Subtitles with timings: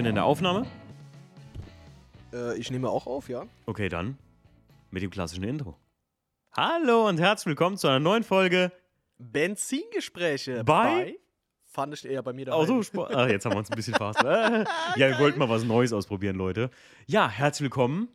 [0.00, 0.66] bin in der Aufnahme.
[2.32, 3.44] Äh, ich nehme auch auf, ja.
[3.66, 4.16] Okay, dann
[4.90, 5.76] mit dem klassischen Intro.
[6.56, 8.72] Hallo und herzlich willkommen zu einer neuen Folge.
[9.18, 11.16] Benzingespräche Bei?
[11.66, 12.82] Fand ich eher bei mir Oh, daheim.
[12.82, 14.24] so ah, jetzt haben wir uns ein bisschen fast.
[14.24, 14.64] Äh,
[14.96, 16.70] ja, wir wollten mal was Neues ausprobieren, Leute.
[17.06, 18.08] Ja, herzlich willkommen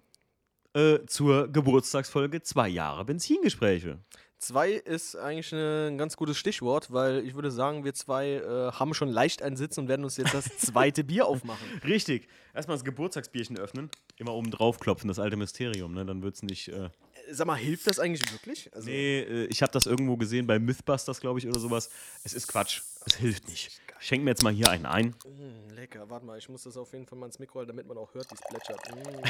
[0.74, 4.00] äh, zur Geburtstagsfolge zwei Jahre Benzingespräche.
[4.38, 8.94] Zwei ist eigentlich ein ganz gutes Stichwort, weil ich würde sagen, wir zwei äh, haben
[8.94, 11.66] schon leicht einen Sitz und werden uns jetzt das zweite Bier aufmachen.
[11.86, 12.28] Richtig.
[12.54, 13.90] Erstmal das Geburtstagsbierchen öffnen.
[14.18, 16.06] Immer oben drauf klopfen, das alte Mysterium, ne?
[16.06, 16.68] Dann wird's nicht.
[16.68, 16.90] Äh, Äh,
[17.32, 18.72] Sag mal, hilft das eigentlich wirklich?
[18.74, 21.90] Also, nee, äh, ich habe das irgendwo gesehen bei Mythbusters, glaube ich, oder sowas.
[22.24, 22.82] Es ist Quatsch.
[23.06, 23.82] Es hilft nicht.
[24.00, 25.16] Schenk mir jetzt mal hier einen ein.
[25.26, 27.88] mh, lecker, warte mal, ich muss das auf jeden Fall mal ins Mikro halten, damit
[27.88, 28.96] man auch hört, wie es plätschert.
[28.96, 29.24] Mm.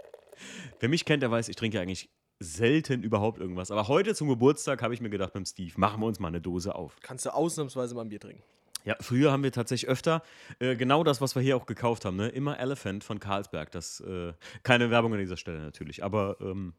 [0.80, 3.70] Wer mich kennt, der weiß, ich trinke ja eigentlich selten überhaupt irgendwas.
[3.70, 6.40] Aber heute zum Geburtstag habe ich mir gedacht, dem Steve, machen wir uns mal eine
[6.40, 6.96] Dose auf.
[7.00, 8.42] Kannst du ausnahmsweise mal ein Bier trinken.
[8.84, 10.22] Ja, früher haben wir tatsächlich öfter
[10.60, 12.28] äh, genau das, was wir hier auch gekauft haben, ne?
[12.28, 13.72] Immer Elephant von Carlsberg.
[13.72, 16.72] Das, äh, keine Werbung an dieser Stelle natürlich, aber ähm,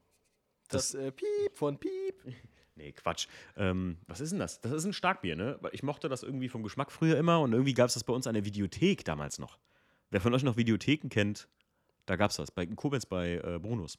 [0.69, 2.16] Das, äh, Piep von Piep.
[2.75, 3.28] nee, Quatsch.
[3.58, 4.61] Ähm, was ist denn das?
[4.61, 5.58] Das ist ein Starkbier, ne?
[5.59, 8.13] Weil Ich mochte das irgendwie vom Geschmack früher immer und irgendwie gab es das bei
[8.13, 9.59] uns an der Videothek damals noch.
[10.09, 11.50] Wer von euch noch Videotheken kennt,
[12.05, 12.52] da gab es das.
[12.52, 13.97] Bei in Koblenz bei äh, Brunos.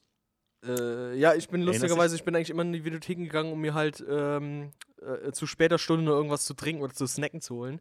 [0.65, 3.73] Äh, ja, ich bin lustigerweise, ich bin eigentlich immer in die Videotheken gegangen, um mir
[3.73, 4.71] halt ähm,
[5.01, 7.79] äh, zu später Stunde irgendwas zu trinken oder zu snacken zu holen.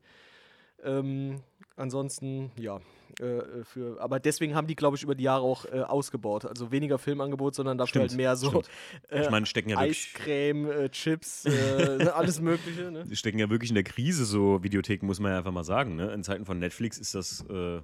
[0.84, 1.42] Ähm,
[1.76, 2.80] ansonsten, ja.
[3.20, 6.44] Äh, für, aber deswegen haben die, glaube ich, über die Jahre auch äh, ausgebaut.
[6.44, 8.62] Also weniger Filmangebot, sondern dafür Stimmt, halt mehr so
[9.08, 10.14] äh, Ich meine, stecken ja wirklich.
[10.14, 12.92] Eiscreme, äh, Chips, äh, alles Mögliche.
[12.92, 13.04] Ne?
[13.04, 15.96] Die stecken ja wirklich in der Krise, so Videotheken, muss man ja einfach mal sagen.
[15.96, 16.12] Ne?
[16.12, 17.80] In Zeiten von Netflix ist das äh,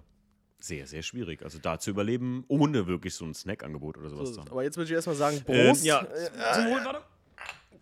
[0.66, 1.42] sehr, sehr schwierig.
[1.42, 4.50] Also da zu überleben, ohne wirklich so ein Snackangebot oder sowas So, zu haben.
[4.50, 5.84] aber jetzt würde ich erstmal sagen, Ähm, Prost.
[5.84, 7.02] ja, Äh, zum Wohl, warte.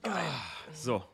[0.05, 1.05] Ah, So,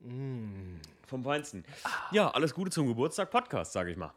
[0.00, 0.80] mm.
[1.06, 1.64] vom Feinsten.
[2.12, 4.12] Ja, alles Gute zum Geburtstag, Podcast, sage ich mal.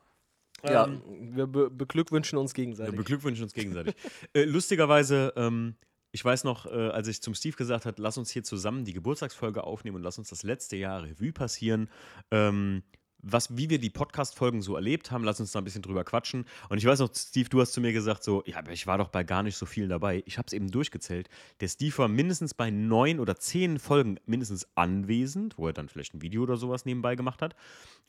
[0.63, 1.01] ja, Ähm,
[1.35, 2.95] wir be beglückwünschen uns Wir gegenseitig.
[2.95, 3.95] beglückwünschen uns gegenseitig.
[4.33, 5.75] äh, lustigerweise, ähm,
[6.11, 8.93] ich weiß noch, äh, als ich zum Steve gesagt habe, lass uns hier zusammen die
[8.93, 11.89] Geburtstagsfolge aufnehmen und lass uns das letzte Jahr Revue passieren.
[12.31, 12.83] Ähm,
[13.23, 16.45] was, wie wir die Podcast-Folgen so erlebt haben, lass uns da ein bisschen drüber quatschen.
[16.69, 18.97] Und ich weiß noch, Steve, du hast zu mir gesagt, so, ja, aber ich war
[18.97, 20.23] doch bei gar nicht so vielen dabei.
[20.25, 21.29] Ich habe es eben durchgezählt.
[21.59, 26.13] Der Steve war mindestens bei neun oder zehn Folgen mindestens anwesend, wo er dann vielleicht
[26.13, 27.55] ein Video oder sowas nebenbei gemacht hat.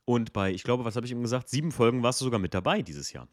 [0.05, 1.49] Und bei, ich glaube, was habe ich ihm gesagt?
[1.49, 3.29] Sieben Folgen warst du sogar mit dabei dieses Jahr.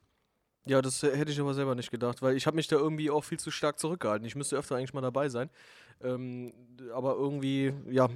[0.66, 3.10] Ja, das äh, hätte ich aber selber nicht gedacht, weil ich habe mich da irgendwie
[3.10, 4.28] auch viel zu stark zurückgehalten.
[4.28, 5.50] Ich müsste öfter eigentlich mal dabei sein.
[6.02, 6.54] Ähm,
[6.94, 8.08] aber irgendwie, ja,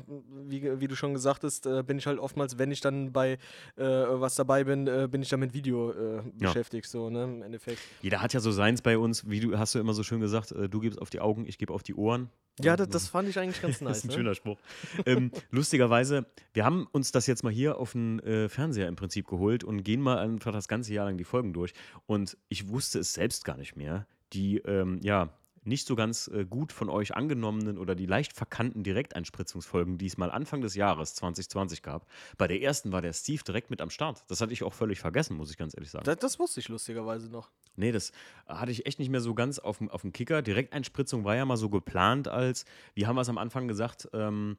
[0.45, 3.37] wie, wie du schon gesagt hast, äh, bin ich halt oftmals, wenn ich dann bei
[3.75, 7.43] äh, was dabei bin, äh, bin ich dann mit Video äh, beschäftigt, so, ne, im
[7.43, 7.79] Endeffekt.
[8.01, 10.51] Jeder hat ja so seins bei uns, wie du hast du immer so schön gesagt,
[10.51, 12.29] äh, du gibst auf die Augen, ich gebe auf die Ohren.
[12.61, 13.97] Ja, das, das fand ich eigentlich ganz Das nice.
[13.97, 14.13] ist ein ne?
[14.13, 14.57] schöner Spruch.
[15.05, 19.27] ähm, lustigerweise, wir haben uns das jetzt mal hier auf den äh, Fernseher im Prinzip
[19.27, 21.73] geholt und gehen mal einfach das ganze Jahr lang die Folgen durch.
[22.05, 24.05] Und ich wusste es selbst gar nicht mehr.
[24.33, 25.29] Die, ähm, ja,
[25.65, 30.17] nicht so ganz äh, gut von euch angenommenen oder die leicht verkannten Direkteinspritzungsfolgen, die es
[30.17, 32.07] mal Anfang des Jahres 2020 gab.
[32.37, 34.23] Bei der ersten war der Steve direkt mit am Start.
[34.27, 36.05] Das hatte ich auch völlig vergessen, muss ich ganz ehrlich sagen.
[36.05, 37.49] Das, das wusste ich lustigerweise noch.
[37.75, 38.11] Nee, das
[38.47, 40.41] hatte ich echt nicht mehr so ganz auf dem, auf dem Kicker.
[40.41, 44.57] Direkteinspritzung war ja mal so geplant als, wie haben wir es am Anfang gesagt, ähm,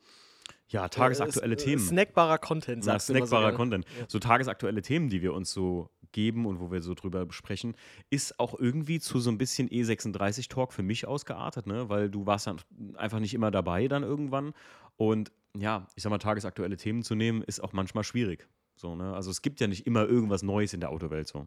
[0.69, 1.83] ja, tagesaktuelle Äh, s- äh, Themen.
[1.83, 3.57] Snackbarer Content, Na, sagst so snackbarer gerne.
[3.57, 3.87] Content.
[3.99, 4.05] Ja.
[4.09, 7.75] So tagesaktuelle Themen, die wir uns so geben und wo wir so drüber besprechen,
[8.11, 11.89] ist auch irgendwie zu so ein bisschen E36-Talk für mich ausgeartet, ne?
[11.89, 12.61] Weil du warst dann
[12.95, 14.53] einfach nicht immer dabei dann irgendwann.
[14.97, 18.47] Und ja, ich sag mal, tagesaktuelle Themen zu nehmen, ist auch manchmal schwierig.
[18.77, 19.15] So, ne?
[19.15, 21.47] Also es gibt ja nicht immer irgendwas Neues in der Autowelt so.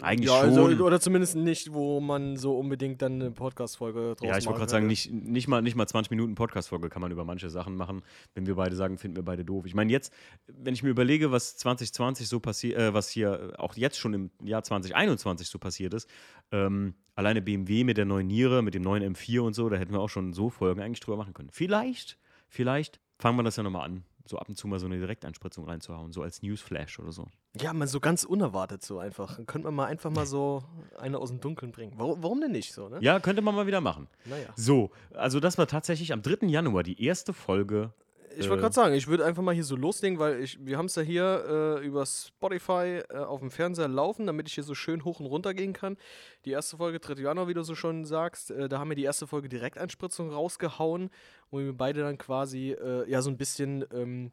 [0.00, 0.80] Eigentlich ja, also, schon.
[0.80, 4.70] oder zumindest nicht, wo man so unbedingt dann eine Podcast-Folge draus Ja, ich wollte gerade
[4.70, 8.02] sagen, nicht, nicht, mal, nicht mal 20 Minuten Podcast-Folge kann man über manche Sachen machen,
[8.34, 9.66] wenn wir beide sagen, finden wir beide doof.
[9.66, 10.12] Ich meine, jetzt,
[10.46, 14.30] wenn ich mir überlege, was 2020 so passiert, äh, was hier auch jetzt schon im
[14.42, 16.08] Jahr 2021 so passiert ist,
[16.52, 19.92] ähm, alleine BMW mit der neuen Niere, mit dem neuen M4 und so, da hätten
[19.92, 21.50] wir auch schon so Folgen eigentlich drüber machen können.
[21.50, 24.98] Vielleicht, vielleicht fangen wir das ja nochmal an, so ab und zu mal so eine
[24.98, 27.28] Direkteinspritzung reinzuhauen, so als Newsflash oder so.
[27.60, 29.36] Ja, mal so ganz unerwartet so einfach.
[29.36, 30.62] Dann könnte man mal einfach mal so
[30.98, 31.92] eine aus dem Dunkeln bringen.
[31.96, 32.98] Warum, warum denn nicht so, ne?
[33.00, 34.08] Ja, könnte man mal wieder machen.
[34.24, 34.48] Naja.
[34.56, 36.46] So, also das war tatsächlich am 3.
[36.46, 37.92] Januar die erste Folge
[38.38, 38.62] Ich wollte Äh.
[38.62, 41.02] gerade sagen, ich würde einfach mal hier so loslegen, weil ich, wir haben es ja
[41.02, 45.20] hier äh, über Spotify äh, auf dem Fernseher laufen, damit ich hier so schön hoch
[45.20, 45.98] und runter gehen kann.
[46.46, 47.20] Die erste Folge, 3.
[47.20, 51.10] Januar, wie du so schon sagst, äh, da haben wir die erste Folge Direkteinspritzung rausgehauen,
[51.50, 54.32] wo wir beide dann quasi äh, ja so ein bisschen ähm,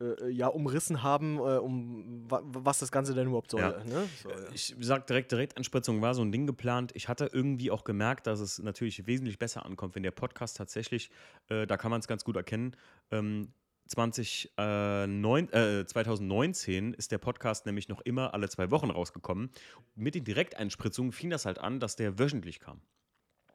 [0.00, 3.60] äh, ja, umrissen haben, äh, um wa was das Ganze denn überhaupt soll.
[3.60, 3.84] Ja.
[3.84, 4.08] Ne?
[4.22, 4.36] So, ja.
[4.52, 6.92] Ich sag direkt, Direktanspritzung war so ein Ding geplant.
[6.94, 11.10] Ich hatte irgendwie auch gemerkt, dass es natürlich wesentlich besser ankommt, wenn der Podcast tatsächlich,
[11.48, 12.76] äh, da kann man es ganz gut erkennen,
[13.10, 13.52] ähm,
[13.88, 19.50] 20, äh, neun, äh, 2019 ist der Podcast nämlich noch immer alle zwei Wochen rausgekommen.
[19.94, 22.82] Mit den Direkteinspritzungen fing das halt an, dass der wöchentlich kam.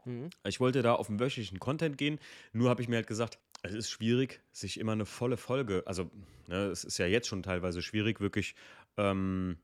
[0.06, 0.30] Mhm.
[0.44, 2.20] Ich wollte da auf den wöchentlichen Content gehen,
[2.52, 6.12] nur habe ich mir halt gesagt, es ist schwierig, sich immer eine volle Folge, also
[6.48, 8.56] ne, es ist ja jetzt schon teilweise schwierig, wirklich
[8.98, 9.58] ähm,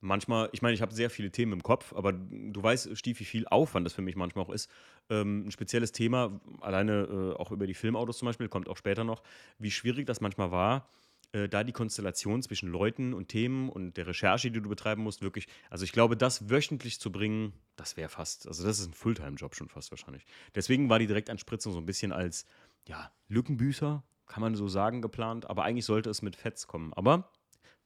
[0.00, 3.24] manchmal, ich meine, ich habe sehr viele Themen im Kopf, aber du weißt, Stief, wie
[3.24, 4.70] viel Aufwand das für mich manchmal auch ist.
[5.10, 9.04] Ähm, ein spezielles Thema, alleine äh, auch über die Filmautos zum Beispiel, kommt auch später
[9.04, 9.22] noch,
[9.58, 10.88] wie schwierig das manchmal war,
[11.32, 15.22] äh, da die Konstellation zwischen Leuten und Themen und der Recherche, die du betreiben musst,
[15.22, 18.94] wirklich, also ich glaube, das wöchentlich zu bringen, das wäre fast, also das ist ein
[18.94, 20.24] Fulltime-Job schon fast wahrscheinlich.
[20.54, 22.46] Deswegen war die Direktanspritzung so ein bisschen als,
[22.88, 26.92] ja, Lückenbüßer, kann man so sagen, geplant, aber eigentlich sollte es mit Fets kommen.
[26.94, 27.30] Aber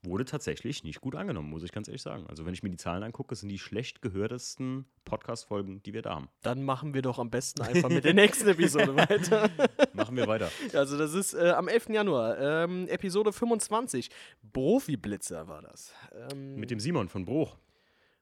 [0.05, 2.27] wurde tatsächlich nicht gut angenommen, muss ich ganz ehrlich sagen.
[2.29, 6.17] Also wenn ich mir die Zahlen angucke, sind die schlecht gehörtesten Podcast-Folgen, die wir da
[6.17, 6.29] haben.
[6.43, 9.49] Dann machen wir doch am besten einfach mit der nächsten Episode weiter.
[9.93, 10.51] Machen wir weiter.
[10.73, 11.91] Also das ist äh, am 11.
[11.91, 14.11] Januar, ähm, Episode 25.
[14.53, 15.93] Profi-Blitzer war das.
[16.33, 17.57] Ähm, Mit dem Simon von Bruch.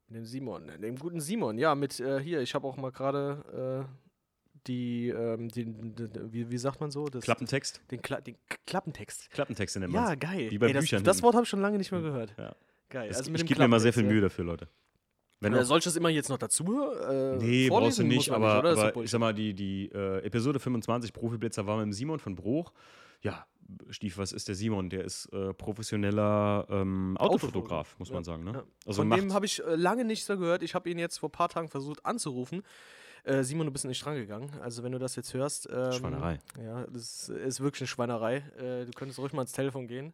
[0.09, 1.57] mit dem Simon, dem guten Simon.
[1.57, 4.10] Ja, mit äh, hier, ich habe auch mal gerade äh,
[4.67, 7.07] die, ähm, den, den, wie, wie sagt man so?
[7.07, 7.81] Das, Klappentext.
[7.91, 9.31] Den, Kla den K Klappentext.
[9.31, 10.51] Klappentexte nennt Ja, man geil.
[10.51, 11.23] Wie bei Ey, das, Büchern das.
[11.23, 12.35] Wort habe ich schon lange nicht mehr gehört.
[12.39, 12.55] Ja.
[12.89, 13.09] Geil.
[13.09, 14.69] Das, also ich gebe mir mal sehr Klappentext, viel Mühe dafür, Leute.
[15.41, 16.83] Wenn Äh, soll ich das immer jetzt noch dazu?
[16.93, 20.19] Äh, nee, brauchst du nicht, man aber, doch aber ich sag mal, die, die äh,
[20.25, 22.73] Episode 25 Profiblitzer war mit dem Simon von Bruch.
[23.23, 23.47] Ja,
[23.91, 24.91] Stief, was ist der Simon?
[24.91, 28.45] Der ist äh, professioneller ähm, Autofotograf, muss man Ja, sagen.
[28.45, 28.53] Ne?
[28.53, 28.65] ja.
[28.87, 30.63] Also Von dem habe ich äh, lange nichts mehr gehört.
[30.63, 32.63] Ich habe ihn jetzt vor ein paar Tagen versucht anzurufen.
[33.25, 34.51] Äh, Simon, du bist nicht drangegangen.
[34.61, 35.69] Also, wenn du das jetzt hörst.
[35.71, 36.39] Ähm, Schweinerei.
[36.63, 38.37] Ja, das ist wirklich eine Schweinerei.
[38.59, 40.13] Äh, du könntest ruhig mal ins Telefon gehen.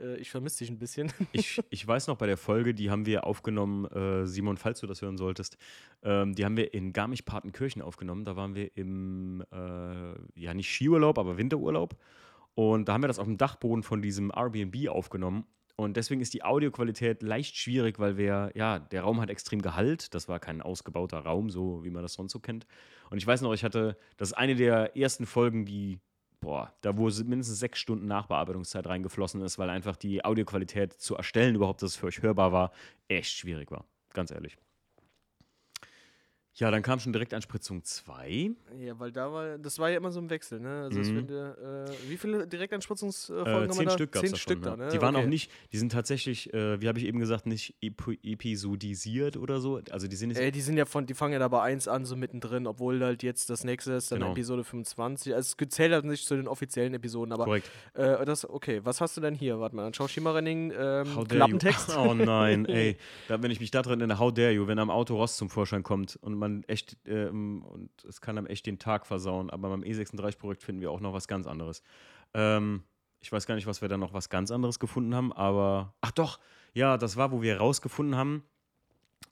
[0.00, 1.12] Äh, ich vermisse dich ein bisschen.
[1.32, 4.86] Ich, ich weiß noch bei der Folge, die haben wir aufgenommen, äh, Simon, falls du
[4.86, 5.56] das hören solltest,
[6.02, 8.24] ähm, die haben wir in Garmisch-Partenkirchen aufgenommen.
[8.24, 11.96] Da waren wir im, äh, ja nicht Skiurlaub, aber Winterurlaub.
[12.54, 15.44] Und da haben wir das auf dem Dachboden von diesem Airbnb aufgenommen.
[15.80, 20.12] Und deswegen ist die Audioqualität leicht schwierig, weil wir, ja, der Raum hat extrem Gehalt.
[20.12, 22.66] Das war kein ausgebauter Raum, so wie man das sonst so kennt.
[23.10, 26.00] Und ich weiß noch, ich hatte, das ist eine der ersten Folgen, die,
[26.40, 31.54] boah, da wo mindestens sechs Stunden Nachbearbeitungszeit reingeflossen ist, weil einfach die Audioqualität zu erstellen,
[31.54, 32.72] überhaupt, dass es für euch hörbar war,
[33.06, 33.84] echt schwierig war.
[34.14, 34.58] Ganz ehrlich.
[36.58, 38.50] Ja, dann kam schon direkt Anspritzung 2.
[38.78, 40.82] ja, weil da war, das war ja immer so ein Wechsel, ne?
[40.82, 41.28] Also, Mhm.
[41.28, 43.90] wird, äh, wie viele Direktanspritzungsfolgen Äh, haben wir zehn da?
[43.92, 44.86] Stück es Zehn Stück da, davon.
[44.86, 44.88] ne?
[44.90, 45.24] Die waren Okay.
[45.24, 49.60] auch nicht, die sind tatsächlich, äh, wie habe ich eben gesagt, nicht epi episodisiert oder
[49.60, 49.80] so.
[49.90, 51.86] Also die sind jetzt Ey, die sind ja von, die fangen ja da bei 1
[51.86, 54.32] an, so mittendrin, obwohl halt jetzt das nächste ist, dann Genau.
[54.32, 55.34] Episode 25.
[55.34, 57.70] Also es zählt halt nicht zu den offiziellen Episoden, aber korrekt.
[57.94, 59.60] äh, das, okay, was hast du denn hier?
[59.60, 61.90] Warte mal, dann schau Schimmerrenning, ähm, Klappentext.
[61.98, 62.96] Oh nein, ey.
[63.28, 65.50] Da, wenn ich mich da drin in How dare you, wenn am Auto Rost zum
[65.50, 69.68] Vorschein kommt und man echt, ähm, und es kann einem echt den Tag versauen, aber
[69.68, 71.82] beim E36-Projekt finden wir auch noch was ganz anderes.
[72.34, 72.82] Ähm,
[73.20, 76.12] ich weiß gar nicht, was wir da noch was ganz anderes gefunden haben, aber, ach
[76.12, 76.38] doch,
[76.74, 78.44] ja, das war, wo wir rausgefunden haben,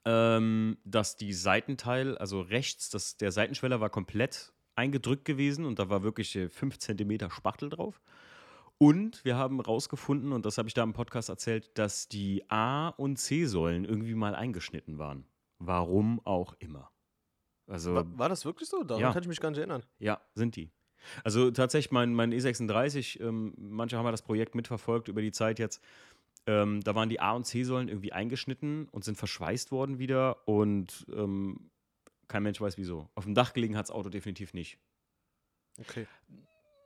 [0.04, 5.88] ähm, dass die Seitenteil, also rechts, das, der Seitenschweller war komplett eingedrückt gewesen und da
[5.88, 8.00] war wirklich 5 cm Spachtel drauf.
[8.78, 12.88] Und wir haben rausgefunden, und das habe ich da im Podcast erzählt, dass die A-
[12.88, 15.24] und C-Säulen irgendwie mal eingeschnitten waren.
[15.58, 16.90] Warum auch immer.
[17.66, 18.82] Also, War, war das wirklich so?
[18.84, 19.12] Daran Ja.
[19.12, 19.82] kann ich mich gar nicht erinnern.
[19.98, 20.70] ja, sind die.
[21.22, 25.58] Also tatsächlich, mein, mein E36, ähm, manche haben ja das Projekt mitverfolgt über die Zeit
[25.60, 25.80] jetzt.
[26.46, 31.06] Ähm, da waren die A- und C-Säulen irgendwie eingeschnitten und sind verschweißt worden wieder und
[31.12, 31.70] ähm,
[32.28, 33.08] kein Mensch weiß wieso.
[33.14, 34.78] Auf dem Dach gelegen hat das Auto definitiv nicht.
[35.78, 36.06] Okay.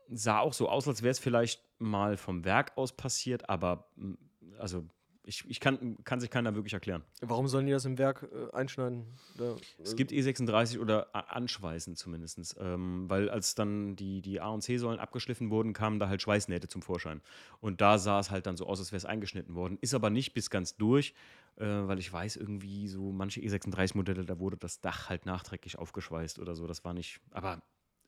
[0.09, 4.15] Sah auch so aus, als wäre es vielleicht mal vom Werk aus passiert, aber mm,
[4.59, 4.85] also
[5.25, 7.03] ich, ich kann, kann sich keiner wirklich erklären.
[7.21, 9.05] Warum sollen die das im Werk äh, einschneiden?
[9.37, 14.41] Da, Es äh, gibt E36 oder a- anschweißen zumindest, ähm, weil als dann die, die
[14.41, 17.21] A- und C-Säulen abgeschliffen wurden, kamen da halt Schweißnähte zum Vorschein.
[17.61, 19.79] Und da sah es halt dann so aus, als wäre es eingeschnitten worden.
[19.81, 21.15] Ist aber nicht bis ganz durch,
[21.57, 26.39] äh, weil ich weiß irgendwie so manche E36-Modelle, da wurde das Dach halt nachträglich aufgeschweißt
[26.39, 26.67] oder so.
[26.67, 27.63] Das war nicht, aber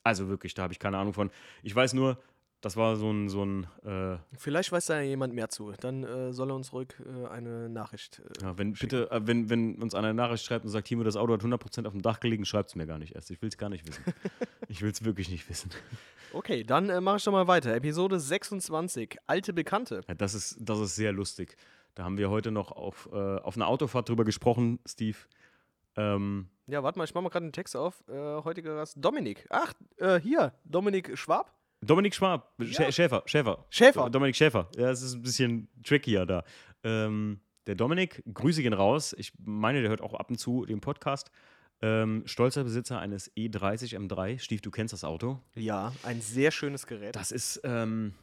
[0.04, 1.30] also wirklich, da habe ich keine Ahnung von.
[1.62, 2.20] Ich weiß nur,
[2.62, 5.72] das war so ein, so ein äh, Vielleicht weiß da jemand mehr zu.
[5.80, 8.20] Dann äh, soll er uns ruhig äh, eine Nachricht.
[8.40, 9.00] Äh, ja, wenn, schicken.
[9.00, 11.42] bitte, äh, wenn, wenn uns einer eine Nachricht schreibt und sagt, Timo, das Auto hat
[11.42, 13.32] 100% auf dem Dach gelegen, schreibt es mir gar nicht erst.
[13.32, 14.04] Ich will es gar nicht wissen.
[14.68, 15.70] ich will es wirklich nicht wissen.
[16.32, 17.74] Okay, dann äh, mache ich doch mal weiter.
[17.74, 20.02] Episode 26, alte Bekannte.
[20.06, 21.56] Ja, das, ist, das ist sehr lustig.
[21.96, 25.18] Da haben wir heute noch auf, auf einer Autofahrt drüber gesprochen, Steve.
[25.96, 28.02] Ähm, Ja, warte mal, ich mache mal gerade den Text auf.
[28.08, 29.46] Heutiger Gast Dominik.
[29.50, 29.74] Ach,
[30.22, 31.52] hier, Dominik Schwab.
[31.82, 32.66] Dominik Schwab, Ja.
[32.66, 33.66] Schä Schäfer, Schäfer.
[33.70, 34.08] Schäfer.
[34.08, 34.68] Dominik Schäfer.
[34.76, 36.44] Ja, es ist ein bisschen trickier da.
[36.84, 39.14] Ähm, der Dominik, Grüße gehen raus.
[39.18, 41.30] Ich meine, der hört auch ab und zu den Podcast.
[41.80, 44.38] Ähm, stolzer Besitzer eines E30 M3.
[44.38, 45.40] Stief, du kennst das Auto.
[45.54, 47.16] Ja, ein sehr schönes Gerät.
[47.16, 48.14] Das ist, ähm,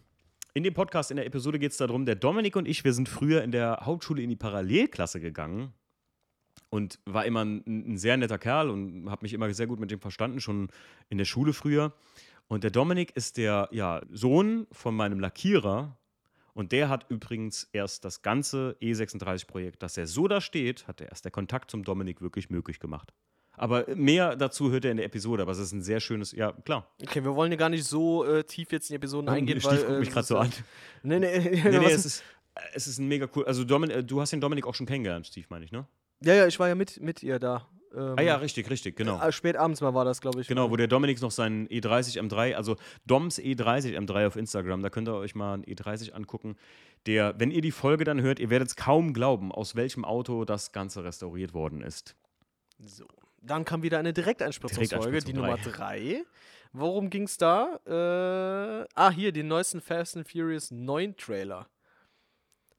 [0.54, 3.10] in dem Podcast, in der Episode geht es darum, der Dominik und ich, wir sind
[3.10, 5.74] früher in der Hauptschule in die Parallelklasse gegangen
[6.70, 9.92] und war immer ein, ein sehr netter Kerl und habe mich immer sehr gut mit
[9.92, 10.70] dem verstanden, schon
[11.10, 11.94] in der Schule früher.
[12.50, 15.96] Und der Dominik ist der ja, Sohn von meinem Lackierer.
[16.54, 21.08] Und der hat übrigens erst das ganze E36-Projekt, dass er so da steht, hat er
[21.10, 23.14] erst der Kontakt zum Dominik wirklich möglich gemacht.
[23.54, 26.52] Aber mehr dazu hört er in der Episode, aber es ist ein sehr schönes, ja,
[26.52, 26.90] klar.
[27.02, 29.86] Okay, wir wollen ja gar nicht so äh, tief jetzt in die Episoden eingehen, Stief
[29.86, 29.96] weil.
[29.96, 30.52] äh, mich gerade so an.
[31.04, 32.24] Nee, nee, Nee, nee, was- es ist,
[32.74, 33.46] es ist ein mega cool.
[33.46, 35.86] Also, Domin, du hast den Dominik auch schon kennengelernt, Steve, meine ich, ne?
[36.22, 37.68] ja, ja, ich war ja mit, mit ihr da.
[37.96, 39.22] Ähm, Ah ja, richtig, richtig, genau.
[39.22, 40.48] äh, Spät abends mal war das, glaube ich.
[40.48, 44.90] Genau, wo der Dominik noch seinen E30 M3, also Doms E30 M3 auf Instagram, da
[44.90, 46.56] könnt ihr euch mal einen E30 angucken.
[47.06, 50.46] Der, wenn ihr die Folge dann hört, ihr werdet es kaum glauben, aus welchem Auto
[50.46, 52.16] das Ganze restauriert worden ist.
[52.80, 53.06] So.
[53.42, 56.26] Dann kam wieder eine Direktanspritzungsfolge, die Nummer Direktanspritzung 3.
[56.74, 57.80] Worum ging es da?
[57.86, 61.68] Äh, ah, hier, den neuesten Fast and Furious 9 Trailer.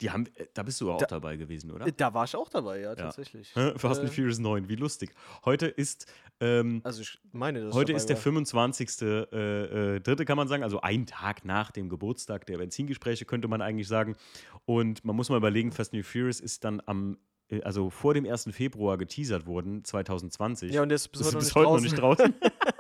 [0.01, 1.87] Die haben, äh, da bist du auch Da- dabei gewesen, oder?
[1.87, 3.55] Äh, Da war ich auch dabei, ja, tatsächlich.
[3.55, 3.73] Hä?
[3.77, 5.13] Fast and Äh, Furious 9, wie lustig.
[5.45, 6.07] Heute ist,
[6.41, 8.23] ähm, Also, ich meine, ich heute ist der war.
[8.23, 9.03] 25.
[9.03, 13.49] Äh, äh, dritte, kann man sagen, also ein Tag nach dem Geburtstag der Benzingespräche, könnte
[13.49, 14.17] man eigentlich sagen.
[14.65, 17.19] Und man muss mal überlegen, Fast and Furious ist dann am,
[17.51, 18.53] äh, also vor dem 1.
[18.53, 20.73] Februar geteasert worden, 2020.
[20.73, 22.35] Ja, und der ist bis das heute, ist noch, bis heute noch nicht draußen.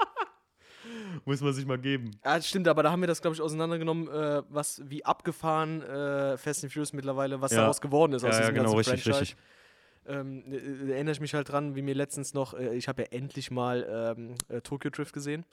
[1.25, 2.11] muss man sich mal geben.
[2.25, 6.37] Ja, stimmt, aber da haben wir das, glaube ich, auseinandergenommen, äh, was wie abgefahren äh,
[6.37, 7.59] Fast and Furious mittlerweile, was Ja.
[7.59, 9.21] daraus geworden ist aus Ja, ja, diesem genau, ganzen richtig, Franchise.
[9.21, 9.37] richtig.
[10.07, 13.03] Ähm, äh, äh, erinnere ich mich halt dran, wie mir letztens noch, äh, ich habe
[13.03, 15.45] ja endlich mal ähm, äh, Tokyo Drift gesehen.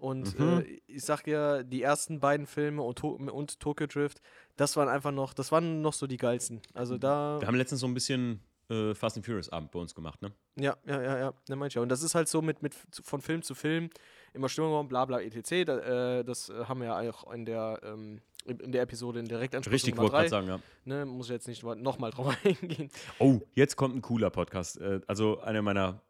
[0.00, 0.64] Und Mhm.
[0.66, 4.20] äh, ich sag ja, die ersten beiden Filme und, to und Tokyo Drift,
[4.56, 6.60] das waren einfach noch, das waren noch so die geilsten.
[6.74, 7.40] Also da.
[7.40, 10.32] Wir haben letztens so ein bisschen äh, Fast and Furious Abend bei uns gemacht, ne?
[10.56, 11.80] Ja, ja, ja, ja, ne, ja.
[11.80, 13.90] Und das ist halt so mit, mit von Film zu Film
[14.34, 15.64] immer Stimmung, bla bla etc.
[15.66, 19.26] Da, äh, das äh, haben wir ja auch in der, ähm, in der Episode in
[19.26, 20.28] Direktansprechung Richtig, Nummer drei.
[20.28, 20.60] sagen, ja.
[20.84, 22.90] Ne, muss ich jetzt nicht nochmal drauf eingehen.
[23.18, 24.80] Oh, jetzt kommt ein cooler Podcast.
[24.80, 26.00] Äh, also einer meiner,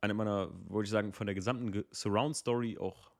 [0.00, 3.10] einer meiner, wollte ich sagen, von der gesamten Ge- Surround Story auch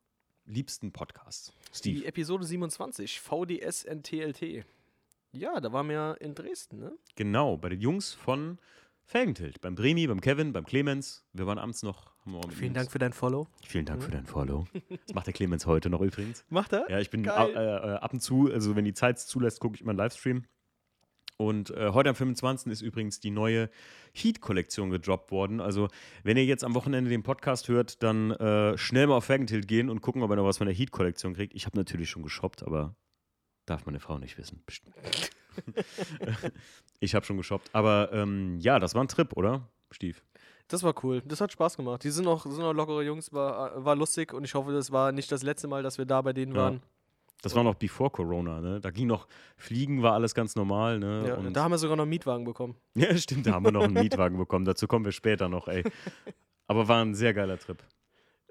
[0.44, 1.52] liebsten Podcasts.
[1.72, 2.00] Steve.
[2.00, 4.64] Die Episode 27, VDS NTLT.
[5.32, 6.92] Ja, da waren wir in Dresden, ne?
[7.16, 8.58] Genau, bei den Jungs von
[9.04, 9.60] Felgentilt.
[9.60, 11.22] Beim Bremi, beim Kevin, beim Clemens.
[11.34, 12.12] Wir waren abends noch.
[12.28, 13.46] Mit Vielen Dank für dein Follow.
[13.66, 14.66] Vielen Dank für dein Follow.
[15.06, 16.44] Das macht der Clemens heute noch übrigens.
[16.50, 16.86] Macht er?
[16.90, 17.54] Ja, ich bin Geil.
[17.56, 19.98] äh, äh, ab und zu, also wenn die Zeit es zulässt, gucke ich mal einen
[19.98, 20.44] Livestream.
[21.38, 22.70] Und äh, heute am 25.
[22.70, 23.70] ist übrigens die neue
[24.12, 25.60] Heat-Kollektion gedroppt worden.
[25.60, 25.88] Also,
[26.24, 29.88] wenn ihr jetzt am Wochenende den Podcast hört, dann äh, schnell mal auf Felgentilt gehen
[29.88, 31.54] und gucken, ob ihr noch was von der Heat-Kollektion kriegt.
[31.54, 32.96] Ich habe natürlich schon geshoppt, aber
[33.66, 34.62] darf meine Frau nicht wissen.
[37.00, 37.70] Ich habe schon geshoppt.
[37.72, 40.22] Aber ähm, ja, das war ein Trip, oder, Stief?
[40.68, 41.22] Das war cool.
[41.24, 42.04] Das hat Spaß gemacht.
[42.04, 45.12] Die sind auch, sind auch lockere Jungs, war, war lustig und ich hoffe, das war
[45.12, 46.62] nicht das letzte Mal, dass wir da bei denen Ja.
[46.62, 46.82] waren.
[47.42, 48.80] Das war noch bevor Corona, ne?
[48.80, 51.24] Da ging noch, Fliegen war alles ganz normal, ne?
[51.28, 52.74] Ja, Und- da haben wir sogar noch einen Mietwagen bekommen.
[52.94, 54.64] Ja, stimmt, da haben wir noch einen Mietwagen bekommen.
[54.64, 55.84] Dazu kommen wir später noch, ey.
[56.66, 57.82] Aber war ein sehr geiler Trip.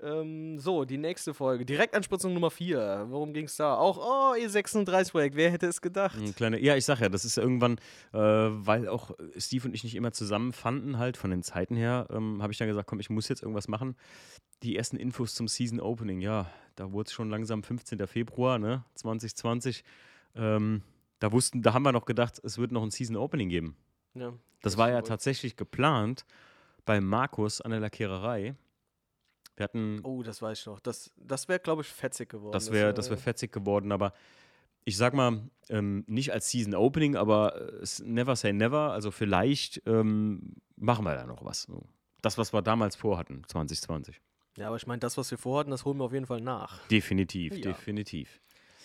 [0.01, 1.65] Ähm, so, die nächste Folge.
[1.65, 3.07] Direktanspritzung Nummer 4.
[3.09, 3.75] Worum ging es da?
[3.75, 5.35] Auch, oh, E36-Projekt.
[5.35, 6.17] Wer hätte es gedacht?
[6.17, 7.77] Ein kleiner, ja, ich sag ja, das ist ja irgendwann,
[8.13, 12.07] äh, weil auch Steve und ich nicht immer zusammen fanden, halt von den Zeiten her,
[12.11, 13.95] ähm, habe ich dann gesagt, komm, ich muss jetzt irgendwas machen.
[14.63, 18.05] Die ersten Infos zum Season Opening, ja, da wurde es schon langsam 15.
[18.07, 19.83] Februar, ne, 2020.
[20.35, 20.83] Ähm,
[21.19, 23.75] da wussten, da haben wir noch gedacht, es wird noch ein Season Opening geben.
[24.13, 24.33] Ja.
[24.61, 25.07] Das war ja verrückt.
[25.07, 26.25] tatsächlich geplant
[26.85, 28.55] bei Markus an der Lackiererei.
[29.57, 30.79] Wir hatten Oh, das weiß ich noch.
[30.79, 32.53] Das, das wäre, glaube ich, fetzig geworden.
[32.53, 34.13] Das wäre das wär fetzig geworden, aber
[34.85, 38.91] ich sag mal, ähm, nicht als Season Opening, aber äh, never say never.
[38.93, 41.67] Also vielleicht ähm, machen wir da noch was.
[42.21, 44.21] Das, was wir damals vorhatten, 2020.
[44.57, 46.87] Ja, aber ich meine, das, was wir vorhatten, das holen wir auf jeden Fall nach.
[46.87, 47.71] Definitiv, Ja.
[47.73, 48.39] definitiv.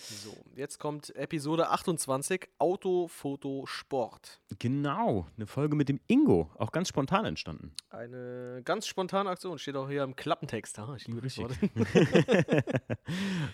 [0.04, 4.40] So, jetzt kommt Episode 28, Auto, Foto, Sport.
[4.58, 7.72] Genau, eine Folge mit dem Ingo, auch ganz spontan entstanden.
[7.88, 10.78] Eine ganz spontane Aktion, steht auch hier im Klappentext.
[10.80, 11.46] Ah, ich liebe Richtig.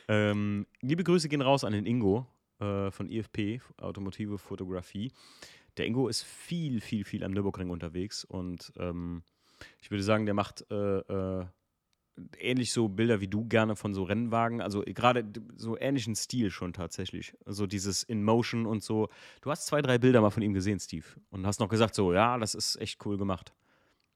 [0.08, 2.26] Ähm, liebe Grüße gehen raus an den Ingo
[2.60, 5.12] äh, von IFP, Automotive Fotografie.
[5.76, 9.22] Der Ingo ist viel, viel, viel am Nürburgring unterwegs und ähm,
[9.82, 11.46] ich würde sagen, der macht äh, äh,
[12.38, 15.24] ähnlich so Bilder wie du gerne von so Rennwagen, also gerade
[15.56, 17.34] so ähnlichen Stil schon tatsächlich.
[17.44, 19.08] Also dieses In Motion und so.
[19.40, 22.12] Du hast zwei, drei Bilder mal von ihm gesehen, Steve, und hast noch gesagt, so,
[22.12, 23.52] ja, das ist echt cool gemacht.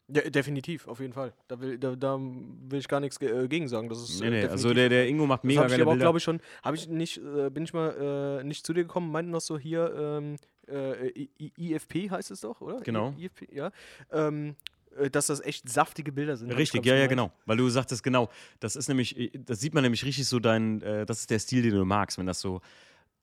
[0.08, 1.32] Ja, definitiv, auf jeden Fall.
[1.48, 3.88] Da will, da, da will ich gar nichts äh, gegen sagen.
[3.88, 5.72] Das ist, Nee, äh, nee, definitiv also der, der Ingo macht Das mega habe ich
[5.72, 6.04] geile aber Bilder.
[6.04, 6.40] glaube ich, schon.
[6.62, 9.58] Habe ich nicht, äh, bin ich mal äh, nicht zu dir gekommen, meinten noch so
[9.58, 10.36] hier, ähm,
[10.68, 12.80] äh, IFP heißt es doch, oder?
[12.80, 13.14] Genau.
[13.16, 13.70] IFP, ja.
[14.10, 14.71] Ähm, äh,
[15.10, 16.50] dass das echt saftige Bilder sind.
[16.50, 17.32] ich, Richtig, ja, ja, genau.
[17.46, 18.28] Weil du sagtest genau,
[18.60, 21.38] das ist nämlich, äh, das sieht man nämlich richtig so dein, äh, das ist der
[21.38, 22.60] Stil, den du magst, wenn das so,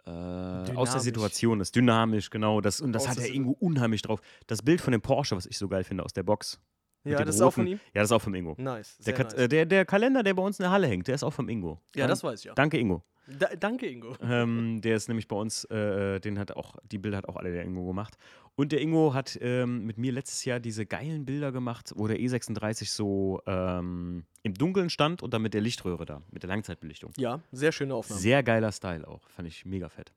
[0.05, 1.01] aus der.
[1.01, 2.61] Situation ist, dynamisch, genau.
[2.61, 4.21] Das, und das Aus hat Si- Ingo unheimlich drauf.
[4.47, 6.59] Das Bild von dem Porsche, was ich so geil finde, aus der Box.
[7.05, 7.79] Ja, das ist auch von ihm.
[7.93, 8.55] Ja, das ist auch vom Ingo.
[8.57, 8.97] Nice.
[9.05, 9.33] Der, nice.
[9.33, 11.47] äh, der, der Kalender, der bei uns in der Halle hängt, der ist auch vom
[11.47, 11.79] Ingo.
[11.95, 12.53] ja, Dank- das weiß ich ja.
[12.55, 13.03] Danke, Ingo.
[13.37, 14.15] Da, danke, Ingo.
[14.21, 17.51] ähm, der ist nämlich bei uns, äh, den hat auch, die Bilder hat auch alle
[17.51, 18.17] der Ingo gemacht.
[18.55, 22.17] Und der Ingo hat ähm, mit mir letztes Jahr diese geilen Bilder gemacht, wo der
[22.17, 27.13] E36 so ähm, im Dunkeln stand und dann mit der Lichtröhre da, mit der Langzeitbelichtung.
[27.17, 28.19] Ja, sehr schöne Aufnahme.
[28.19, 30.11] Sehr geiler Style auch, fand ich mega fett.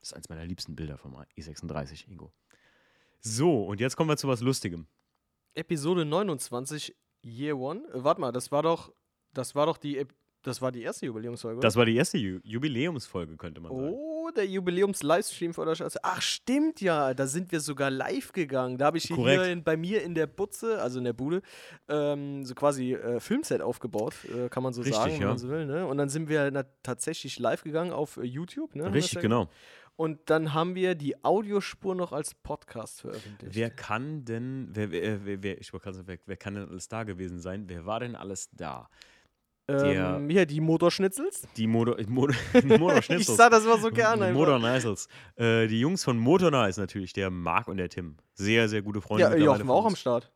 [0.00, 2.32] Das ist eins meiner liebsten Bilder vom E36, Ingo.
[3.20, 4.86] So, und jetzt kommen wir zu was Lustigem.
[5.54, 7.80] Episode 29, Year One.
[7.92, 8.92] Äh, warte mal, das war doch,
[9.32, 10.14] das war doch die, Ep
[10.46, 11.60] das war die erste Jubiläumsfolge.
[11.60, 13.92] Das war die erste Ju Jubiläumsfolge, könnte man sagen.
[13.92, 15.98] Oh, der Jubiläums-Livestream von der Scheiße.
[16.02, 17.14] Ach, stimmt ja.
[17.14, 18.78] Da sind wir sogar live gegangen.
[18.78, 21.42] Da habe ich hier in, bei mir in der Butze, also in der Bude,
[21.88, 25.28] ähm, so quasi äh, Filmset aufgebaut, äh, kann man so Richtig, sagen, wenn ja.
[25.28, 25.66] man so will.
[25.66, 25.86] Ne?
[25.86, 28.76] Und dann sind wir na, tatsächlich live gegangen auf äh, YouTube.
[28.76, 28.92] Ne?
[28.92, 29.48] Richtig, genau.
[29.96, 33.56] Und dann haben wir die Audiospur noch als Podcast veröffentlicht.
[33.56, 36.88] Wer kann denn, wer, wer, wer, ich wollte gerade sagen, wer, wer kann denn alles
[36.88, 37.64] da gewesen sein?
[37.66, 38.90] Wer war denn alles da?
[39.68, 41.46] Der- ähm, hier, die Motorschnitzels.
[41.56, 42.36] Die Motor, Motor,
[42.78, 44.28] Motor Ich sag das mal so gerne.
[44.28, 45.08] Die Motor Nicels.
[45.36, 48.16] Äh, die Jungs von Motor Nice natürlich, der Marc und der Tim.
[48.34, 49.22] Sehr, sehr gute Freunde.
[49.22, 49.96] Ja, mittlerweile Jochen war auch am.
[49.96, 50.30] Start.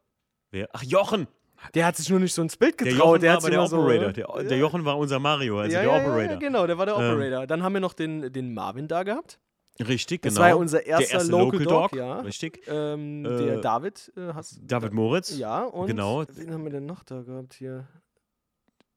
[0.53, 1.29] Hat Ach, Jochen!
[1.75, 3.07] Der hat sich nur nicht so ins Bild Der getraut.
[3.07, 4.13] Jochen der war der immer so, Operator.
[4.13, 6.33] Der, der Jochen war unser Mario, also ja, der ja, Ja, Operator.
[6.33, 7.47] ja, genau, der war der Ähm, Operator.
[7.47, 9.39] Dann haben wir noch den, den Marvin da gehabt.
[9.79, 10.43] Richtig, Das genau.
[10.43, 12.21] war ja unser erster der erste Local, Dog, Dog, ja.
[12.21, 12.63] Richtig.
[12.67, 15.37] Ähm, Äh, der David äh, hast David Moritz.
[15.37, 16.25] Ja, und Genau.
[16.35, 17.87] wen haben wir denn noch da gehabt hier?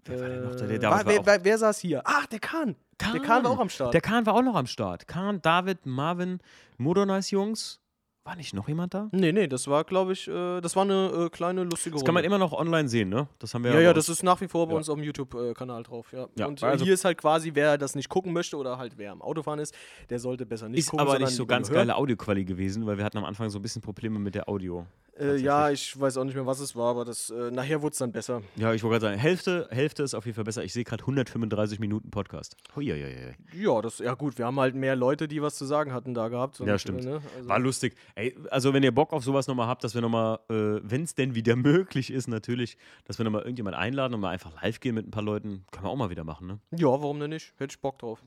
[0.05, 0.65] Wer war denn noch da?
[0.65, 2.01] Äh, Der war, David war wer, auch- wer, wer saß hier?
[2.05, 2.75] Ach, der Kahn.
[3.13, 3.93] Der Kahn war auch am Start.
[3.93, 5.07] Der Kahn war auch noch am Start.
[5.07, 6.39] Kahn, David, Marvin,
[6.77, 7.79] Motor Nice Jungs.
[8.25, 9.09] War nicht noch jemand da?
[9.11, 12.13] nee, nee, das war, glaube ich, äh, das war eine äh, kleine lustige Das kann
[12.13, 12.35] man Runde.
[12.37, 13.27] immer noch online sehen, ne?
[13.39, 14.77] Das haben wir Ja, ja, bei das ist nach wie vor bei Ja.
[14.77, 16.27] uns auf dem YouTube-Kanal drauf, ja.
[16.37, 18.93] Ja, und äh, also- hier ist halt quasi, wer das nicht gucken möchte oder halt
[18.97, 19.75] wer am Autofahren ist,
[20.09, 21.01] der sollte besser nicht Ist gucken.
[21.01, 21.79] aber sondern nicht so ganz hören.
[21.79, 24.85] geile Audioqualität gewesen, weil wir hatten am Anfang so ein bisschen Probleme mit der Audio.
[25.19, 27.91] Äh, ja, ich weiß auch nicht mehr, was es war, aber das, äh, nachher wurde
[27.91, 28.41] es dann besser.
[28.55, 30.63] Ja, ich wollte gerade sagen, Hälfte, Hälfte ist auf jeden Fall besser.
[30.63, 32.55] Ich sehe gerade 135 Minuten Podcast.
[32.75, 33.35] Huiuiui.
[33.53, 36.29] Ja, das, ja gut, wir haben halt mehr Leute, die was zu sagen hatten da
[36.29, 36.57] gehabt.
[36.61, 37.03] Ja, stimmt.
[37.03, 37.21] Ne?
[37.37, 37.93] also, War lustig.
[38.15, 41.15] Ey, also wenn ihr Bock auf sowas nochmal habt, dass wir nochmal, äh, wenn es
[41.15, 44.95] denn wieder möglich ist, natürlich, dass wir nochmal irgendjemand einladen und mal einfach live gehen
[44.95, 46.59] mit ein paar Leuten, können wir auch mal wieder machen, ne?
[46.71, 47.53] ja, warum denn nicht?
[47.57, 48.23] Hätte ich Bock drauf.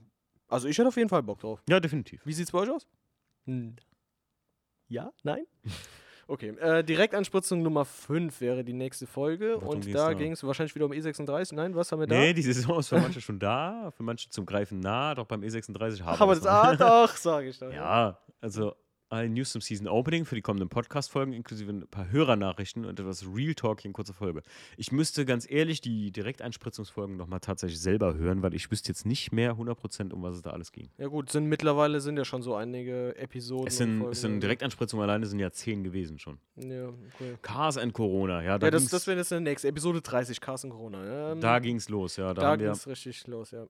[0.49, 1.63] Also ich hätte auf jeden Fall Bock drauf.
[1.69, 2.25] Ja, definitiv.
[2.25, 2.87] Wie sieht's bei euch aus?
[3.47, 3.77] Hm.
[4.89, 5.13] Ja?
[5.23, 5.45] Nein?
[6.29, 9.59] Okay, äh, Direktanspritzung Nummer 5 wäre die nächste Folge.
[9.61, 11.55] Worum und da ging es wahrscheinlich wieder um E36.
[11.55, 12.17] Nein, was haben wir da?
[12.17, 15.43] Nee, die Saison ist für manche schon da, für manche zum Greifen nah, doch beim
[15.43, 17.73] E36 haben Ach, aber wir das, ah, doch, sage ich doch.
[17.73, 18.75] Ja, also
[19.09, 23.25] alle News zum Season Opening für die kommenden Podcast-Folgen, inklusive ein paar Hörernachrichten und etwas
[23.25, 24.43] Real Talk in kurzer Folge.
[24.77, 29.33] Ich müsste ganz ehrlich die Direkteinspritzungsfolgen nochmal tatsächlich selber hören, weil ich wüsste jetzt nicht
[29.33, 30.91] mehr 100% um was es da alles ging.
[30.99, 33.69] Ja gut, sind mittlerweile sind ja schon so einige Episoden.
[33.69, 36.39] Es sind, es sind Direkteinspritzungen alleine sind ja 10 gewesen schon.
[36.57, 37.37] Ja, okay.
[37.43, 39.69] Cars and Corona, ja, da Ja, das, ging's, das wäre jetzt der nächste.
[39.69, 41.33] Episode 30, Carsten Corona.
[41.33, 42.35] Ähm, da ging's los, ja.
[42.35, 43.67] Da, da haben ging wir es richtig los, ja.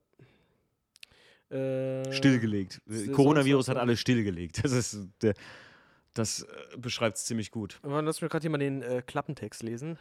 [1.49, 2.81] Äh, stillgelegt.
[2.85, 3.81] Saison Coronavirus hat 20.
[3.81, 4.63] alles stillgelegt.
[4.63, 5.33] Das ist der,
[6.13, 7.79] das äh, beschreibt es ziemlich gut.
[7.83, 9.97] Lass mich gerade hier mal den äh, Klappentext lesen.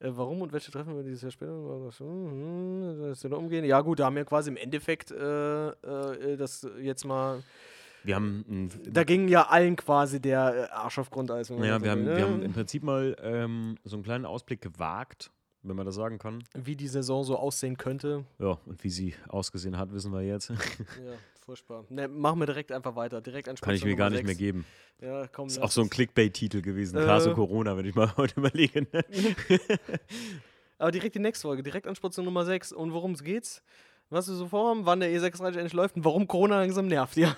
[0.00, 1.52] Äh, warum und welche Treffen wir dieses Jahr später?
[1.98, 3.64] Hm, Das soll umgehen.
[3.64, 7.42] Ja, gut, da haben wir quasi im Endeffekt äh, das jetzt mal.
[8.04, 11.48] Wir haben Da ging ja allen quasi der Arsch auf Grundeis.
[11.48, 12.22] Ja, so wir haben, will, wir ne?
[12.22, 16.42] haben im Prinzip mal ähm, so einen kleinen Ausblick gewagt, wenn man das sagen kann.
[16.54, 18.24] Wie die Saison so aussehen könnte.
[18.38, 20.50] Ja, und wie sie ausgesehen hat, wissen wir jetzt.
[20.98, 21.12] Ja,
[21.44, 21.84] furchtbar.
[21.88, 23.20] Ne, machen wir direkt einfach weiter.
[23.20, 24.64] Direkt Kann ich mir gar nicht mehr geben.
[25.00, 25.46] Ja, komm.
[25.48, 25.90] Ist auch so ein.
[25.90, 26.98] Clickbait-Titel gewesen.
[26.98, 27.28] Äh.
[27.28, 28.82] Und Corona, wenn ich mal heute überlege.
[28.92, 29.04] ne?
[30.78, 32.72] Aber direkt die nächste Folge, Direktanspritzung Nummer 6.
[32.72, 33.62] Und worum es geht's?
[34.10, 37.34] Was wir so vorhaben, wann der E36 endlich läuft und warum Corona langsam nervt, ja.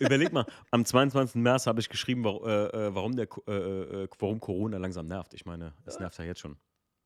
[0.00, 1.36] Überleg mal, am 22.
[1.36, 5.32] März habe ich geschrieben, warum, äh, äh, warum, der, äh, warum Corona langsam nervt.
[5.34, 6.56] Ich meine, es nervt ja jetzt schon.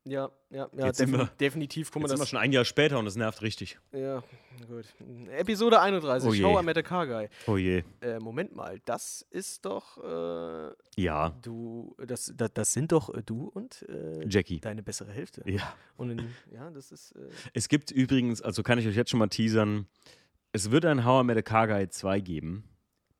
[0.09, 1.91] Ja, ja, ja, Jetzt defini wir- definitiv.
[1.91, 3.77] Guck mal, Jetzt sind wir das, schon ein Jahr später und es nervt richtig.
[3.91, 4.23] ja,
[4.67, 4.85] gut.
[5.31, 6.43] Episode 31, Oh je.
[6.43, 7.29] How I Met a Car Guy.
[7.47, 7.83] Oh je.
[8.01, 13.21] Äh, Moment mal, das ist doch, äh, Ja, du, das, das, das sind doch äh,
[13.23, 14.59] du und äh, Jackie.
[14.61, 15.43] deine bessere Hälfte.
[15.45, 15.73] Ja.
[15.97, 19.19] Und in, ja, das ist, äh, Es gibt übrigens, also kann ich euch jetzt schon
[19.19, 19.87] mal teasern,
[20.53, 22.63] es wird ein How I Met a Car Guy 2 geben.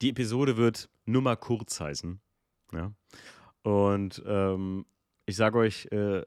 [0.02, 2.22] Die Episode wird Nummer kurz heißen.
[2.72, 2.94] Ja.
[3.64, 4.86] Und ähm,
[5.26, 6.24] ich sage euch, äh,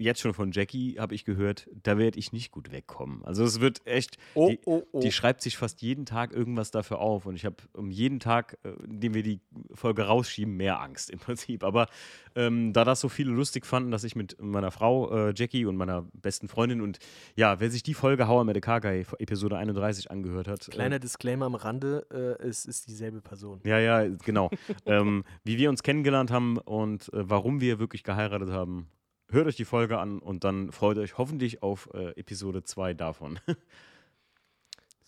[0.00, 3.24] jetzt schon von Jackie habe ich gehört, da werde ich nicht gut wegkommen.
[3.24, 5.00] Also es wird echt, Oh, die, oh, oh.
[5.00, 8.58] die schreibt sich fast jeden Tag irgendwas dafür auf und ich habe um jeden Tag,
[8.64, 9.40] äh, in dem wir die
[9.74, 11.64] Folge rausschieben, mehr Angst im Prinzip.
[11.64, 11.86] Aber
[12.34, 15.76] ähm, da das so viele lustig fanden, dass ich mit meiner Frau äh, Jackie und
[15.76, 16.98] meiner besten Freundin und
[17.36, 18.80] ja, wer sich die Folge How I Met a
[19.18, 23.60] Episode 31 angehört hat, äh, Kleiner Disclaimer am Rande, äh, es ist dieselbe Person.
[23.64, 24.50] ja, ja, genau.
[24.86, 28.88] ähm, wie wir uns kennengelernt haben und äh, warum wir wirklich geheiratet haben.
[29.30, 33.38] Hört euch die Folge an und dann freut euch hoffentlich auf äh, Episode 2 davon.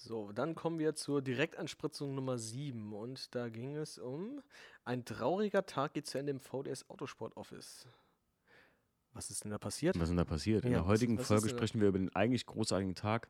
[0.04, 4.42] So, dann kommen wir zur Direktanspritzung Nummer 7 und da ging es um
[4.84, 7.86] ein trauriger Tag geht zu Ende im VDS Autosport Office.
[9.12, 9.94] Was ist denn da passiert?
[9.94, 10.64] Was ist denn da passiert?
[10.64, 13.28] In Ja, der was- heutigen was ist Folge sprechen wir über den eigentlich großartigen Tag.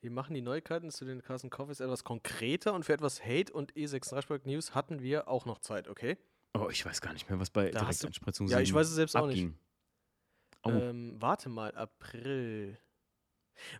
[0.00, 3.72] Wir machen die Neuigkeiten zu den Carsten Coffees etwas konkreter und für etwas Hate und
[3.72, 6.18] E36 News hatten wir auch noch Zeit, okay?
[6.54, 8.78] Oh, ich weiß gar nicht mehr, was bei Da hast du- Direktanspritzung Ja, ich 7
[8.78, 9.48] weiß es selbst auch nicht.
[10.64, 12.78] Oh, Ähm, warte mal, April.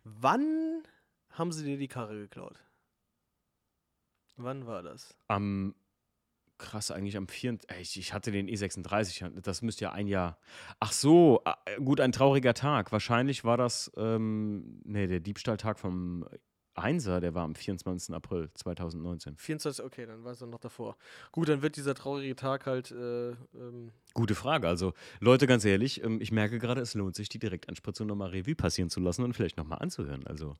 [0.03, 0.83] Wann
[1.31, 2.59] haben sie dir die Karre geklaut?
[4.37, 5.15] Wann war das?
[5.27, 5.75] am
[6.57, 7.57] krass eigentlich am 4.
[7.69, 10.37] Ey, Ich, ich hatte den E36, das müsste ja ein Jahr.
[10.79, 12.91] Ach so, äh, gut, ein trauriger Tag.
[12.91, 16.27] Wahrscheinlich war das, ähm, nee, der Diebstahltag vom
[16.75, 18.15] Einser, der war am 24.
[18.15, 19.37] April 2019.
[19.37, 20.95] 24, okay, dann war es dann noch davor.
[21.31, 24.67] Gut, dann wird dieser traurige Tag halt, äh, ähm, Gute Frage.
[24.67, 28.55] Also, Leute, ganz ehrlich, ähm, ich merke gerade, es lohnt sich, die Direktanspritzung nochmal Revue
[28.55, 30.25] passieren zu lassen und vielleicht nochmal anzuhören.
[30.25, 30.55] Also,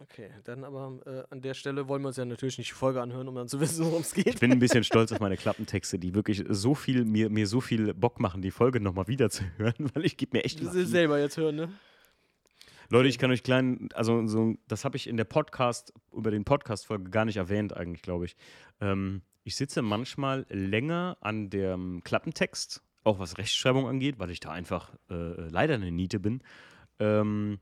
[0.00, 3.00] okay, dann aber äh, an der Stelle wollen wir uns ja natürlich nicht die Folge
[3.00, 4.26] anhören, um dann zu wissen, worum es geht.
[4.26, 7.60] ich bin ein bisschen stolz auf meine Klappentexte, die wirklich so viel, mir, mir so
[7.60, 10.72] viel Bock machen, die Folge nochmal wieder zu hören, weil ich gebe mir echt Du
[10.72, 11.68] willst selber jetzt hören, ne?
[12.90, 16.44] Leute, ich kann euch klein, also so, das habe ich in der Podcast, über den
[16.44, 18.36] Podcast-Folge gar nicht erwähnt, eigentlich, glaube ich.
[18.80, 24.50] Ähm, ich sitze manchmal länger an dem Klappentext, auch was Rechtschreibung angeht, weil ich da
[24.50, 26.42] einfach äh, leider eine Niete bin.
[26.98, 27.58] Ähm,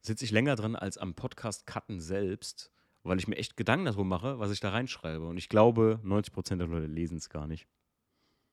[0.00, 2.70] sitze ich länger dran als am Podcast-Cutten selbst,
[3.02, 5.26] weil ich mir echt Gedanken darum mache, was ich da reinschreibe.
[5.26, 7.66] Und ich glaube, 90% der Leute lesen es gar nicht.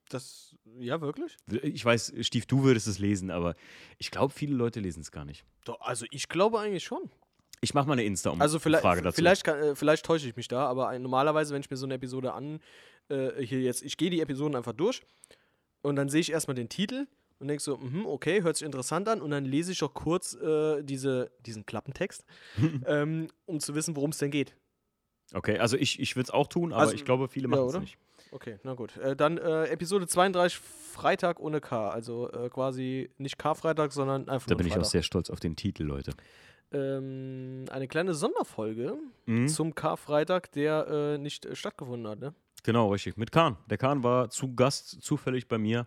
[0.10, 1.38] Das, ja, wirklich?
[1.64, 3.56] Ich weiß, Stief, du würdest es lesen, aber
[3.98, 5.46] ich glaube, viele Leute lesen es gar nicht.
[5.66, 7.10] Doch, also ich glaube eigentlich schon.
[7.62, 9.16] Ich mache mal eine Insta-Umfrage Also vielleicht, dazu.
[9.16, 11.94] vielleicht, kann, äh, vielleicht täusche ich mich da, aber normalerweise, wenn ich mir so eine
[11.96, 12.60] Episode an,
[13.10, 15.02] äh, hier jetzt, ich gehe die Episoden einfach durch
[15.82, 17.08] und dann sehe ich erstmal den Titel
[17.40, 20.34] und denke so, mhm, okay, hört sich interessant an und dann lese ich auch kurz
[20.36, 22.26] äh, diese, diesen Klappentext,
[22.86, 24.56] ähm, um zu wissen, worum es denn geht.
[25.34, 27.68] Okay, also ich, ich würde es auch tun, aber Also, ich glaube, viele ja, machen
[27.68, 27.80] es oder?
[27.80, 27.98] nicht.
[28.34, 28.98] Okay, na gut.
[28.98, 31.90] Äh, dann äh, Episode 32, Freitag ohne K.
[31.90, 34.92] Also äh, quasi nicht K-Freitag, sondern einfach Da bin ich auch Freitag.
[34.92, 36.14] sehr stolz auf den Titel, Leute.
[36.72, 38.96] Ähm, eine kleine Sonderfolge
[39.28, 39.48] Mhm.
[39.48, 42.34] zum Karfreitag, der äh, nicht äh, stattgefunden hat, ne?
[42.64, 43.18] Genau, richtig.
[43.18, 43.58] Mit Kahn.
[43.70, 45.86] Der Kahn war zu Gast zufällig bei mir.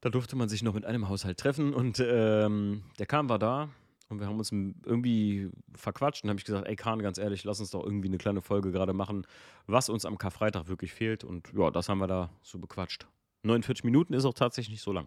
[0.00, 3.68] Da durfte man sich noch mit einem Haushalt treffen und ähm, der Kahn war da
[4.08, 7.60] und wir haben uns irgendwie verquatscht und habe ich gesagt, ey Kahn, ganz ehrlich, lass
[7.60, 9.26] uns doch irgendwie eine kleine Folge gerade machen,
[9.66, 13.06] was uns am Karfreitag wirklich fehlt und ja, das haben wir da so bequatscht.
[13.42, 15.06] 49 Minuten ist auch tatsächlich nicht so lang.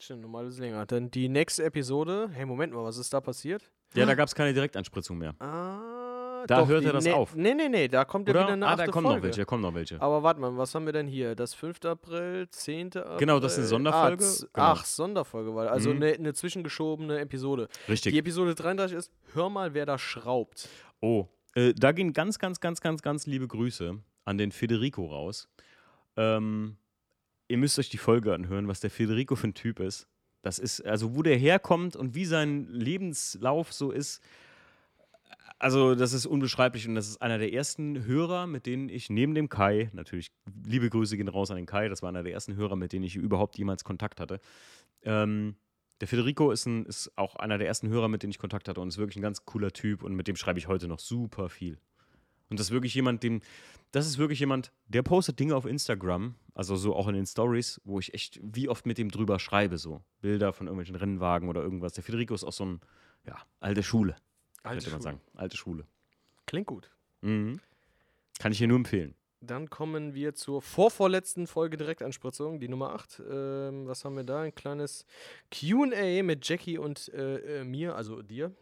[0.00, 0.86] Stimmt, normal ist es länger.
[0.86, 2.30] Dann die nächste Episode.
[2.32, 3.70] Hey, Moment mal, was ist da passiert?
[3.94, 5.34] Ja, da gab es keine Direktanspritzung mehr.
[5.40, 5.89] Ah,
[6.46, 7.34] Da doch, hört er das nee, auf.
[7.34, 8.42] Nee, nee, nee, da kommt ja Oder?
[8.44, 9.18] wieder eine ah, da kommen Folge.
[9.18, 10.00] noch welche, da kommen noch welche.
[10.00, 11.34] Aber warte mal, was haben wir denn hier?
[11.34, 11.84] Das 5.
[11.84, 12.96] April, 10.
[12.96, 13.16] April?
[13.18, 14.24] Genau, das ist eine Sonderfolge.
[14.24, 14.66] Ah, Genau.
[14.66, 15.96] Ach, Sonderfolge, weil also Mhm.
[15.96, 17.68] eine, eine zwischengeschobene Episode.
[17.88, 18.12] Richtig.
[18.12, 20.68] Die Episode 33 ist Hör mal, wer da schraubt.
[21.00, 25.48] Oh, äh, da gehen ganz, ganz, ganz, ganz, ganz liebe Grüße an den Federico raus.
[26.16, 26.76] Ähm,
[27.48, 30.06] ihr müsst euch die Folge anhören, was der Federico für ein Typ ist.
[30.42, 34.22] Das ist, also wo der herkommt und wie sein Lebenslauf so ist.
[35.60, 39.34] Also, das ist unbeschreiblich und das ist einer der ersten Hörer, mit denen ich neben
[39.34, 40.32] dem Kai, natürlich
[40.64, 43.04] liebe Grüße gehen raus an den Kai, das war einer der ersten Hörer, mit denen
[43.04, 44.40] ich überhaupt jemals Kontakt hatte.
[45.02, 45.56] Ähm,
[46.00, 48.80] der Federico ist, ein, ist auch einer der ersten Hörer, mit denen ich Kontakt hatte
[48.80, 51.50] und ist wirklich ein ganz cooler Typ und mit dem schreibe ich heute noch super
[51.50, 51.78] viel.
[52.48, 53.42] Und das ist wirklich jemand, dem,
[53.92, 57.82] das ist wirklich jemand, der postet Dinge auf Instagram, also so auch in den Stories,
[57.84, 61.60] wo ich echt wie oft mit dem drüber schreibe, so Bilder von irgendwelchen Rennwagen oder
[61.60, 61.92] irgendwas.
[61.92, 62.80] Der Federico ist auch so ein,
[63.26, 64.16] ja, alte Schule,
[64.62, 65.20] könnte man sagen.
[65.34, 65.86] Alte Schule.
[66.46, 66.90] Klingt gut.
[67.20, 67.60] Mhm.
[68.38, 69.14] Kann ich hier nur empfehlen.
[69.42, 73.22] Dann kommen wir zur vorvorletzten Folge Direktanspritzung, die Nummer 8.
[73.30, 74.42] Ähm, was haben wir da?
[74.42, 75.06] Ein kleines
[75.50, 78.52] QA mit Jackie und äh, äh, mir, also dir.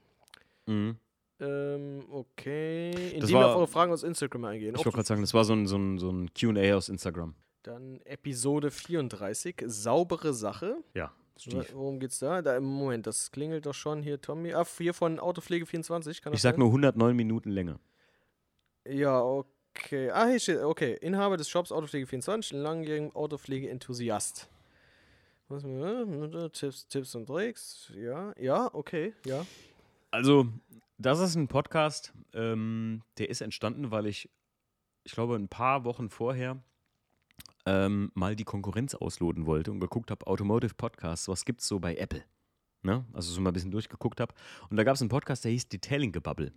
[0.67, 0.97] Mhm.
[1.41, 2.91] Ähm, okay.
[3.13, 4.75] In Das dem wir auf eure Fragen aus Instagram eingehen.
[4.77, 7.35] Ich wollte gerade sagen, das war so ein, so ein, so ein QA aus Instagram.
[7.63, 10.77] Dann Episode 34, saubere Sache.
[10.95, 11.13] Ja,
[11.47, 12.43] Wa- Worum geht's da?
[12.43, 12.59] da?
[12.61, 14.55] Moment, das klingelt doch schon hier, Tommy.
[14.55, 16.23] Ah, hier von Autopflege 24.
[16.23, 16.61] Kann Ich sag sein?
[16.61, 17.79] nur 109 Minuten Länge.
[18.87, 20.11] Ja, okay.
[20.11, 20.97] Ah, hier steht, okay.
[21.01, 24.49] Inhaber des Shops Autopflege 24, langjährigen Autopflege-Enthusiast.
[25.49, 27.91] Was, äh, Tipps, Tipps und Tricks.
[27.95, 29.47] Ja, ja, okay, ja.
[30.11, 30.47] Also,
[30.99, 34.29] das ist ein Podcast, ähm, der ist entstanden, weil ich,
[35.05, 36.63] ich glaube, ein paar Wochen vorher
[37.69, 41.79] ähm, mal die Konkurrenz ausloten wollte und geguckt habe, Automotive Podcasts, was gibt es so
[41.79, 42.25] bei Apple?
[42.83, 43.05] Ne?
[43.13, 44.33] Also so mal ein bisschen durchgeguckt habe.
[44.71, 46.53] Und da gab es einen Podcast, der hieß Detailing Gebubble.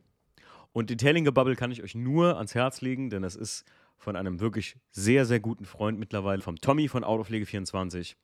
[0.72, 3.66] Und Detailing Gebubble kann ich euch nur ans Herz legen, denn das ist
[3.98, 8.16] von einem wirklich sehr, sehr guten Freund mittlerweile, vom Tommy von Autopflege24.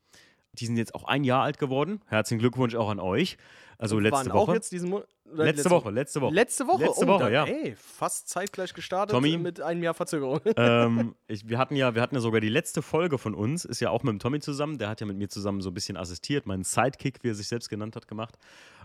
[0.54, 2.00] Die sind jetzt auch ein Jahr alt geworden.
[2.06, 3.36] Herzlichen Glückwunsch auch an euch.
[3.76, 4.50] Also Und letzte waren Woche.
[4.50, 6.34] Auch jetzt diesen Mo letzte, letzte Woche, letzte Woche.
[6.34, 6.82] Letzte Woche?
[6.84, 7.44] Letzte oh, Woche, dann, ja.
[7.44, 9.36] Ey, fast zeitgleich gestartet Tommy?
[9.38, 10.40] mit einem Jahr Verzögerung.
[10.56, 13.80] ähm, ich, wir, hatten ja, wir hatten ja sogar die letzte Folge von uns, ist
[13.80, 14.78] ja auch mit dem Tommy zusammen.
[14.78, 17.48] Der hat ja mit mir zusammen so ein bisschen assistiert, meinen Sidekick, wie er sich
[17.48, 18.36] selbst genannt hat, gemacht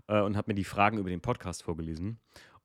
[0.07, 2.19] äh, und hat mir die Fragen über den Podcast vorgelesen.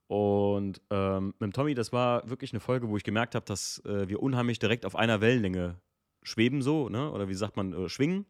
[0.07, 3.83] Und ähm, mit dem Tommy, das war wirklich eine Folge, wo ich gemerkt habe, dass
[3.85, 5.77] äh, wir unheimlich direkt auf einer Wellenlänge
[6.23, 7.11] schweben, so, ne?
[7.13, 8.27] Oder wie sagt man, äh, schwingen.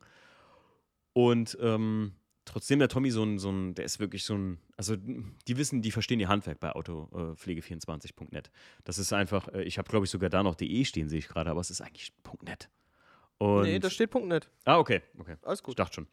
[1.12, 2.12] Und ähm,
[2.48, 5.82] trotzdem der Tommy so ein, so ein, der ist wirklich so ein, also die wissen,
[5.82, 8.50] die verstehen ihr Handwerk bei autopflege24.net.
[8.84, 11.28] Das ist einfach, äh, ich habe glaube ich sogar da noch de stehen, sehe ich
[11.28, 12.68] gerade, aber es ist eigentlich .net.
[13.38, 14.50] Und, nee, da steht net.
[14.64, 15.37] ah, okay, okay.
[15.42, 15.78] Alles Ich gut.
[15.78, 16.06] dachte schon.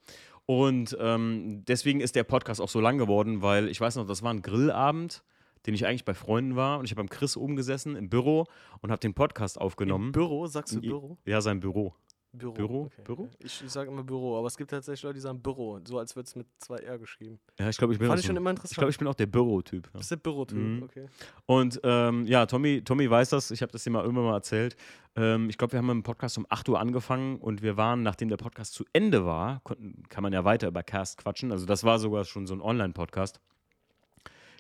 [0.46, 4.22] Und ähm, deswegen ist der Podcast auch so lang geworden, weil ich weiß noch, das
[4.22, 5.24] war ein Grillabend,
[5.66, 8.46] den ich eigentlich bei Freunden war und ich habe beim Chris oben gesessen im Büro
[8.82, 10.08] und habe den Podcast aufgenommen.
[10.08, 11.18] Im Büro, sagst du Büro?
[11.26, 11.96] Ja, sein Büro.
[12.36, 12.54] Büro.
[12.54, 12.90] Büro?
[13.04, 13.30] Büro?
[13.40, 16.16] Ich, ich sage immer Büro, aber es gibt tatsächlich Leute, die sagen Büro, so als
[16.16, 17.40] wird es mit zwei R geschrieben.
[17.60, 18.78] Ja, ich glaube, ich bin Fand auch ich schon so, immer Ich interessant.
[18.78, 19.90] glaube, ich bin auch der Bürotyp.
[19.94, 19.98] Ja.
[20.00, 20.58] Bist du Bürotyp?
[20.58, 20.84] Mhm.
[20.84, 21.06] Okay.
[21.46, 24.76] Und ähm, ja, Tommy, Tommy weiß das, ich habe das dir mal irgendwann mal erzählt.
[25.16, 28.04] Ähm, ich glaube, wir haben mit dem Podcast um 8 Uhr angefangen und wir waren,
[28.04, 31.52] nachdem der Podcast zu Ende war, konnten, kann man ja weiter über Cast quatschen.
[31.52, 33.40] Also das war sogar schon so ein Online-Podcast.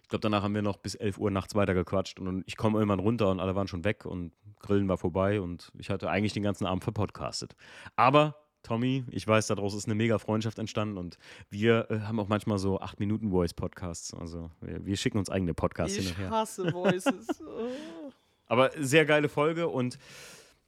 [0.05, 2.77] Ich glaube, danach haben wir noch bis 11 Uhr nachts weiter gequatscht und ich komme
[2.77, 6.31] irgendwann runter und alle waren schon weg und Grillen war vorbei und ich hatte eigentlich
[6.31, 7.55] den ganzen Abend verpodcastet.
[7.95, 11.17] Aber Tommy, ich weiß, daraus ist eine mega Freundschaft entstanden und
[11.49, 14.13] wir äh, haben auch manchmal so 8-Minuten-Voice-Podcasts.
[14.13, 16.29] Also wir, wir schicken uns eigene Podcasts Ich und her.
[16.29, 17.41] hasse Voices.
[17.41, 18.11] Oh.
[18.45, 19.97] Aber sehr geile Folge und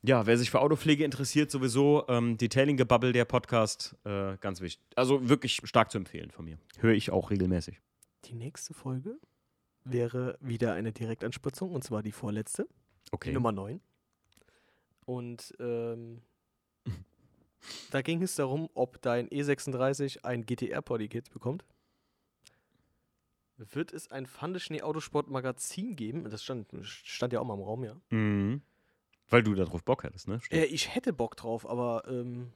[0.02, 4.84] ja, wer sich für Autopflege interessiert, sowieso ähm, Detailing Gebubble, der Podcast, äh, ganz wichtig.
[4.96, 6.58] Also wirklich stark zu empfehlen von mir.
[6.80, 7.80] Höre ich auch regelmäßig.
[8.28, 9.20] Die nächste Folge
[9.86, 12.68] wäre wieder eine Direktanspritzung und zwar die vorletzte,
[13.08, 13.32] die Okay.
[13.32, 13.80] Nummer 9.
[15.06, 16.22] Und ähm,
[17.92, 21.64] da ging es darum, ob dein E36 ein GTR-Poddy-Kit bekommt.
[23.56, 26.30] Wird es ein Pfandeschnee-Autosport-Magazin geben?
[26.30, 27.96] Das stand, stand ja auch mal im Raum, ja.
[28.10, 28.62] Mhm.
[29.30, 30.42] Weil du darauf Bock hattest, ne?
[30.52, 32.52] Äh, ich hätte Bock drauf, aber ähm,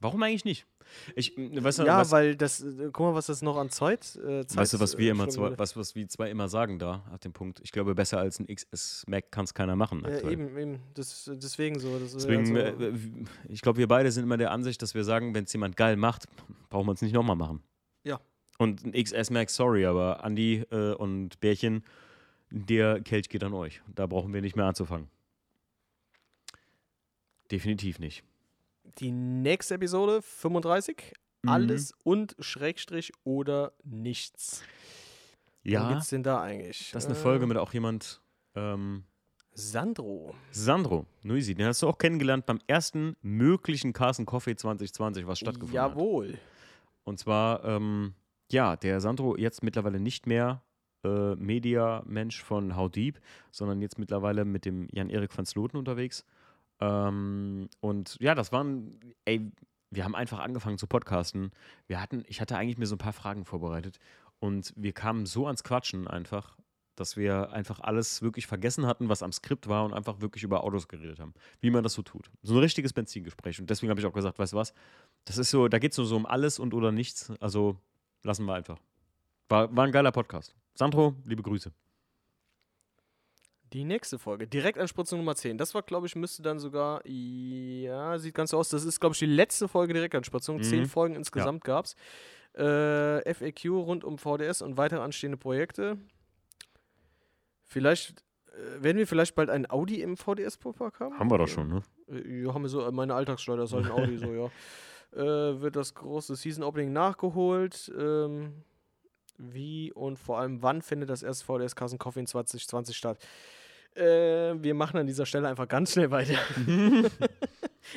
[0.00, 0.66] Warum eigentlich nicht?
[1.14, 3.70] Ich, äh, weißt du, ja, was, weil das, äh, guck mal, was das noch an
[3.70, 6.48] Zeit, äh, Zeit weißt du, was wir immer äh, zwei, was, was wir zwei immer
[6.48, 7.60] sagen da, auf dem Punkt.
[7.62, 10.02] Ich glaube, besser als ein XS Mac kann es keiner machen.
[10.04, 10.32] Ja, aktuell.
[10.32, 10.78] eben, eben.
[10.94, 11.98] Das, deswegen so.
[11.98, 12.92] Das, Deswegen, also, äh,
[13.48, 15.96] ich glaube, wir beide sind immer der Ansicht, dass wir sagen, wenn es jemand geil
[15.96, 16.26] macht,
[16.70, 17.62] brauchen wir es nicht nochmal machen.
[18.04, 18.20] Ja.
[18.58, 21.84] Und ein XS Max, sorry, aber Andi äh, und Bärchen,
[22.50, 23.80] der Kelch geht an euch.
[23.94, 25.08] Da brauchen wir nicht mehr anzufangen.
[27.50, 28.24] Definitiv nicht.
[28.98, 31.12] Die nächste Episode, 35.
[31.42, 31.48] Mhm.
[31.48, 34.62] Alles und Schrägstrich oder nichts.
[35.62, 36.90] Ja, geht's denn da eigentlich?
[36.92, 38.20] das ist eine Äh, Folge mit auch jemand,
[38.54, 39.04] ähm,
[39.52, 40.34] Sandro.
[40.52, 45.80] Sandro Nuisi, den hast du auch kennengelernt beim ersten möglichen Carson Coffee 2020, was stattgefunden
[45.80, 45.90] hat.
[45.90, 46.38] Jawohl.
[47.04, 48.14] Und zwar, ähm,
[48.50, 50.62] ja, der Sandro jetzt mittlerweile nicht mehr
[51.04, 56.24] äh, Media-Mensch von How Deep, sondern jetzt mittlerweile mit dem Jan-Erik van Sloten unterwegs.
[56.80, 59.50] Ähm, und ja, das waren, ey,
[59.90, 61.50] wir haben einfach angefangen zu podcasten.
[61.86, 63.98] Wir hatten, ich hatte eigentlich mir so ein paar Fragen vorbereitet
[64.38, 66.56] und wir kamen so ans Quatschen einfach,
[66.96, 70.64] dass wir einfach alles wirklich vergessen hatten, was am Skript war und einfach wirklich über
[70.64, 71.34] Autos geredet haben.
[71.60, 72.30] Wie man das so tut.
[72.42, 73.58] So ein richtiges Benzingespräch.
[73.58, 74.74] Und deswegen habe ich auch gesagt, weißt du was,
[75.24, 77.32] das ist so, da geht es nur so um alles und oder nichts.
[77.40, 77.76] Also
[78.22, 78.78] lassen wir einfach.
[79.48, 80.54] War, war ein geiler Podcast.
[80.74, 81.72] Sandro, liebe Grüße.
[83.72, 85.56] Die nächste Folge, Direktanspritzung Nummer 10.
[85.56, 88.68] Das war, glaube ich, müsste dann sogar, ja, sieht ganz so aus.
[88.68, 90.56] Das ist, glaube ich, die letzte Folge Direktanspritzung.
[90.56, 90.62] Mhm.
[90.62, 91.94] Zehn Folgen insgesamt gab es.
[92.54, 95.98] Äh, FAQ rund um VDS und weitere anstehende Projekte.
[97.62, 101.16] Vielleicht äh, werden wir vielleicht bald einen Audi im VDS-Pop-Park haben?
[101.16, 101.82] Haben wir doch schon, ne?
[102.08, 104.50] Äh, Ja, haben wir so, äh, meine Alltagsschleuder ist halt ein Audi, so, ja.
[105.12, 107.92] Äh, wird das große Season-Opening nachgeholt?
[107.96, 108.64] Ähm,
[109.38, 113.18] wie und vor allem wann findet das erste VDS Carson Coffee in 2020 statt?
[113.94, 116.38] Äh, wir machen an dieser Stelle einfach ganz schnell weiter.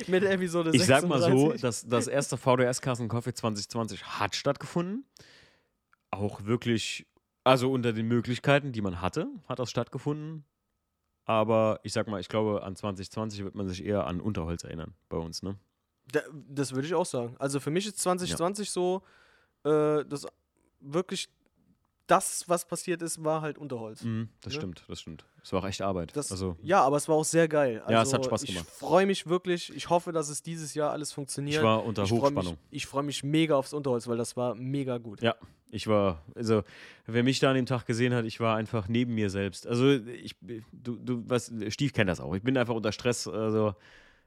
[0.08, 1.60] Mit der Episode Ich sag mal so, 36.
[1.60, 5.04] dass das erste VDS Carson Coffee 2020 hat stattgefunden.
[6.10, 7.06] Auch wirklich,
[7.44, 10.44] also unter den Möglichkeiten, die man hatte, hat das stattgefunden.
[11.26, 14.94] Aber ich sag mal, ich glaube, an 2020 wird man sich eher an Unterholz erinnern
[15.08, 15.56] bei uns, ne?
[16.12, 17.34] Da, das würde ich auch sagen.
[17.38, 19.02] Also für mich ist 2020 so,
[19.64, 20.26] äh, das
[20.80, 21.28] wirklich
[22.06, 24.02] das, was passiert ist, war halt Unterholz.
[24.02, 24.58] Mhm, das Ne?
[24.58, 25.24] stimmt, das stimmt.
[25.42, 26.14] Es war auch echt Arbeit.
[26.16, 27.80] Das, also, ja, aber es war auch sehr geil.
[27.80, 28.68] Also, Ja, es hat Spaß Ich gemacht.
[28.68, 29.74] freue mich wirklich.
[29.74, 31.58] Ich hoffe, dass es dieses Jahr alles funktioniert.
[31.58, 32.58] ich war unter ich freue mich, Hochspannung.
[32.70, 35.20] ich freu mich mega aufs Unterholz, weil das war mega gut.
[35.22, 35.34] Ja,
[35.70, 36.62] ich war, also,
[37.06, 39.66] wer mich da an dem Tag gesehen hat, ich war einfach neben mir selbst.
[39.66, 40.36] Also, ich,
[40.72, 42.34] du, du, was, Stief kennt das auch.
[42.34, 43.74] Ich bin einfach unter Stress, also,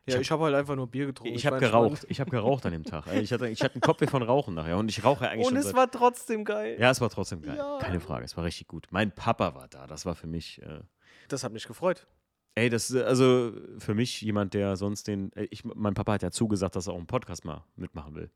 [0.08, 1.36] Ja, hab- ich habe halt einfach nur Bier getrunken.
[1.36, 2.06] ich habe geraucht.
[2.10, 3.08] Ich habe geraucht an dem Tag.
[3.14, 5.66] Ich hatte, ich hatte einen Kopf von Rauchen nachher und ich rauche eigentlich Und es
[5.66, 6.78] seit, war trotzdem geil.
[6.80, 7.58] Ja, es war trotzdem geil.
[7.58, 7.78] Ja.
[7.82, 8.88] Keine Frage, es war richtig gut.
[8.92, 10.80] Mein Papa war da, das war für mich, äh,
[11.28, 12.08] Das hat mich gefreut.
[12.56, 16.24] ey, das, ist, also, für mich jemand, der sonst den, äh, ich, mein Papa hat
[16.24, 18.30] ja zugesagt, dass er auch einen Podcast mal mitmachen will.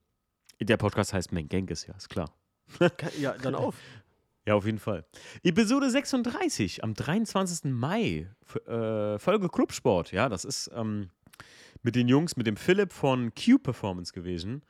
[0.60, 2.32] Der Podcast heißt Mengenkes, ja, ist klar.
[3.20, 3.76] Ja, dann auf.
[4.44, 5.06] Ja, auf jeden Fall.
[5.44, 7.72] Episode 36 am 23.
[7.72, 8.28] Mai.
[8.66, 10.12] Äh, Folge Clubsport.
[10.12, 11.12] Ja, das ist ähm,
[11.84, 14.64] mit den Jungs, mit dem Philipp von Q Performance gewesen.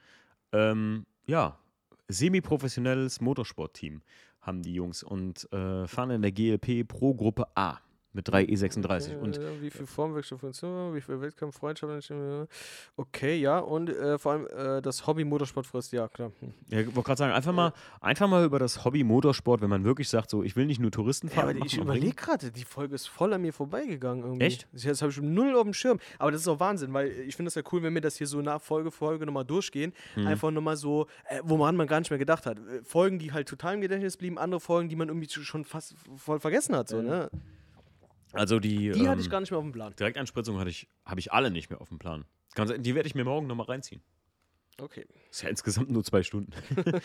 [0.52, 1.58] Ähm, ja,
[2.08, 4.02] semi-professionelles Motorsportteam
[4.41, 7.80] haben die Jungs und äh, fahren in der GLP Pro Gruppe A
[8.13, 9.17] mit drei E36.
[9.17, 12.10] Und äh, wie viel Formwechsel Funktion, wie viel Wettkampf, Freundschaft.
[12.10, 12.45] äh,
[12.95, 13.60] Okay, ja.
[13.60, 16.32] Und äh, vor allem äh, das Hobby Motorsport frisst, ja, klar.
[16.39, 16.54] Hm.
[16.69, 19.84] ja, ich wollte gerade sagen, einfach mal, einfach mal über das Hobby Motorsport, wenn man
[19.84, 21.50] wirklich sagt, so, ich will nicht nur Touristen Ja, fahren.
[21.50, 24.45] aber machen ich überlege gerade, die Folge ist voll an mir vorbeigegangen irgendwie.
[24.45, 24.67] Echt?
[24.74, 26.00] Das habe ich null auf dem Schirm.
[26.17, 28.28] Aber das ist auch Wahnsinn, weil ich finde es ja cool, wenn wir das hier
[28.28, 29.93] so nach Folge für Folge nochmal durchgehen.
[30.15, 30.28] Mhm.
[30.28, 32.60] Einfach nochmal so, äh, woran man gar nicht mehr gedacht hat.
[32.60, 35.95] Äh, Folgen, die halt total im Gedächtnis blieben, andere Folgen, die man irgendwie schon fast
[36.15, 36.88] voll vergessen hat.
[36.88, 37.30] So, ne?
[38.33, 38.91] Also die.
[38.91, 39.93] Die hatte ähm, ich gar nicht mehr auf dem Plan.
[39.97, 42.25] Direktanspritzung hatte ich, habe ich alle nicht mehr auf dem Plan.
[42.57, 44.01] Die werde ich mir morgen nochmal reinziehen.
[44.79, 45.05] Okay.
[45.29, 46.51] Ist ja insgesamt nur zwei Stunden.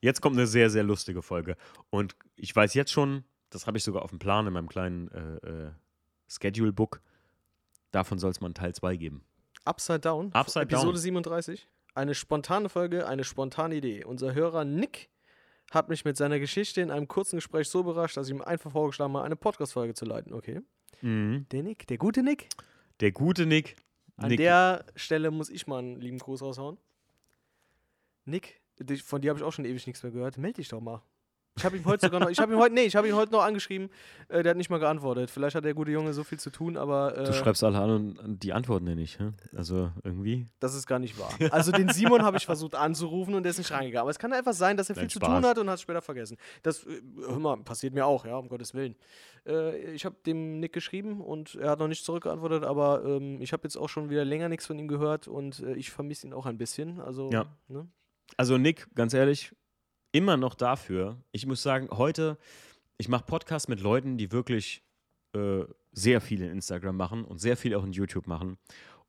[0.00, 1.56] jetzt kommt eine sehr, sehr lustige Folge.
[1.90, 5.08] Und ich weiß jetzt schon, das habe ich sogar auf dem Plan in meinem kleinen
[5.08, 5.70] äh, äh,
[6.28, 7.00] Schedule-Book.
[7.92, 9.24] Davon soll es mal einen Teil 2 geben.
[9.64, 10.32] Upside Down.
[10.32, 10.96] Upside Episode Down.
[10.96, 11.68] 37.
[11.94, 14.04] Eine spontane Folge, eine spontane Idee.
[14.04, 15.08] Unser Hörer Nick
[15.70, 18.72] hat mich mit seiner Geschichte in einem kurzen Gespräch so überrascht, dass ich ihm einfach
[18.72, 20.32] vorgeschlagen habe, eine Podcast-Folge zu leiten.
[20.32, 20.60] Okay.
[21.02, 21.46] Mhm.
[21.50, 22.48] Der Nick, der gute Nick.
[23.00, 23.76] Der gute Nick.
[24.16, 26.78] An Nick der Stelle muss ich mal einen lieben Gruß raushauen.
[28.24, 28.60] Nick,
[29.04, 30.38] von dir habe ich auch schon ewig nichts mehr gehört.
[30.38, 31.02] Meld dich doch mal.
[31.58, 33.32] Ich habe ihm heute sogar noch, ich habe ihm heute, nee, ich habe ihn heute
[33.32, 33.88] noch angeschrieben.
[34.28, 35.30] Äh, der hat nicht mal geantwortet.
[35.30, 38.18] Vielleicht hat der gute Junge so viel zu tun, aber äh, du schreibst alle an
[38.18, 39.18] und die antworten ja nicht.
[39.18, 39.30] hä?
[39.56, 40.48] Also irgendwie.
[40.60, 41.30] das ist gar nicht wahr.
[41.50, 44.02] Also den Simon habe ich versucht anzurufen und der ist nicht reingegangen.
[44.02, 45.28] Aber es kann einfach sein, dass er Nein, viel zu Spaß.
[45.40, 46.36] tun hat und hat es später vergessen.
[46.62, 48.94] Das äh, hör mal, passiert mir auch, ja, um Gottes Willen.
[49.46, 53.54] Äh, ich habe dem Nick geschrieben und er hat noch nicht zurückgeantwortet, aber ähm, ich
[53.54, 56.34] habe jetzt auch schon wieder länger nichts von ihm gehört und äh, ich vermisse ihn
[56.34, 57.00] auch ein bisschen.
[57.00, 57.46] Also, Ja.
[57.68, 57.86] ne?
[58.36, 59.54] Also Nick, ganz ehrlich,
[60.16, 61.18] immer noch dafür.
[61.30, 62.38] Ich muss sagen, heute,
[62.96, 64.82] ich mache Podcasts mit Leuten, die wirklich
[65.34, 68.56] äh, sehr viel in Instagram machen und sehr viel auch in YouTube machen.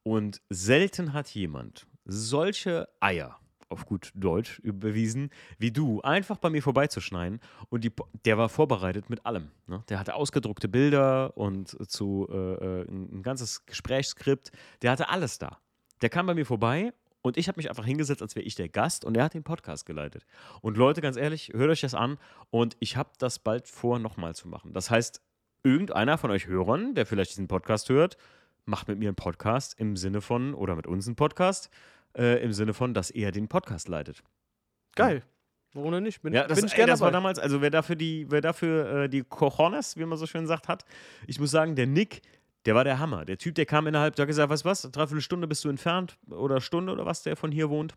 [0.04, 3.40] Und selten hat jemand solche Eier,
[3.70, 7.40] auf gut Deutsch überwiesen, wie du, einfach bei mir vorbeizuschneiden.
[7.70, 7.92] Und die,
[8.26, 9.52] der war vorbereitet mit allem.
[9.66, 9.84] Ne?
[9.88, 14.52] Der hatte ausgedruckte Bilder und zu äh, äh, ein, ein ganzes Gesprächsskript.
[14.82, 15.60] Der hatte alles da.
[16.02, 16.92] Der kam bei mir vorbei
[17.28, 19.44] und ich habe mich einfach hingesetzt, als wäre ich der Gast und er hat den
[19.44, 20.26] Podcast geleitet.
[20.62, 22.18] Und Leute, ganz ehrlich, hört euch das an
[22.50, 24.74] und ich habe das bald vor, nochmal zu machen.
[24.74, 25.22] Das heißt,
[25.64, 28.18] irgendeiner von euch Hörern, der vielleicht diesen Podcast hört,
[28.66, 31.70] macht mit mir einen Podcast im Sinne von, oder mit uns einen Podcast,
[32.18, 34.24] äh, im Sinne von, dass er den Podcast leitet.
[34.96, 35.24] Geil.
[35.74, 36.22] Warum denn nicht?
[36.22, 37.18] Bin, Ja, das, bin ich ey, gerne das war dabei.
[37.18, 40.68] damals, also wer dafür die, wer dafür äh, die Cojones, wie man so schön sagt,
[40.68, 40.86] hat,
[41.28, 42.22] ich muss sagen, der Nick,
[42.68, 43.24] der war der Hammer.
[43.24, 46.18] Der Typ, der kam innerhalb, der hat gesagt, was, was, dreiviertel Stunde bist du entfernt
[46.30, 47.96] oder Stunde oder was, der von hier wohnt.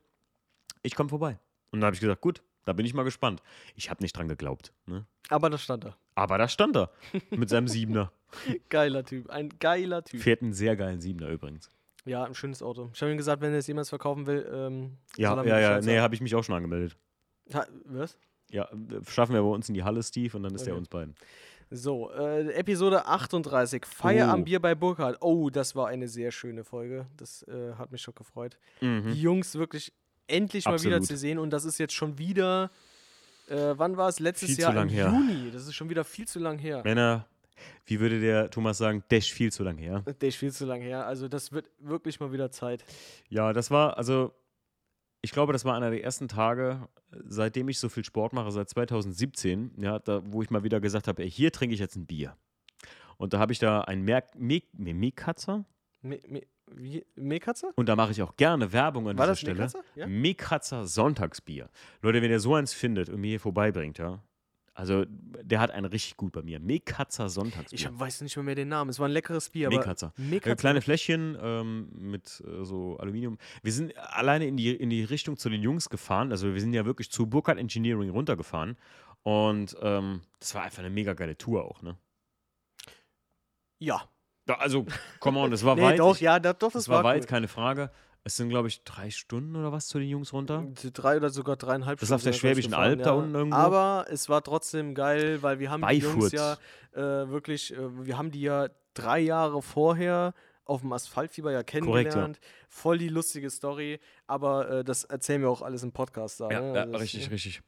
[0.83, 1.38] Ich komme vorbei.
[1.72, 3.42] Und dann habe ich gesagt, gut, da bin ich mal gespannt.
[3.74, 4.72] Ich habe nicht dran geglaubt.
[4.87, 5.04] Ne?
[5.28, 5.96] Aber das stand da.
[6.14, 6.90] Aber da stand er
[7.30, 8.12] mit seinem Siebener.
[8.68, 9.28] Geiler Typ.
[9.28, 10.20] Ein geiler Typ.
[10.20, 11.72] Fährt einen sehr geilen Siebener übrigens.
[12.04, 12.90] Ja, ein schönes Auto.
[12.94, 15.80] Ich habe ihm gesagt, wenn er es jemals verkaufen will, ähm, Ja, er ja, ja,
[15.80, 16.96] nee, habe ich mich auch schon angemeldet.
[17.52, 18.16] Ha, was?
[18.50, 20.78] Ja, äh, schaffen wir bei uns in die Halle, Steve, und dann ist der Okay.
[20.78, 21.14] uns beiden.
[21.72, 24.33] So, äh, Episode 38, Feier Oh.
[24.33, 25.18] am Bier bei Burkhardt.
[25.20, 27.06] Oh, das war eine sehr schöne Folge.
[27.16, 28.59] Das äh, hat mich schon gefreut.
[28.80, 29.12] Mhm.
[29.12, 29.92] Die Jungs wirklich
[30.26, 31.06] endlich mal wieder Absolut.
[31.06, 31.38] zu sehen.
[31.38, 32.70] Und das ist jetzt schon wieder,
[33.48, 34.18] äh, wann war es?
[34.18, 35.06] Letztes Viel zu Jahr lang im her.
[35.12, 35.50] Juni.
[35.52, 36.83] Das ist schon wieder viel zu lang her.
[36.83, 37.26] Männer,
[37.87, 40.02] wie würde der Thomas sagen, Dash viel zu lang her.
[40.20, 41.06] Ist viel zu lang her.
[41.06, 42.85] Also das wird wirklich mal wieder Zeit.
[43.28, 44.33] Ja, das war, also,
[45.22, 46.88] ich glaube, das war einer der ersten Tage,
[47.27, 51.08] seitdem ich so viel Sport mache, seit 2017, ja, da, wo ich mal wieder gesagt
[51.08, 52.37] habe, ey, hier trinke ich jetzt ein Bier.
[53.18, 55.64] Und da habe ich da ein Merk Me Me Mekatzer
[56.02, 56.40] Me Me
[56.73, 57.73] wie- Mekatzer?
[57.77, 59.56] und da mache ich auch gerne Werbung an War dieser das Stelle.
[59.58, 59.81] Mekatzer?
[59.96, 60.06] Ja?
[60.06, 61.68] Mekatzer Sonntagsbier.
[62.00, 64.23] Leute, wenn ihr so eins findet und mir hier vorbeibringt, ja,
[64.81, 65.04] Also,
[65.42, 66.58] der hat einen richtig gut bei mir.
[66.58, 67.78] Mekatzer Sonntagsbier.
[67.78, 68.88] Ich weiß nicht mehr, mehr den Namen.
[68.88, 69.68] Es war ein leckeres Bier.
[69.68, 70.14] Mekatzer.
[70.16, 70.56] Äh, Mekatzer.
[70.56, 73.37] kleine Fläschchen ähm, mit äh, so Aluminium.
[73.62, 76.31] Wir sind alleine in die, in die Richtung zu den Jungs gefahren.
[76.31, 78.78] Also wir sind ja wirklich zu Burkhardt Engineering runtergefahren.
[79.22, 81.98] Und ähm, das war einfach eine mega geile Tour auch, ne?
[83.81, 84.08] Ja.
[84.46, 84.87] Also,
[85.20, 85.98] come on, das war Nee, weit.
[85.98, 87.28] doch, ich, ja, doch, das das, war weit, cool.
[87.28, 87.90] keine Frage.
[88.23, 90.66] Es sind, glaube ich, drei Stunden oder was zu den Jungs runter.
[90.92, 93.56] Drei oder sogar dreieinhalb Das ist auf der Schwäbischen gefahren, Alb da unten irgendwo.
[93.56, 96.33] Aber es war trotzdem geil, weil wir haben die Jungs Beifurt.
[96.33, 96.56] ja
[96.92, 100.35] äh, wirklich, äh, wir haben die ja drei Jahre vorher
[100.66, 102.38] auf dem Asphaltfieber ja kennengelernt.
[102.68, 106.40] Voll die lustige Story, aber äh, das erzählen wir auch alles im Podcast.
[106.40, 106.75] Da, Ja, ne?
[106.75, 107.62] ja Das- richtig, richtig.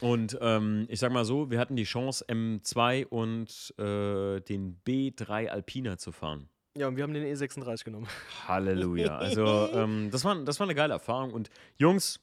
[0.00, 5.48] Und ähm, ich sag mal so, wir hatten die Chance, M2 und äh, den B3
[5.48, 6.48] Alpina zu fahren.
[6.76, 8.08] Ja, und wir haben den E36 genommen.
[8.48, 9.16] Halleluja.
[9.16, 11.32] Also, ähm, das, war, das war eine geile Erfahrung.
[11.32, 12.18] Und Jungs,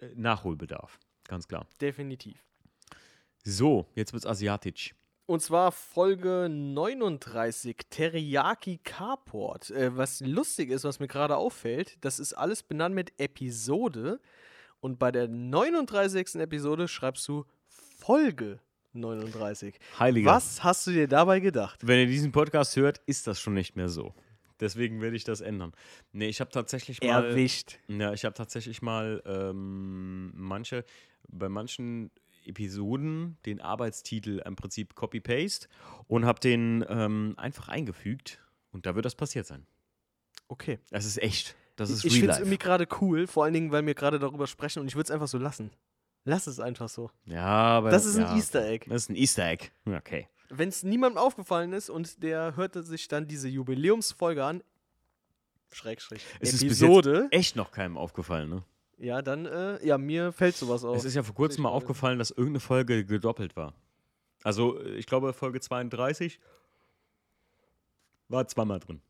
[0.00, 0.98] äh, Nachholbedarf,
[1.28, 1.66] ganz klar.
[1.80, 2.42] Definitiv.
[3.44, 4.94] So, jetzt wird's asiatisch.
[5.26, 9.70] Und zwar Folge 39, Teriyaki Carport.
[9.70, 14.20] Äh, was lustig ist, was mir gerade auffällt, das ist alles benannt mit Episode.
[14.80, 16.34] Und bei der 39.
[16.34, 18.58] Episode schreibst du Folge
[18.92, 19.78] 39.
[19.98, 20.30] Heiliger.
[20.30, 21.80] Was hast du dir dabei gedacht?
[21.82, 24.14] Wenn ihr diesen Podcast hört, ist das schon nicht mehr so.
[24.60, 25.72] Deswegen werde ich das ändern.
[26.12, 27.24] Nee, ich habe tatsächlich mal.
[27.24, 27.78] Erwischt.
[27.88, 30.84] Ja, ich habe tatsächlich mal ähm, manche,
[31.28, 32.10] bei manchen
[32.46, 35.68] Episoden den Arbeitstitel im Prinzip Copy-Paste
[36.06, 38.40] und habe den ähm, einfach eingefügt
[38.70, 39.66] und da wird das passiert sein.
[40.48, 40.78] Okay.
[40.90, 41.56] Das ist echt.
[41.76, 44.18] Das ist ich real finde es irgendwie gerade cool, vor allen Dingen, weil wir gerade
[44.18, 45.70] darüber sprechen und ich würde es einfach so lassen.
[46.24, 47.10] Lass es einfach so.
[47.24, 48.86] Ja, aber Das ist ein ja, Easter Egg.
[48.88, 49.70] Das ist ein Easter Egg.
[49.86, 50.28] Okay.
[50.48, 54.62] Wenn es niemandem aufgefallen ist und der hörte sich dann diese Jubiläumsfolge an,
[55.72, 58.62] Schrägstrich, Es ist Episode, Echt noch keinem aufgefallen, ne?
[58.98, 60.96] ja, dann, äh, ja, mir fällt sowas auf.
[60.96, 63.74] Es ist ja vor kurzem mal aufgefallen, dass irgendeine Folge gedoppelt war.
[64.44, 66.38] Also, ich glaube, Folge 32
[68.28, 69.00] war zweimal drin.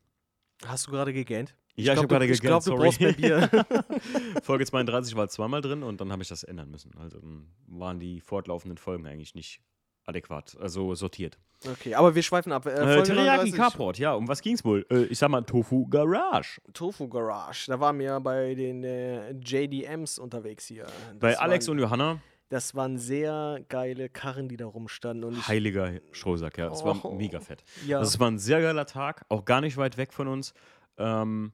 [0.65, 1.55] Hast du gerade gegähnt?
[1.75, 3.49] Ja, ich, glaub, habe gerade du- Ich glaube, du brauchst mehr Bier.
[4.43, 6.91] Folge 32 war zweimal drin und dann habe ich das ändern müssen.
[6.99, 7.19] Also
[7.67, 9.59] waren die fortlaufenden Folgen eigentlich nicht
[10.05, 11.39] adäquat, also sortiert.
[11.65, 12.65] okay, aber wir schweifen ab.
[12.65, 14.85] Äh, Äh, Teriyaki 39, Carport, ja, um was ging's wohl?
[14.91, 16.59] Äh, ich sag mal Tofu Garage.
[16.73, 17.65] Tofu Garage.
[17.71, 20.83] Da waren wir bei den äh, JDMs unterwegs hier.
[20.83, 22.19] Das Bei Alex und Johanna,
[22.49, 25.23] Das waren sehr geile Karren, die da rumstanden.
[25.23, 26.69] Und ich, heiliger Strohsack, ja.
[26.69, 27.15] Es war Oh.
[27.15, 27.63] mega fett.
[27.87, 30.53] ja, Das war ein sehr geiler Tag, auch gar nicht weit weg von uns.
[30.97, 31.53] Ähm,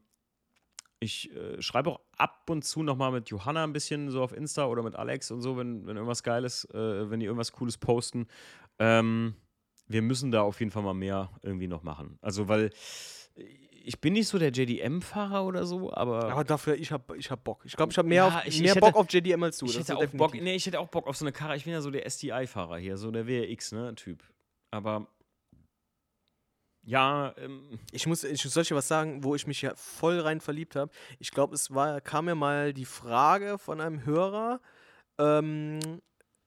[0.99, 4.65] ich äh, schreibe auch ab und zu nochmal mit Johanna ein bisschen so auf Insta
[4.65, 8.27] oder mit Alex und so, wenn, wenn irgendwas Geiles, äh, wenn die irgendwas Cooles posten.
[8.79, 9.35] Ähm,
[9.87, 12.19] wir müssen da auf jeden Fall mal mehr irgendwie noch machen.
[12.21, 12.69] Also, weil
[13.85, 17.43] ich bin nicht so der JDM-Fahrer oder so, aber, aber dafür, ich hab, ich hab
[17.43, 17.61] Bock.
[17.65, 19.57] Ich glaube, ich habe mehr, Ja, auf, ich- ich mehr hätte- Bock auf JDM als
[19.57, 19.65] du.
[19.65, 20.17] ich hätte auch definitiv.
[20.19, 21.55] Bock, nee, ich hätte auch Bock auf so eine Karre.
[21.55, 23.95] Ich bin ja so der STI-Fahrer hier, so der WRX, ne.
[24.71, 25.07] Aber
[26.89, 30.41] ja, ähm, Ich muss, ich soll dir was sagen, wo ich mich ja voll rein
[30.41, 30.91] verliebt habe.
[31.19, 34.59] Ich glaube, es war, kam mir mal die Frage von einem Hörer,
[35.19, 35.79] ähm,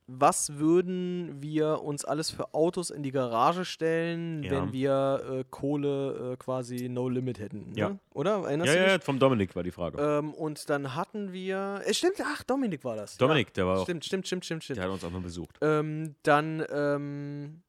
[0.08, 4.50] was würden wir uns alles für Autos in die Garage stellen, Ja.
[4.50, 7.70] wenn wir äh, Kohle äh, quasi no limit hätten?
[7.70, 7.78] Ne?
[7.78, 7.98] Ja.
[8.12, 8.42] Oder?
[8.42, 9.98] Erinnerst ja, ja, vom Dominik war die Frage.
[10.02, 11.82] Ähm, und dann hatten wir.
[11.86, 13.16] Es stimmt, ach, Dominik war das.
[13.16, 13.80] Dominik, der war ja.
[13.80, 14.78] auch, Stimmt, stimmt, stimmt, stimmt, stimmt.
[14.78, 15.56] der hat uns auch mal besucht.
[15.62, 17.62] Ähm, dann, ähm,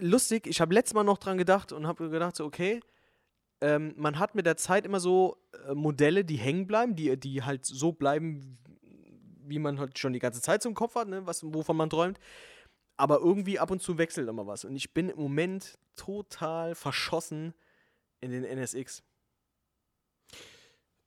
[0.00, 2.80] lustig, ich habe letztes Mal noch dran gedacht und habe gedacht, so, okay,
[3.60, 5.36] ähm, man hat mit der Zeit immer so
[5.68, 8.58] äh, Modelle, die hängen bleiben, die, die halt so bleiben,
[9.48, 11.88] wie man halt schon die ganze Zeit so im Kopf hat, ne, was, wovon man
[11.90, 12.18] träumt.
[12.98, 14.64] Aber irgendwie ab und zu wechselt immer was.
[14.64, 17.54] Und ich bin im Moment total verschossen
[18.20, 19.02] in den NSX.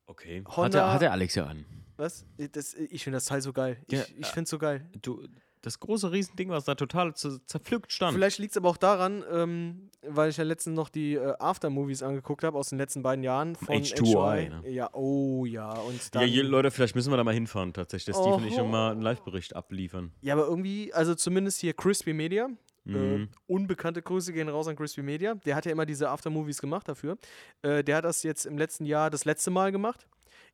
[0.06, 0.44] Okay.
[0.46, 1.66] Hat Honda- der, hat der Alex ja an.
[1.98, 2.26] Was?
[2.38, 3.78] Das, ich finde das Teil so geil.
[3.90, 4.90] Ja, ich ich finde es so geil.
[5.02, 5.28] Du,
[5.62, 8.14] das große Riesending, was da total zerpflückt stand.
[8.16, 12.02] Vielleicht liegt es aber auch daran, ähm, weil ich ja letztens noch die äh, Aftermovies
[12.02, 14.14] angeguckt habe aus den letzten beiden Jahren von H2I,
[14.62, 14.70] HOI.
[14.70, 15.72] Ja, oh ja.
[15.72, 18.16] Und ja, dann, je, Leute, vielleicht müssen wir da mal hinfahren, tatsächlich.
[18.16, 20.12] Dass Steve und ich noch mal einen Live-Bericht abliefern.
[20.22, 22.50] ja, aber irgendwie, also zumindest hier Crispy Media.
[22.88, 23.30] Äh, Mhm.
[23.46, 25.36] unbekannte Grüße gehen raus an Crispy Media.
[25.36, 27.18] Der hat ja immer diese Aftermovies gemacht dafür.
[27.62, 30.08] Äh, der hat das jetzt im letzten Jahr das letzte Mal gemacht.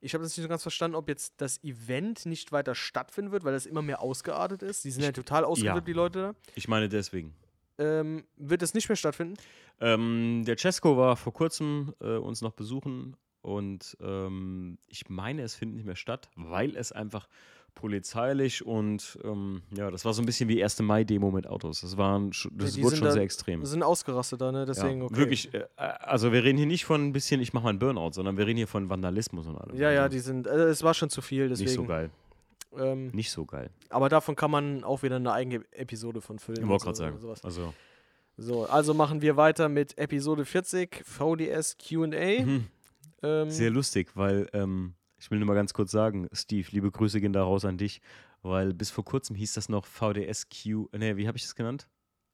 [0.05, 3.43] Ich habe das nicht so ganz verstanden, ob jetzt das Event nicht weiter stattfinden wird,
[3.43, 4.85] weil das immer mehr ausgeartet ist.
[4.85, 7.33] Die sind ja total ausgeflippt, die Leute Ich meine deswegen.
[7.77, 8.01] da.
[8.01, 9.33] Ähm, wird das nicht mehr stattfinden?
[9.81, 15.55] Ähm, der Cesco war vor kurzem äh, uns noch besuchen und ähm, ich meine, es
[15.55, 17.27] findet nicht mehr statt, weil es einfach
[17.75, 20.79] polizeilich und ähm, ja, das war so ein bisschen wie 1.
[20.81, 21.81] Mai-Demo mit Autos.
[21.81, 23.59] Das, waren, das die wurde schon da- sehr extrem.
[23.61, 24.65] Wir sind ausgerastet da, ne?
[24.65, 25.17] Deswegen, ja, okay.
[25.17, 28.13] Wirklich, äh, also wir reden hier nicht von ein bisschen, ich mache mal einen Burnout,
[28.13, 29.75] sondern wir reden hier von Vandalismus und allem.
[29.75, 31.67] Ja, ja, Also die sind, äh, es war schon zu viel, deswegen.
[31.69, 32.09] Nicht so geil.
[32.77, 33.69] Ähm, Nicht so geil.
[33.89, 36.63] aber davon kann man auch wieder eine eigene Episode von füllen.
[36.63, 37.19] Ich wollte gerade so- sagen.
[37.19, 37.43] sowas.
[37.43, 37.73] Also,
[38.37, 42.43] So, also machen wir weiter mit Episode 40, VDS QA.
[42.43, 42.67] mhm.
[43.23, 47.19] Ähm, sehr lustig, weil ähm, ich will nur mal ganz kurz sagen, Steve, liebe Grüße
[47.21, 48.01] gehen da raus an dich,
[48.41, 51.87] weil bis vor kurzem hieß das noch VDSQ, ne, wie habe ich das genannt?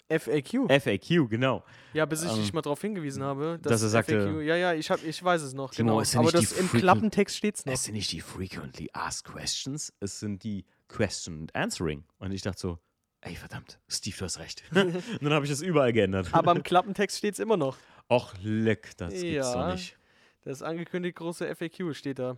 [0.10, 0.68] FAQ.
[0.70, 1.64] FAQ, genau.
[1.94, 4.74] ja, bis ich ähm, dich mal darauf hingewiesen habe, dass er sagte- FAQ, ja, ja,
[4.74, 6.02] ich, hab, ich weiß es noch, Timo, genau.
[6.02, 7.74] ja Aber das im Klappentext steht es noch.
[7.74, 12.04] Es sind nicht die frequently asked questions, es sind die question and answering.
[12.20, 12.80] Und ich dachte so,
[13.22, 14.64] ey, verdammt, Steve, du hast recht.
[14.76, 16.28] Und dann habe ich das überall geändert.
[16.34, 17.78] Aber im Klappentext steht es immer noch.
[18.10, 19.54] Och, leck, das gibt's Ja.
[19.68, 19.98] doch nicht.
[20.42, 22.36] Das angekündigt große FAQ steht da.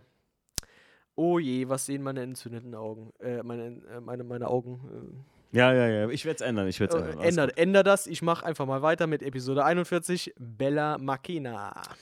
[1.16, 3.12] Oh je, was sehen meine entzündeten Augen?
[3.20, 5.24] Äh, meine, äh, meine, meine Augen.
[5.52, 7.28] Ja, ja, ja, ich werde es ändern, ich werde Äh, es äh, ändern.
[7.50, 8.06] Änder, änder das.
[8.08, 10.34] Ich mache einfach mal weiter mit Episode 41.
[10.38, 11.72] Bella Machina.
[11.86, 11.96] gut.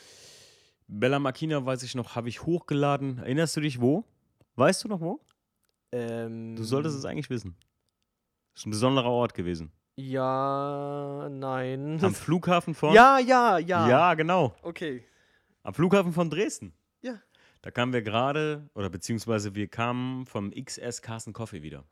[0.88, 3.18] Bella Machina, weiß ich noch, habe ich hochgeladen.
[3.18, 4.04] Erinnerst du dich wo?
[4.56, 5.20] Weißt du noch wo?
[5.92, 7.54] Ähm, Du solltest es eigentlich wissen.
[8.54, 9.70] Ist ein besonderer Ort gewesen.
[9.96, 11.98] Ja, nein.
[12.02, 12.94] Am Flughafen von.
[12.94, 13.88] ja, ja, ja.
[13.88, 14.54] Ja, genau.
[14.62, 15.04] Okay.
[15.62, 16.72] Am Flughafen von Dresden.
[17.62, 17.68] Ja.
[17.68, 21.84] Da kamen wir gerade, oder beziehungsweise wir kamen vom XS Carsten Coffee wieder.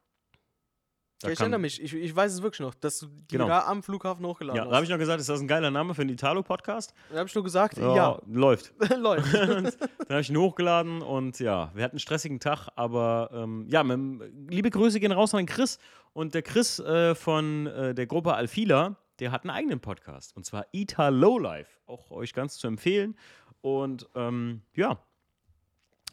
[1.22, 1.80] Da Ja, ich erinnere mich.
[1.82, 3.46] Ich, ich weiß es wirklich noch, dass du die Genau.
[3.46, 4.76] da am Flughafen hochgeladen Ja, da hast.
[4.76, 6.94] habe ich noch gesagt, ist das ein geiler Name für einen Italo-Podcast?
[7.10, 8.18] Da habe ich nur gesagt, ja.
[8.26, 8.72] Läuft.
[8.98, 9.32] Läuft.
[9.34, 9.66] dann
[10.08, 14.50] habe ich ihn hochgeladen und ja, wir hatten einen stressigen Tag, aber ähm, ja, mit,
[14.50, 15.78] liebe Grüße gehen raus an den Chris.
[16.14, 20.46] Und der Chris äh, von äh, der Gruppe Alfila, der hat einen eigenen Podcast und
[20.46, 21.70] zwar Ita Lowlife.
[21.86, 23.14] Auch euch ganz zu empfehlen.
[23.60, 24.98] Und ähm, ja,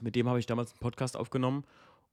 [0.02, 1.66] mit dem habe ich damals einen Podcast aufgenommen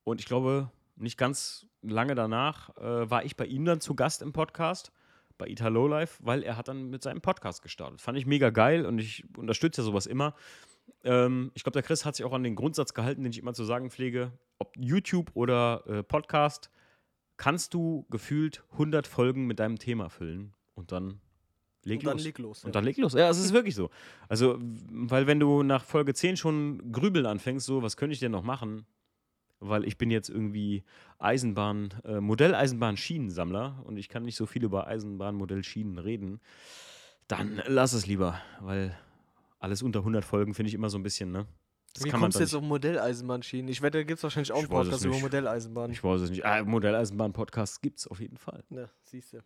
[0.04, 4.22] und ich glaube, nicht ganz lange danach äh, war ich bei ihm dann zu Gast
[4.22, 4.92] im Podcast
[5.38, 8.00] bei Ita Lowlife, weil er hat dann mit seinem Podcast gestartet.
[8.00, 10.34] Fand ich mega geil und ich unterstütze ja sowas immer.
[11.02, 13.54] Ähm, ich glaube, der Chris hat sich auch an den Grundsatz gehalten, den ich immer
[13.54, 14.32] zu sagen pflege.
[14.58, 16.70] Ob YouTube oder äh, Podcast,
[17.36, 21.20] kannst du gefühlt 100 Folgen mit deinem Thema füllen und dann
[21.84, 22.24] leg Und dann los.
[22.24, 22.64] leg los.
[22.64, 23.12] Und dann leg los.
[23.14, 23.90] Ja, es ist wirklich so.
[24.28, 28.32] Also, weil wenn du nach Folge 10 schon grübeln anfängst, so, was könnte ich denn
[28.32, 28.86] noch machen?
[29.60, 30.84] Weil ich bin jetzt irgendwie
[31.18, 36.40] Eisenbahn, äh, Modelleisenbahn-Schienensammler und ich kann nicht so viel über Eisenbahn-Modell-Schienen reden.
[37.28, 38.96] Dann lass es lieber, weil
[39.58, 41.46] alles unter 100 Folgen finde ich immer so ein bisschen, ne?
[41.94, 43.68] Das Wie kann man kommst du jetzt auf Modelleisenbahnschienen?
[43.68, 45.16] Ich wette, da gibt es wahrscheinlich auch einen Podcast über.
[45.16, 45.92] Modelleisenbahn.
[45.92, 46.44] Ich weiß es nicht.
[46.44, 48.64] Ah, Modelleisenbahn-Podcasts gibt es auf jeden Fall.
[48.70, 49.38] Ja, siehst du.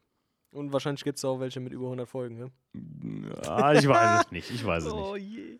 [0.50, 2.50] Und wahrscheinlich gibt es auch welche mit über 100 Folgen, ne?
[3.46, 4.50] Ah, ich weiß es nicht.
[4.50, 5.26] Ich weiß es Oh nicht.
[5.28, 5.58] je.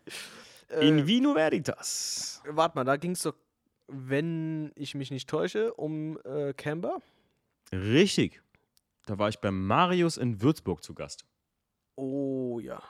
[0.81, 2.43] In Äh, Vino Veritas.
[2.49, 3.35] warte mal, da ging es doch,
[3.87, 7.01] wenn ich mich nicht täusche, um äh, Camber.
[7.73, 8.43] Richtig.
[9.07, 11.25] Da war ich bei Marius in Würzburg zu Gast.
[11.97, 12.83] Oh ja.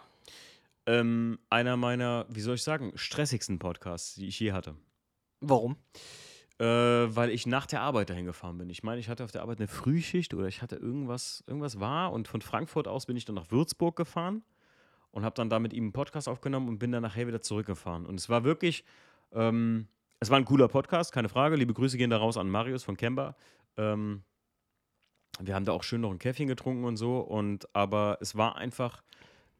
[0.86, 4.74] Ähm, einer meiner, wie soll ich sagen, stressigsten Podcasts, die ich je hatte.
[5.40, 5.72] Warum?
[5.72, 5.98] Äh,
[6.64, 8.68] weil ich nach der Arbeit dahin gefahren bin.
[8.70, 12.12] Ich meine, ich hatte auf der Arbeit eine Frühschicht oder ich hatte irgendwas, irgendwas war
[12.12, 14.42] und von Frankfurt aus bin ich dann nach Würzburg gefahren
[15.12, 18.06] und habe dann da mit ihm einen Podcast aufgenommen und bin dann nachher wieder zurückgefahren.
[18.06, 18.84] Und es war wirklich,
[19.32, 19.86] ähm,
[20.20, 21.56] es war ein cooler Podcast, keine Frage.
[21.56, 23.36] Liebe Grüße gehen da raus an Marius von Kemba.
[23.76, 24.22] Ähm,
[25.40, 28.56] wir haben da auch schön noch ein Käffchen getrunken und so, und aber es war
[28.56, 29.02] einfach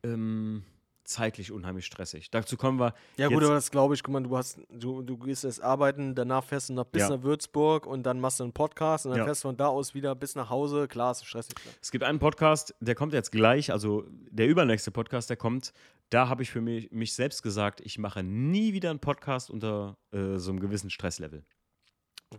[0.03, 0.65] ähm,
[1.09, 2.31] zeitlich unheimlich stressig.
[2.31, 2.95] Dazu kommen wir.
[3.17, 4.03] Ja, gut, aber das glaube ich.
[4.03, 7.11] Guck mal, du, hast, du, du gehst erst arbeiten, danach fährst du noch bis Ja.
[7.11, 9.25] nach Würzburg und dann machst du einen Podcast und dann Ja.
[9.25, 10.87] fährst du von da aus wieder bis nach Hause.
[10.89, 11.55] Klar, ist stressig.
[11.55, 11.75] Klar.
[11.81, 15.73] Es gibt einen Podcast, der kommt jetzt gleich, also der übernächste Podcast, der kommt.
[16.11, 19.97] Da habe ich für mich, mich selbst gesagt, ich mache nie wieder einen Podcast unter
[20.13, 21.45] äh, so einem gewissen Stresslevel.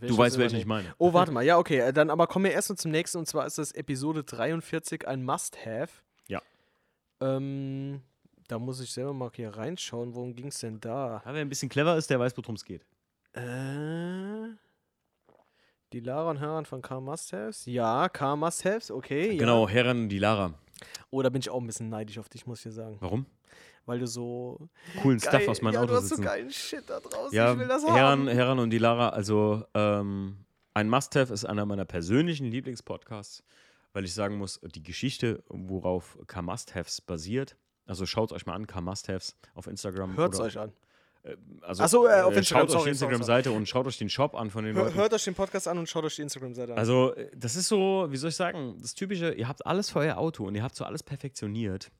[0.01, 0.93] Du weißt, welchen ich meine.
[0.99, 1.43] Oh, warte mal.
[1.43, 1.80] Ja, okay.
[1.80, 5.07] äh, Dann aber kommen wir erst mal zum nächsten und zwar ist das Episode 43
[5.07, 5.89] ein Must-Have.
[6.28, 6.41] Ja.
[7.22, 8.01] Ähm,
[8.50, 10.14] da muss ich selber mal hier reinschauen.
[10.14, 11.22] Worum ging es denn da?
[11.26, 12.86] Ja, wer ein bisschen clever ist, der weiß, worum es geht.
[13.34, 14.50] Äh,
[15.93, 17.66] die Lara und Heran von Car Must-Haves?
[17.66, 19.38] Ja, Car Must-Haves, okay.
[19.38, 19.74] Genau, Ja.
[19.74, 20.54] Herren, die Lara.
[21.10, 22.97] Oh, da bin ich auch ein bisschen neidisch auf dich, muss ich dir sagen.
[23.00, 23.26] Warum?
[23.86, 24.70] Weil du so.
[25.02, 26.24] Coolen Stuff aus meinem ja, Auto du hast so sitzen.
[26.24, 27.36] geilen Shit da draußen.
[27.36, 28.28] ja, ich will das Herren, haben.
[28.28, 33.43] Herren und die Lara, also ähm, ein Must-Have ist einer meiner persönlichen Lieblingspodcasts,
[33.93, 37.58] weil ich sagen muss, die Geschichte, worauf K-Must-Haves basiert,
[37.89, 40.15] also schaut euch mal an, K-Must-Haves auf Instagram.
[40.15, 40.71] Hört es euch an.
[41.61, 44.09] Also, Ach so, äh, auf äh, Instagram, Schaut euch die Instagram-Seite und schaut euch den
[44.09, 44.95] Shop an von den Hör, Leuten.
[44.95, 46.79] hört euch den Podcast an und schaut euch die Instagram-Seite an.
[46.79, 49.99] Also, äh, das ist so, wie soll ich sagen, das Typische, ihr habt alles für
[49.99, 51.91] euer Auto und ihr habt so alles perfektioniert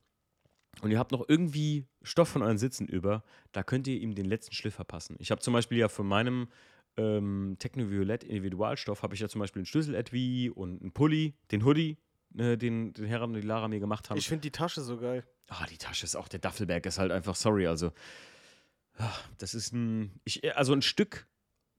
[0.82, 4.26] und ihr habt noch irgendwie Stoff von euren Sitzen über, da könnt ihr ihm den
[4.26, 5.18] letzten Schliff verpassen.
[5.20, 6.48] Ich habe zum Beispiel ja von meinem
[6.96, 11.98] ähm, Technoviolett Individualstoff, habe ich ja zum Beispiel einen Schlüssel-Etui und einen Pulli, den Hoodie,
[12.38, 14.18] äh, den, den Herren und die Lara mir gemacht haben.
[14.18, 15.26] ich finde die Tasche so geil.
[15.50, 17.92] Ah, die Tasche ist auch, der Duffelbag ist halt einfach, sorry, also.
[18.98, 21.28] ah, Das ist ein, ich, also ein Stück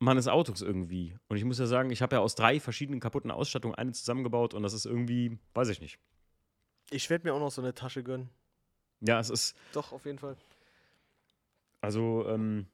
[0.00, 1.16] meines Autos irgendwie.
[1.28, 4.54] Und ich muss ja sagen, ich habe ja aus drei verschiedenen kaputten Ausstattungen eine zusammengebaut
[4.54, 5.98] und das ist irgendwie, weiß ich nicht.
[6.90, 8.30] Ich werde mir auch noch so eine Tasche gönnen.
[9.00, 10.36] Ja, es ist, Doch, auf jeden Fall.
[11.80, 12.66] also, ähm,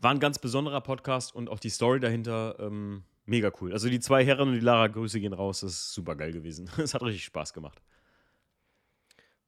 [0.00, 3.72] war ein ganz besonderer Podcast und auch die Story dahinter ähm, mega cool.
[3.72, 6.68] Also die zwei Herren und die Lara, Grüße gehen raus, das ist super geil gewesen.
[6.78, 7.80] Es hat richtig Spaß gemacht.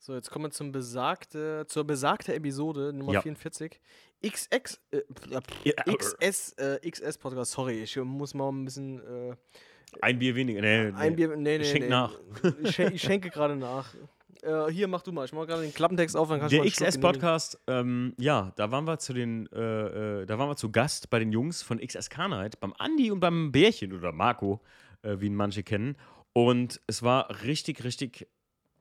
[0.00, 3.20] So, jetzt kommen wir zum besagte, zur besagte Episode Nummer Ja.
[3.20, 3.80] 44.
[4.24, 5.02] XX, äh,
[5.92, 7.52] XS, äh, XS Podcast.
[7.52, 9.00] Sorry, ich muss mal ein bisschen.
[9.00, 9.36] Äh,
[10.00, 10.60] Ein Bier weniger.
[10.60, 11.16] Nee, ein nee.
[11.16, 11.36] Bier.
[11.36, 11.90] Nee, nee, Schenk nee.
[11.90, 12.12] nach.
[12.62, 13.92] Ich, schen ich schenke gerade nach.
[14.42, 15.24] Äh, hier, mach du mal.
[15.24, 16.70] Ich mach gerade den Klappentext auf, dann kannst du Der.
[16.70, 21.10] XS-Podcast, ähm, ja, da waren wir zu den, äh, äh, da waren wir zu Gast
[21.10, 24.60] bei den Jungs von XS Night, beim Andi und beim Bärchen oder Marco,
[25.02, 25.96] äh, wie ihn manche kennen.
[26.34, 28.28] Und es war richtig, richtig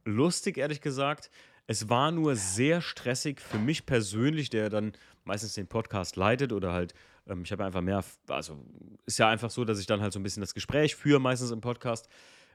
[0.07, 1.29] lustig, ehrlich gesagt.
[1.67, 4.93] Es war nur sehr stressig für mich persönlich, der dann
[5.25, 6.93] meistens den Podcast leitet oder halt,
[7.27, 8.57] ähm, ich habe einfach mehr, also
[9.05, 11.51] ist ja einfach so, dass ich dann halt so ein bisschen das Gespräch führe, meistens
[11.51, 12.07] im Podcast.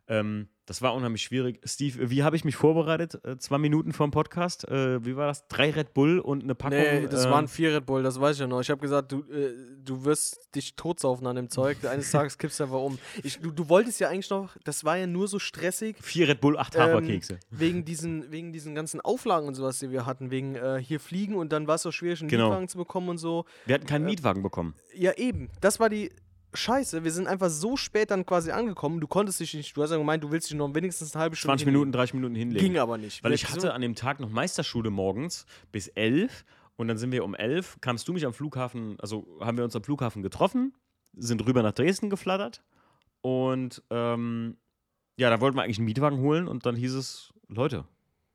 [0.08, 1.60] Ähm, das war unheimlich schwierig.
[1.64, 3.18] Steve, wie habe ich mich vorbereitet?
[3.24, 4.66] Äh, zwei Minuten vorm Podcast.
[4.68, 5.48] Äh, wie war das?
[5.48, 6.78] Drei Red Bull und eine Packung.
[6.78, 8.60] Nee, das ähm, waren vier Red Bull, das weiß ich ja noch.
[8.60, 9.52] Ich habe gesagt, du, äh,
[9.84, 11.78] du wirst dich totsaufen an dem Zeug.
[11.84, 12.98] Eines Tages kippst du einfach um.
[13.24, 16.40] Ich, du, du wolltest ja eigentlich noch, das war ja nur so stressig, vier Red
[16.40, 17.40] Bull, acht ähm, Haferkekse.
[17.50, 20.30] wegen, diesen, wegen diesen ganzen Auflagen und sowas, die wir hatten.
[20.30, 22.44] Wegen äh, hier fliegen und dann war es so schwierig, einen Genau.
[22.48, 23.46] Mietwagen zu bekommen und so.
[23.66, 24.74] Wir hatten keinen Mietwagen bekommen.
[24.94, 25.50] Ja, eben.
[25.60, 26.12] Das war die
[26.54, 27.04] Scheiße.
[27.04, 29.00] Wir sind einfach so spät dann quasi angekommen.
[29.00, 31.36] Du konntest dich nicht, du hast ja gemeint, du willst dich noch wenigstens eine halbe
[31.36, 32.66] Stunde 20 Minuten, 30 Minuten hinlegen.
[32.66, 33.24] Ging aber nicht.
[33.24, 36.44] Weil ich hatte an dem Tag noch Meisterschule morgens bis 11
[36.76, 39.76] und dann sind wir um 11, kamst du mich am Flughafen, also haben wir uns
[39.76, 40.74] am Flughafen getroffen,
[41.14, 42.62] sind rüber nach Dresden geflattert
[43.20, 44.56] und ähm,
[45.16, 47.84] ja, da wollten wir eigentlich einen Mietwagen holen und dann hieß es, Leute,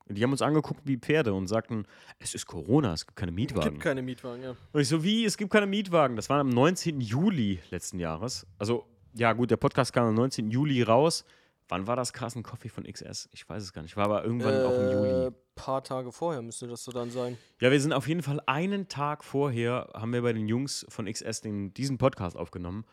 [0.10, 1.86] die haben uns angeguckt wie Pferde und sagten,
[2.20, 3.72] es ist Corona, es gibt keine Mietwagen.
[3.72, 4.55] gibt keine Mietwagen, ja.
[4.72, 6.16] Und ich so, wie, es gibt keine Mietwagen.
[6.16, 7.01] Das war am 19.
[7.01, 8.45] Juli letzten Jahres.
[8.58, 10.51] Also, ja gut, der Podcast kam am 19.
[10.51, 11.26] Juli raus.
[11.70, 13.30] Wann war das Carsten Coffee von XS?
[13.34, 13.97] Ich weiß es gar nicht.
[13.97, 15.28] War aber irgendwann auch im Juli.
[15.28, 17.38] Äh, paar Tage vorher müsste das so dann sein.
[17.60, 21.12] Ja, wir sind auf jeden Fall einen Tag vorher, haben wir bei den Jungs von
[21.12, 22.86] XS den, diesen Podcast aufgenommen.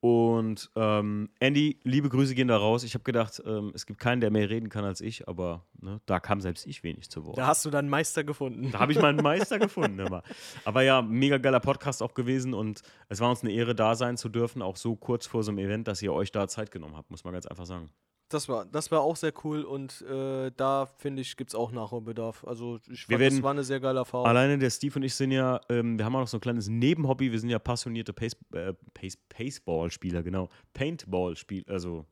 [0.00, 2.84] Und ähm, Andy, liebe Grüße gehen da raus.
[2.84, 6.00] Ich habe gedacht, ähm, es gibt keinen, der mehr reden kann als ich, aber ne,
[6.06, 7.36] da kam selbst ich wenig zu Wort.
[7.36, 8.70] Da hast du dann Meister gefunden.
[8.72, 9.98] Da habe ich meinen Meister gefunden.
[9.98, 10.22] Immer.
[10.64, 12.80] Aber ja, mega geiler Podcast auch gewesen und
[13.10, 15.58] es war uns eine Ehre, da sein zu dürfen, auch so kurz vor so einem
[15.58, 17.90] Event, dass ihr euch da Zeit genommen habt, muss man ganz einfach sagen.
[18.30, 21.72] Das war, das war auch sehr cool und äh, da finde ich, gibt es auch
[21.72, 22.44] Nachholbedarf.
[22.44, 24.26] Also ich fand, werden das war eine sehr geile Erfahrung.
[24.26, 26.68] Alleine der Steve und ich sind ja, ähm, wir haben auch noch so ein kleines
[26.68, 30.48] Nebenhobby, wir sind ja passionierte Pace, äh, Pace, Paceball-Spieler, genau.
[30.74, 32.06] Paintball-Spieler, also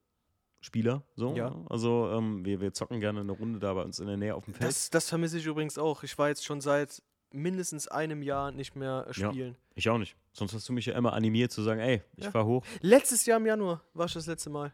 [0.61, 1.35] Spieler, so.
[1.37, 1.55] Ja.
[1.71, 4.45] Also ähm, wir, wir zocken gerne eine Runde da bei uns in der Nähe auf
[4.45, 4.69] dem Feld.
[4.69, 6.03] Das, das vermisse ich übrigens auch.
[6.03, 7.01] Ich war jetzt schon seit
[7.31, 9.31] mindestens einem Jahr nicht mehr äh, Ja.
[9.31, 9.57] spielen.
[9.77, 10.17] ich auch nicht.
[10.33, 12.31] Sonst hast du mich ja immer animiert zu sagen, ey, ich Ja.
[12.33, 12.65] fahr hoch.
[12.81, 14.73] Letztes Jahr im Januar war ich das letzte Mal.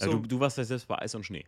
[0.00, 1.44] Ja, So, du, du warst ja selbst bei Eis und Schnee.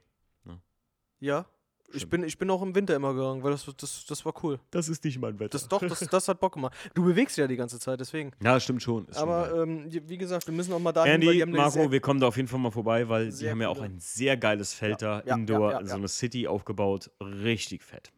[1.20, 1.46] ja.
[1.92, 4.61] Ich bin, ich bin auch im Winter immer gegangen, weil das, das, das war cool.
[4.70, 5.48] Das ist nicht mein Wetter.
[5.51, 6.72] Das doch, das, das hat Bock gemacht.
[6.94, 8.30] Du bewegst dich ja die ganze Zeit, deswegen.
[8.40, 9.09] Ja, das stimmt schon.
[9.09, 9.28] Ist schon.
[9.28, 12.36] Aber ähm, wie gesagt, wir müssen auch mal die Andy, Marco, wir kommen da auf
[12.36, 15.34] jeden Fall mal vorbei, weil sehr haben ja auch ein sehr geiles Feld da, Ja,
[15.34, 17.11] Indoor, ja, ja, so eine City aufgebaut.
[17.20, 18.12] Richtig fett.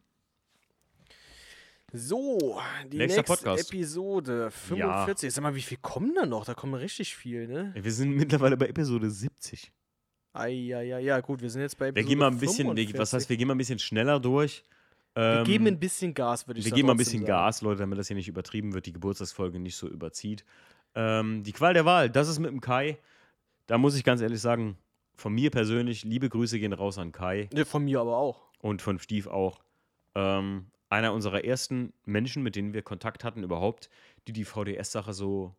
[1.91, 2.59] So,
[2.91, 3.71] die Nächster nächste Podcast.
[3.71, 5.31] Episode 45.
[5.33, 6.45] Sag mal, wie viel kommen da noch?
[6.45, 7.71] Da kommen richtig viel, ne?
[7.75, 9.71] Wir sind mittlerweile bei Episode 70.
[10.33, 12.99] Eieiei, ja, gut, wir sind jetzt bei Wir gehen mal ein bisschen, wir, 45.
[12.99, 14.63] was heißt, wir gehen mal ein bisschen schneller durch.
[15.15, 16.75] Wir Ähm, geben ein bisschen Gas, würde ich wir sagen.
[16.77, 19.75] geben mal ein bisschen Gas, Leute, damit das hier nicht übertrieben wird, die Geburtstagsfolge nicht
[19.75, 20.43] so überzieht.
[20.95, 22.97] Ähm, die Qual der Wahl, das ist mit dem Kai.
[23.67, 24.77] Da muss ich ganz ehrlich sagen,
[25.15, 27.47] von mir persönlich, liebe Grüße gehen raus an Kai.
[27.53, 28.41] Ne, von mir aber auch.
[28.59, 29.61] und von Steve auch.
[30.15, 33.89] Ähm, einer unserer ersten Menschen, mit denen wir Kontakt hatten überhaupt,
[34.27, 35.53] die die VDS-Sache so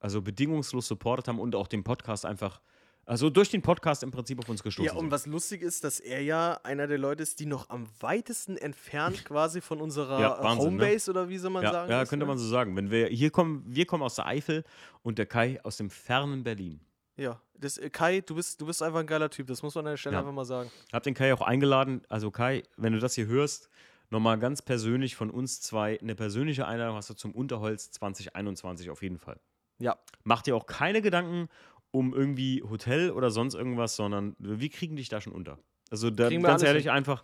[0.00, 2.60] also bedingungslos supportet haben und auch den Podcast einfach,
[3.06, 5.10] also durch den Podcast im Prinzip auf uns gestoßen Ja, und sind.
[5.12, 9.24] was lustig ist, dass er ja einer der Leute ist, die noch am weitesten entfernt
[9.24, 10.82] quasi von unserer Ja, Wahnsinn, ne?
[10.84, 11.90] Homebase oder wie soll man ja, sagen?
[11.90, 12.28] ja ist, könnte ne?
[12.28, 12.76] man so sagen.
[12.76, 14.64] Wenn wir hier kommen, wir kommen aus der Eifel
[15.02, 16.80] und der Kai aus dem fernen Berlin.
[17.16, 19.86] Ja, das, äh, Kai, du bist, du bist einfach ein geiler Typ, das muss man
[19.86, 20.20] an der Stelle Ja.
[20.20, 20.70] einfach mal sagen.
[20.92, 22.02] Hab den Kai auch eingeladen.
[22.08, 23.70] Also Kai, wenn du das hier hörst,
[24.10, 29.02] nochmal ganz persönlich von uns zwei eine persönliche Einladung hast du zum Unterholz 2021 auf
[29.02, 29.38] jeden Fall.
[29.78, 31.48] Ja, mach dir auch keine Gedanken
[31.90, 35.58] um irgendwie Hotel oder sonst irgendwas, sondern wir kriegen dich da schon unter.
[35.90, 37.22] Also da, ganz ehrlich, einfach,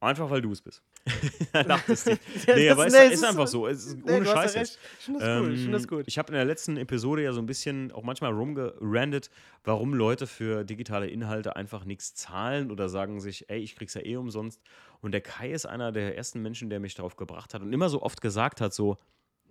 [0.00, 0.82] einfach weil du es bist.
[1.52, 2.22] Lachtest nicht.
[2.46, 3.66] Ja, nee, das- aber es nee, ist, es ist einfach so.
[3.66, 4.54] Es ist Nee, ohne du hast ja Scheiß.
[4.56, 4.56] recht.
[4.56, 4.78] jetzt.
[4.98, 6.04] Ich finde das finde das Ähm, gut.
[6.06, 9.30] Ich habe in der letzten Episode ja so ein bisschen auch manchmal rumgerandet,
[9.64, 14.00] warum Leute für digitale Inhalte einfach nichts zahlen oder sagen sich, ey, ich krieg's ja
[14.04, 14.60] eh umsonst.
[15.00, 17.88] Und der Kai ist einer der ersten Menschen, der mich darauf gebracht hat und immer
[17.88, 18.96] so oft gesagt hat, so,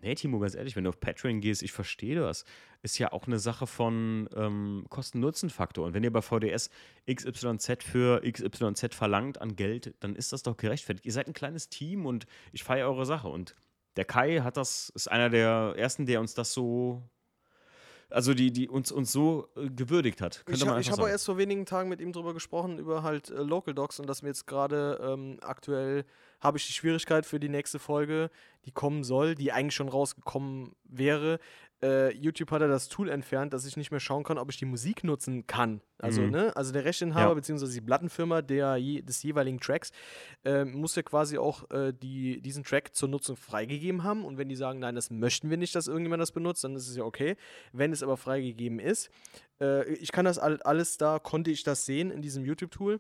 [0.02, 2.44] Nee, Timo, ganz ehrlich, wenn du auf Patreon gehst, ich verstehe das.
[2.82, 5.86] Ist ja auch eine Sache von ähm, Kosten-Nutzen-Faktor.
[5.86, 6.72] Und wenn ihr bei VDS
[7.08, 11.06] XYZ für XYZ verlangt an Geld, dann ist das doch gerechtfertigt.
[11.06, 13.28] Ihr seid ein kleines Team und ich feiere eure Sache.
[13.28, 13.56] Und
[13.96, 17.04] der Kai hat das, ist einer der ersten, der uns das so
[18.12, 20.44] also die, die uns, uns so äh, gewürdigt hat.
[20.48, 23.42] ich ha, ich habe erst vor wenigen Tagen mit ihm darüber gesprochen, über halt äh,
[23.42, 26.06] Local Docs und dass mir jetzt gerade ähm, aktuell
[26.40, 28.30] habe ich die Schwierigkeit für die nächste Folge,
[28.66, 31.40] die kommen soll, die eigentlich schon rausgekommen wäre.
[31.84, 34.58] Äh, YouTube hat ja das Tool entfernt, dass ich nicht mehr schauen kann, ob ich
[34.58, 35.82] die Musik nutzen kann.
[35.98, 36.30] Also, mhm.
[36.30, 37.34] ne, also der Rechteinhaber ja.
[37.36, 37.68] bzw.
[37.74, 39.92] die Plattenfirma der, des jeweiligen Tracks
[40.46, 44.26] äh, muss ja quasi auch äh, die, diesen Track zur Nutzung freigegeben haben.
[44.26, 46.88] Und wenn die sagen, nein, das möchten wir nicht, dass irgendjemand das benutzt, dann ist
[46.88, 47.36] es ja okay.
[47.74, 49.10] Wenn es aber freigegeben ist,
[49.60, 53.00] äh, ich kann das alles da, konnte ich das sehen in diesem YouTube-Tool.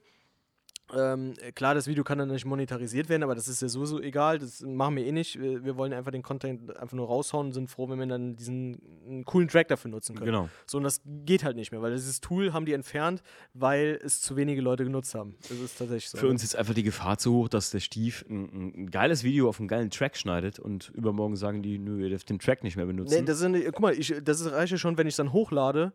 [0.93, 4.39] Ähm, klar, das Video kann dann nicht monetarisiert werden, aber das ist ja sowieso egal.
[4.39, 5.39] Das machen wir eh nicht.
[5.39, 9.23] Wir wollen einfach den Content einfach nur raushauen und sind froh, wenn wir dann diesen
[9.25, 10.25] coolen Track dafür nutzen können.
[10.25, 10.49] Genau.
[10.65, 13.21] So, und das geht halt nicht mehr, weil dieses Tool haben die entfernt,
[13.53, 15.35] weil es zu wenige Leute genutzt haben.
[15.49, 16.17] Das ist tatsächlich so.
[16.17, 19.49] Für uns ist einfach die Gefahr zu hoch, dass der Stief ein, ein geiles Video
[19.49, 22.75] auf einen geilen Track schneidet und übermorgen sagen die, nö, ihr dürft den Track nicht
[22.75, 23.15] mehr benutzen.
[23.15, 25.93] Nee, das sind, guck mal, ich, das reicht ja schon, wenn ich es dann hochlade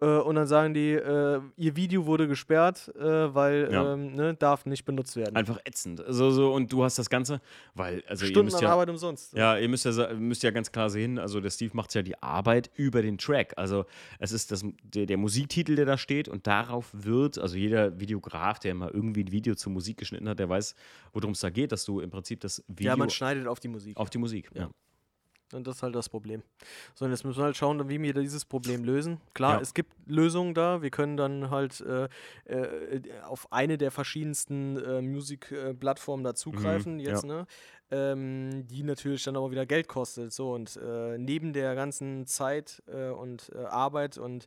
[0.00, 3.92] äh, und dann sagen die, äh, ihr Video wurde gesperrt, äh, weil ja.
[3.92, 5.36] ähm, ne, darf nicht benutzt werden.
[5.36, 6.04] Einfach ätzend.
[6.04, 7.40] Also, so, und du hast das Ganze,
[7.74, 9.32] weil, also Stunden ihr müsst ja, Arbeit umsonst.
[9.34, 12.20] Ja, ihr müsst ja, müsst ja ganz klar sehen, also der Steve macht ja die
[12.22, 13.54] Arbeit über den Track.
[13.56, 13.86] Also
[14.18, 18.58] es ist das, der, der Musiktitel, der da steht und darauf wird, also jeder Videograf,
[18.58, 20.74] der mal irgendwie ein Video zur Musik geschnitten hat, der weiß,
[21.12, 22.90] worum es da geht, dass du im Prinzip das Video.
[22.90, 23.96] Ja, man schneidet auf die Musik.
[23.96, 24.62] Auf die Musik, ja.
[24.62, 24.70] ja.
[25.52, 26.42] Und das ist halt das Problem.
[26.94, 29.20] So, und jetzt müssen wir halt schauen, wie wir dieses Problem lösen.
[29.34, 29.60] Klar, ja.
[29.60, 30.82] es gibt Lösungen da.
[30.82, 32.08] Wir können dann halt äh,
[32.46, 37.28] äh, auf eine der verschiedensten äh, Musik-Plattformen dazugreifen mhm, jetzt, ja.
[37.28, 37.46] ne?
[37.90, 40.32] Ähm, die natürlich dann auch wieder Geld kostet.
[40.32, 44.46] So, und äh, neben der ganzen Zeit äh, und äh, Arbeit und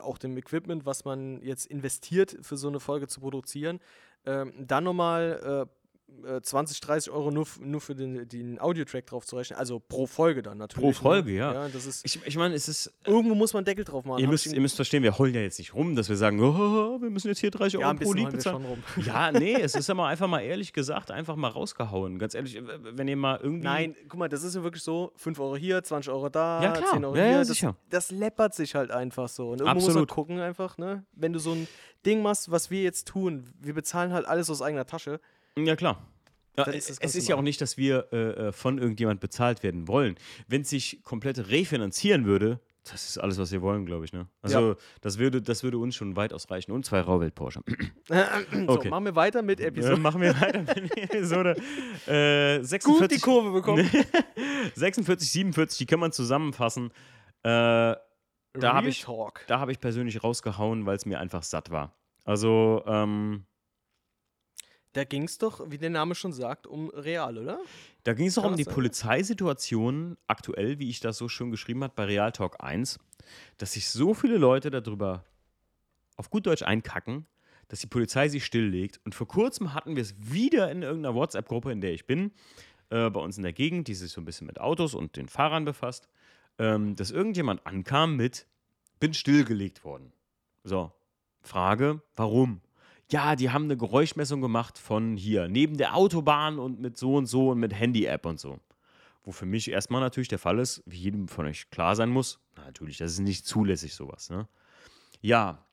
[0.00, 3.80] auch dem Equipment, was man jetzt investiert, für so eine Folge zu produzieren,
[4.24, 5.68] ähm, dann nochmal
[6.42, 9.58] 20, äh, 30 Euro nur, nur für den, den Audiotrack drauf zu rechnen.
[9.58, 10.82] Also pro Folge dann natürlich.
[10.82, 10.94] Pro ne?
[10.94, 11.36] Folge, ne?
[11.36, 11.52] ja.
[11.52, 12.86] ja das ist, ich ich meine, es ist.
[13.04, 14.20] Äh, Irgendwo muss man Deckel drauf machen.
[14.20, 17.00] Ihr müsst, ihr müsst verstehen, wir heulen ja jetzt nicht rum, dass wir sagen, oh,
[17.00, 18.64] wir müssen jetzt hier 30 Euro ja, pro Lied bezahlen.
[19.04, 22.18] Ja, nee, es ist aber einfach mal ehrlich gesagt, einfach mal rausgehauen.
[22.18, 23.64] Ganz ehrlich, wenn ihr mal irgendwie.
[23.64, 26.72] Nein, guck mal, das ist ja wirklich so: 5 Euro hier, 20 Euro da, ja,
[26.72, 26.90] klar.
[26.92, 27.32] 10 Euro ja, hier.
[27.32, 27.76] Ja, das, sicher.
[27.90, 29.50] das läppert sich halt einfach so.
[29.50, 29.86] Und irgendwo Absolut.
[29.86, 31.04] muss man gucken, einfach, ne?
[31.12, 31.68] Wenn du so ein
[32.04, 35.20] Ding machst, was wir jetzt tun, wir bezahlen halt alles aus eigener Tasche.
[35.58, 36.02] Ja, klar.
[36.56, 39.88] Ja, ist es ist ja auch nicht, dass wir äh, äh, von irgendjemand bezahlt werden
[39.88, 40.16] wollen.
[40.48, 44.12] Wenn es sich komplett refinanzieren würde, das ist alles, was wir wollen, glaube ich.
[44.12, 44.28] Ne?
[44.42, 44.76] Also, ja.
[45.00, 46.70] das, würde, das würde uns schon weit ausreichen.
[46.72, 47.60] Und zwei Rauwelt Porsche.
[48.08, 48.14] so,
[48.88, 49.96] machen wir weiter mit Episode.
[49.96, 51.56] Äh, machen wir weiter mit Episode
[52.06, 52.80] äh, 46.
[52.84, 53.90] Gut die Kurve bekommen.
[54.74, 56.90] 46, 47, die kann man zusammenfassen.
[57.42, 58.02] Äh, da
[58.62, 61.92] habe ich, hab ich persönlich rausgehauen, weil es mir einfach satt war.
[62.24, 63.46] Also, ähm,
[64.96, 67.60] da ging es doch, wie der Name schon sagt, um Real, oder?
[68.04, 68.72] Da ging es doch um die sein?
[68.72, 72.98] Polizeisituation aktuell, wie ich das so schön geschrieben habe bei Real Talk 1,
[73.58, 75.24] dass sich so viele Leute darüber
[76.16, 77.26] auf gut Deutsch einkacken,
[77.68, 79.00] dass die Polizei sich stilllegt.
[79.04, 82.32] Und vor kurzem hatten wir es wieder in irgendeiner WhatsApp-Gruppe, in der ich bin,
[82.88, 85.28] äh, bei uns in der Gegend, die sich so ein bisschen mit Autos und den
[85.28, 86.08] Fahrern befasst,
[86.58, 88.46] ähm, dass irgendjemand ankam mit,
[88.98, 90.12] bin stillgelegt worden.
[90.64, 90.90] So,
[91.42, 92.62] Frage, warum?
[93.10, 97.26] Ja, die haben eine Geräuschmessung gemacht von hier, neben der Autobahn und mit so und
[97.26, 98.58] so und mit Handy-App und so.
[99.22, 102.40] Wo für mich erstmal natürlich der Fall ist, wie jedem von euch klar sein muss,
[102.56, 104.30] na, natürlich, das ist nicht zulässig sowas.
[104.30, 104.48] Ne?
[105.20, 105.66] Ja,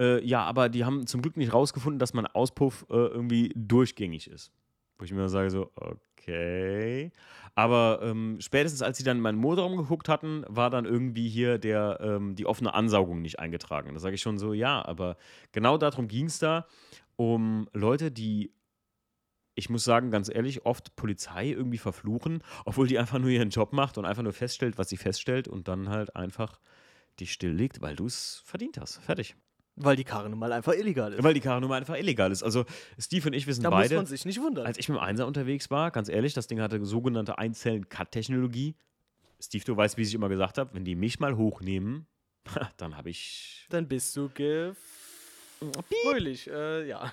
[0.00, 4.28] äh, ja, aber die haben zum Glück nicht rausgefunden, dass mein Auspuff äh, irgendwie durchgängig
[4.28, 4.52] ist.
[4.98, 5.70] Wo ich mir sage so,
[6.18, 7.12] okay.
[7.54, 11.58] Aber ähm, spätestens als sie dann in meinen Motorraum geguckt hatten, war dann irgendwie hier
[11.58, 13.94] der, ähm, die offene Ansaugung nicht eingetragen.
[13.94, 15.16] Da sage ich schon so, ja, aber
[15.52, 16.66] genau darum ging es da,
[17.16, 18.52] um Leute, die
[19.56, 23.72] ich muss sagen, ganz ehrlich, oft Polizei irgendwie verfluchen, obwohl die einfach nur ihren Job
[23.72, 26.58] macht und einfach nur feststellt, was sie feststellt und dann halt einfach
[27.20, 28.98] dich stilllegt, weil du es verdient hast.
[28.98, 29.36] Fertig.
[29.76, 31.22] Weil die Karre nun mal einfach illegal ist.
[31.22, 32.42] Weil die Karre nun mal einfach illegal ist.
[32.42, 32.64] Also
[32.98, 33.88] Steve und ich wissen da beide.
[33.88, 34.66] Da muss man sich nicht wundern.
[34.66, 38.76] Als ich mit dem Einser unterwegs war, ganz ehrlich, das Ding hatte sogenannte Einzellen-Cut-Technologie.
[39.40, 42.06] Steve, du weißt, wie ich immer gesagt habe, wenn die mich mal hochnehmen,
[42.76, 43.66] dann habe ich.
[43.70, 44.30] Dann bist du
[46.04, 47.12] fröhlich, äh, ja.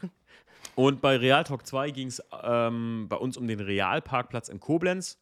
[0.76, 5.20] Und bei Real Talk 2 ging es ähm, bei uns um den Realparkplatz in Koblenz.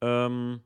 [0.00, 0.60] Ähm,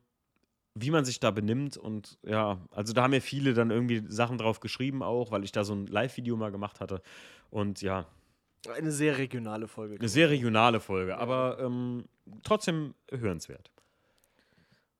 [0.74, 4.38] wie man sich da benimmt und ja, also da haben ja viele dann irgendwie Sachen
[4.38, 7.02] drauf geschrieben auch, weil ich da so ein Live-Video mal gemacht hatte
[7.50, 8.06] und ja.
[8.72, 9.96] Eine sehr regionale Folge.
[9.98, 12.04] Eine sehr regionale Folge, aber ähm,
[12.42, 13.70] trotzdem hörenswert.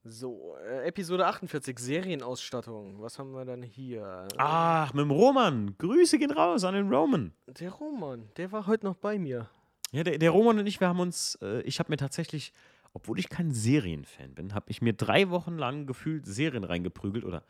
[0.05, 3.01] So, äh, Episode 48, Serienausstattung.
[3.01, 4.27] Was haben wir dann hier?
[4.37, 5.77] Ach, mit dem Roman.
[5.79, 7.33] Grüße gehen raus an den Roman.
[7.47, 9.49] Der Roman, der war heute noch bei mir.
[9.93, 12.53] Ja, der, der Roman und ich, wir haben uns, äh, ich habe mir tatsächlich,
[12.93, 17.45] obwohl ich kein Serienfan bin, habe ich mir drei Wochen lang gefühlt Serien reingeprügelt oder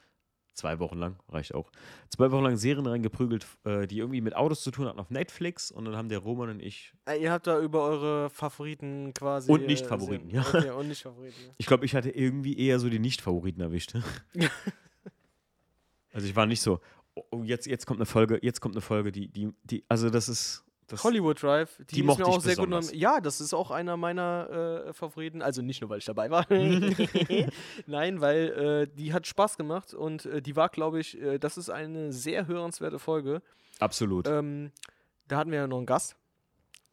[0.55, 1.70] zwei Wochen lang, reicht auch,
[2.11, 5.70] zwei Wochen lang Serien reingeprügelt, äh, die irgendwie mit Autos zu tun hatten auf Netflix
[5.70, 9.51] und dann haben der Roman und ich, Äh, ihr habt da über eure Favoriten quasi.
[9.51, 10.43] Und äh, Nicht-Favoriten, ja.
[10.43, 11.40] Okay, und nicht Favoriten.
[11.47, 11.55] Ja.
[11.57, 13.95] ich glaube, ich hatte irgendwie eher so die Nicht-Favoriten erwischt.
[16.12, 16.80] also ich war nicht so,
[17.14, 20.11] oh, oh, jetzt, jetzt kommt eine Folge, jetzt kommt eine Folge, die, die, die, also
[20.11, 22.66] das ist, das, Hollywood Drive, die, Die ist mochte mir ich auch sehr gut.
[22.66, 22.89] besonders.
[22.89, 23.01] genommen.
[23.01, 25.41] Ja, das ist auch einer meiner äh, Favoriten.
[25.43, 26.47] Also nicht nur, weil ich dabei war.
[27.87, 28.49] Nein, weil
[28.91, 32.12] äh, die hat Spaß gemacht und äh, die war, glaube ich, äh, das ist eine
[32.12, 33.43] sehr hörenswerte Folge.
[33.80, 34.26] absolut.
[34.28, 34.72] Ähm,
[35.28, 36.16] da hatten wir ja noch einen Gast.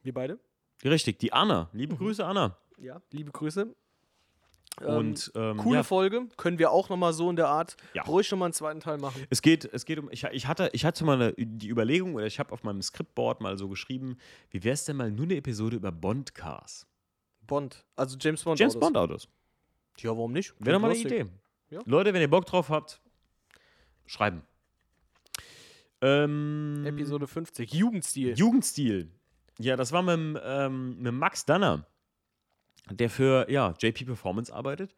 [0.02, 0.40] Wir beide.
[0.84, 1.98] Richtig, die Anna, liebe Mhm.
[1.98, 2.58] Grüße Anna.
[2.78, 3.76] Ja, liebe Grüße.
[4.82, 6.28] Ähm, und ähm, coole ja, Folge.
[6.38, 8.04] Können wir auch nochmal so in der Art Ja.
[8.04, 9.26] ruhig nochmal einen zweiten Teil machen.
[9.30, 12.26] Es geht, es geht um, ich, ich, hatte, ich hatte mal eine, die Überlegung, oder
[12.26, 14.18] ich habe auf meinem Skriptboard mal so geschrieben,
[14.52, 16.86] wie wäre es denn mal nur eine Episode über Bond-Cars?
[17.48, 17.84] Bond.
[17.96, 18.60] Also James Bond.
[18.60, 18.88] James Autos.
[18.88, 19.28] Bond-Autos.
[19.98, 20.54] Ja, warum nicht?
[20.60, 21.00] Wäre doch mal eine.
[21.00, 21.26] Idee.
[21.70, 21.80] Ja.
[21.86, 23.02] Leute, wenn ihr Bock drauf habt,
[24.06, 24.44] schreiben.
[26.02, 27.74] Ähm, Episode 50.
[27.74, 28.34] Jugendstil.
[28.38, 29.12] Jugendstil.
[29.60, 31.86] Ja, das war mit, ähm, mit Max Danner,
[32.90, 34.96] der für ja, JP Performance arbeitet.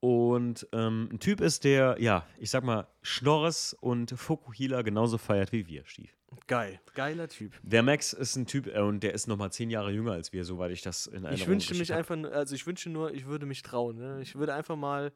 [0.00, 5.50] Und ähm, ein Typ ist, der, ja, ich sag mal, Schnorres und Fokuhila genauso feiert
[5.52, 6.10] wie wir, Stief.
[6.46, 6.80] Geil.
[6.94, 7.52] Geiler Typ.
[7.62, 10.44] Der Max ist ein Typ äh, und der ist nochmal zehn Jahre jünger als wir,
[10.44, 11.98] soweit ich das in Erinnerung Ich wünschte mich hab.
[12.10, 13.96] einfach, also ich wünsche nur, ich würde mich trauen.
[13.96, 14.20] Ne?
[14.20, 15.12] Ich würde einfach mal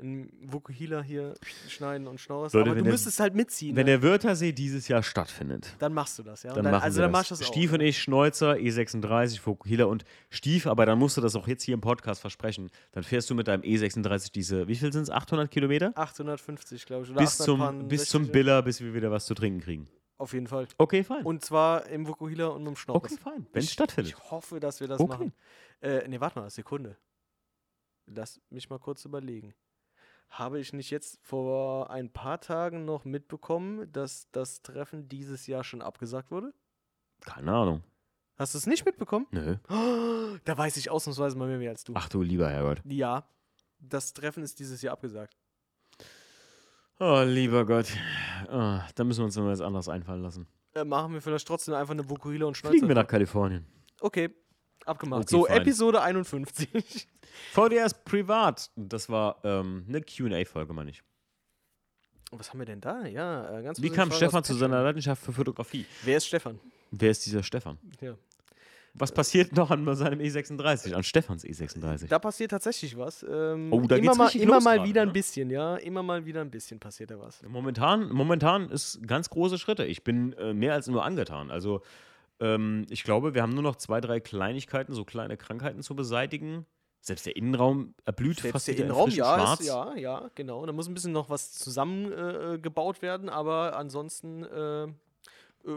[0.00, 1.34] einen Vokuhila hier
[1.68, 2.52] schneiden und schnorres.
[2.52, 3.74] Leute, aber du der- müsstest halt mitziehen.
[3.74, 3.92] Wenn ne?
[3.98, 6.52] der Wörthersee dieses Jahr stattfindet, dann machst du das, ja.
[6.54, 7.18] Und dann, machen also wir dann das.
[7.18, 7.46] mach ich das auch.
[7.52, 7.88] Stief und ne?
[7.88, 11.80] ich, Schneuzer, E36, Fokuhila und Stief, aber dann musst du das auch jetzt hier im
[11.80, 12.70] Podcast versprechen.
[12.92, 15.92] Dann fährst du mit deinem E36 diese, wie viel sind es, 800 Kilometer?
[15.96, 17.10] 850, glaube ich.
[17.10, 19.88] Oder Bis zum, 860, bis zum Biller, bis wir wieder was zu trinken kriegen.
[20.16, 20.66] Auf jeden Fall.
[20.78, 21.24] Okay, fein.
[21.24, 23.12] Und zwar im Vokuhila und mit dem Schnorres.
[23.12, 23.46] okay, fein.
[23.52, 24.14] Wenn es stattfindet.
[24.16, 25.08] Ich hoffe, dass wir das Okay.
[25.12, 25.32] machen.
[25.80, 26.96] Äh, ne, warte mal, eine Sekunde.
[28.06, 29.54] Lass mich mal kurz überlegen.
[30.28, 35.64] Habe ich nicht jetzt vor ein paar Tagen noch mitbekommen, dass das Treffen dieses Jahr
[35.64, 36.52] schon abgesagt wurde?
[37.20, 37.82] Keine Ahnung.
[38.36, 39.26] Hast du es nicht mitbekommen?
[39.30, 39.56] Nö.
[40.44, 41.94] Da weiß ich ausnahmsweise mal mehr als du.
[41.96, 42.80] Ach du lieber Herrgott.
[42.84, 43.26] Ja,
[43.80, 45.36] das Treffen ist dieses Jahr abgesagt.
[47.00, 47.86] Oh, lieber Gott.
[48.48, 50.46] Oh, da müssen wir uns noch was anderes einfallen lassen.
[50.74, 52.72] Äh, machen wir vielleicht trotzdem einfach eine Vokuhila und Schnäuzer.
[52.72, 53.66] Fliegen wir nach Kalifornien.
[54.00, 54.30] Okay,
[54.86, 55.22] abgemacht.
[55.22, 55.60] Okay, so, fein.
[55.60, 57.08] Episode 51.
[57.52, 58.70] VDS Privat.
[58.76, 61.02] Das war ähm, eine QA-Folge, meine ich.
[62.30, 63.06] Was haben wir denn da?
[63.06, 65.86] Ja, äh, ganz Wie kam Frage Stefan zu seiner Leidenschaft für Fotografie?
[66.02, 66.58] Wer ist Stefan?
[66.90, 67.78] Wer ist dieser Stefan?
[68.00, 68.14] Ja.
[68.94, 72.08] Was passiert noch an seinem E36, an Stefans E36?
[72.08, 73.22] Da passiert tatsächlich was.
[73.22, 75.10] Ähm, Oh, da immer geht's mal, immer mal wieder ne?
[75.10, 75.76] ein bisschen, ja.
[75.76, 77.42] Immer mal wieder ein bisschen passiert da was.
[77.42, 79.84] Momentan, momentan ist ganz große Schritte.
[79.84, 81.50] Ich bin äh, mehr als nur angetan.
[81.50, 81.82] Also
[82.40, 86.66] ähm, ich glaube, wir haben nur noch zwei, drei Kleinigkeiten, so kleine Krankheiten zu beseitigen.
[87.00, 89.60] Selbst der Innenraum erblüht Selbst fast der Innenraum, ja, Schwarz.
[89.60, 90.66] ist, ja, ja, genau.
[90.66, 94.90] Da muss ein bisschen noch was zusammengebaut äh, werden, aber ansonsten äh, äh,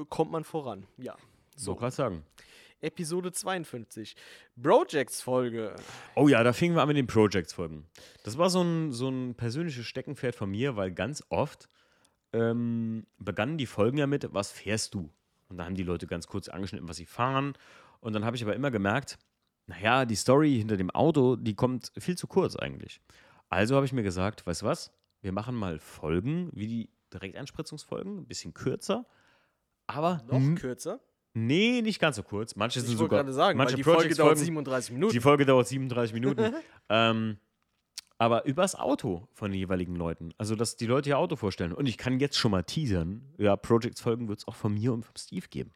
[0.10, 0.88] kommt man voran.
[0.98, 1.16] Ja.
[1.56, 2.26] So kann ich sagen.
[2.82, 4.16] Episode 52.
[4.62, 5.76] Projects-Folge.
[6.16, 7.86] Oh ja, da fingen wir an mit den Projects-Folgen.
[8.24, 11.70] Das war so ein, so ein persönliches Steckenpferd von mir, weil ganz oft
[12.34, 15.12] ähm, begannen die Folgen ja mit, was fährst du?
[15.52, 17.54] Und da haben die Leute ganz kurz angeschnitten, was sie fahren.
[18.00, 19.20] Und dann habe ich aber immer gemerkt,
[19.68, 23.02] naja, die Story hinter dem Auto, die kommt viel zu kurz eigentlich.
[23.50, 24.92] Also habe ich mir gesagt, weißt du was?
[25.22, 29.06] Wir machen mal Folgen, wie die Direkteinspritzungsfolgen, ein bisschen kürzer.
[29.88, 31.02] Aber Noch kürzer.
[31.34, 32.56] nee, nicht ganz so kurz.
[32.56, 35.12] Manche Ich sind wollte sogar gerade sagen, manche die Folge dauert Projects-Folgen- 37 Minuten.
[35.14, 36.56] die Folge dauert 37 Minuten.
[36.90, 37.38] ähm,
[38.22, 40.32] aber übers Auto von den jeweiligen Leuten.
[40.38, 41.74] Also, dass die Leute ihr Auto vorstellen.
[41.74, 45.04] Und ich kann jetzt schon mal teasern, ja, Projects-Folgen wird es auch von mir und
[45.04, 45.74] vom Steve geben.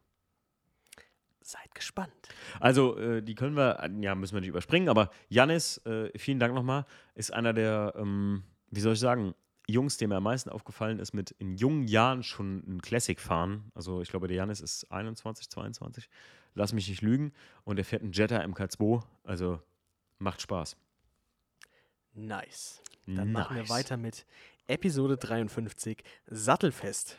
[1.41, 2.14] Seid gespannt.
[2.60, 6.38] Also, äh, die können wir, äh, ja, müssen wir nicht überspringen, aber Janis, äh, vielen
[6.38, 6.86] Dank nochmal,
[7.16, 9.34] ist einer der, ähm, wie soll ich sagen,
[9.68, 13.72] Jungs, dem mir am meisten aufgefallen ist, mit in jungen Jahren schon ein Classic fahren.
[13.74, 16.10] Also, ich glaube, der Janis ist 21, 22.
[16.54, 17.34] Lass mich nicht lügen.
[17.64, 19.02] Und er fährt einen Jetta MK2.
[19.24, 19.64] Also,
[20.20, 20.78] macht Spaß.
[22.16, 22.82] Nice.
[23.05, 23.70] Dann machen wir Nice.
[23.70, 24.26] weiter mit
[24.68, 26.03] Episode 53.
[26.28, 27.18] Sattelfest.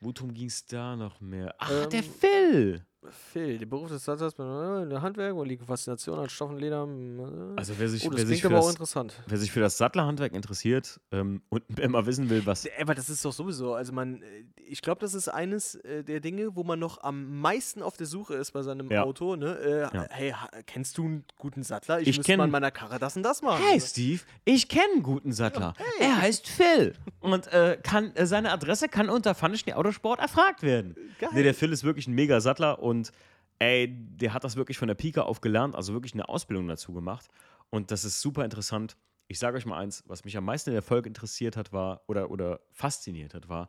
[0.00, 1.54] Worum ging es da noch mehr?
[1.58, 2.84] Ach, Ähm, der Phil!
[3.32, 6.86] Phil, der Beruf des Sattlers, der Handwerk, wo liegt Faszination an Stoff und Leder?
[6.86, 7.58] äh.
[7.58, 9.22] Also wer sich, oh, das wer sich, für, aber auch das, interessant.
[9.26, 12.66] wer sich für das Sattlerhandwerk interessiert ähm, und immer wissen will, was.
[12.78, 16.20] Aber das ist doch sowieso, also man, äh, ich glaube, das ist eines äh, der
[16.20, 19.02] Dinge, wo man noch am meisten auf der Suche ist bei seinem Ja.
[19.04, 19.34] Auto.
[19.36, 19.56] Ne?
[19.58, 20.06] Äh, Ja.
[20.10, 20.34] Hey,
[20.66, 22.00] kennst du einen guten Sattler?
[22.00, 23.62] Ich, Ich müsste kenn- mal in meiner Karre das und das machen.
[23.66, 25.74] Hey Steve, ich kenne einen guten Sattler.
[26.00, 26.94] Er heißt Phil.
[27.20, 30.94] Und äh, kann, äh, seine Adresse kann unter Funny Autosport erfragt werden.
[31.18, 31.30] Geil.
[31.32, 32.89] Nee, der Phil ist wirklich ein mega Sattler und
[33.58, 36.92] ey, der hat das wirklich von der Pike auf gelernt, also wirklich eine Ausbildung dazu
[36.92, 37.28] gemacht.
[37.70, 38.96] Und das ist super interessant.
[39.28, 42.02] Ich sage euch mal eins, was mich am meisten in der Folge interessiert hat, war,
[42.08, 43.68] oder, oder fasziniert hat, war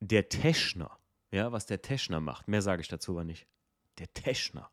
[0.00, 0.98] der Teschner.
[1.30, 2.48] Ja, was der Teschner macht.
[2.48, 3.46] Mehr sage ich dazu aber nicht.
[3.98, 4.70] Der Teschner.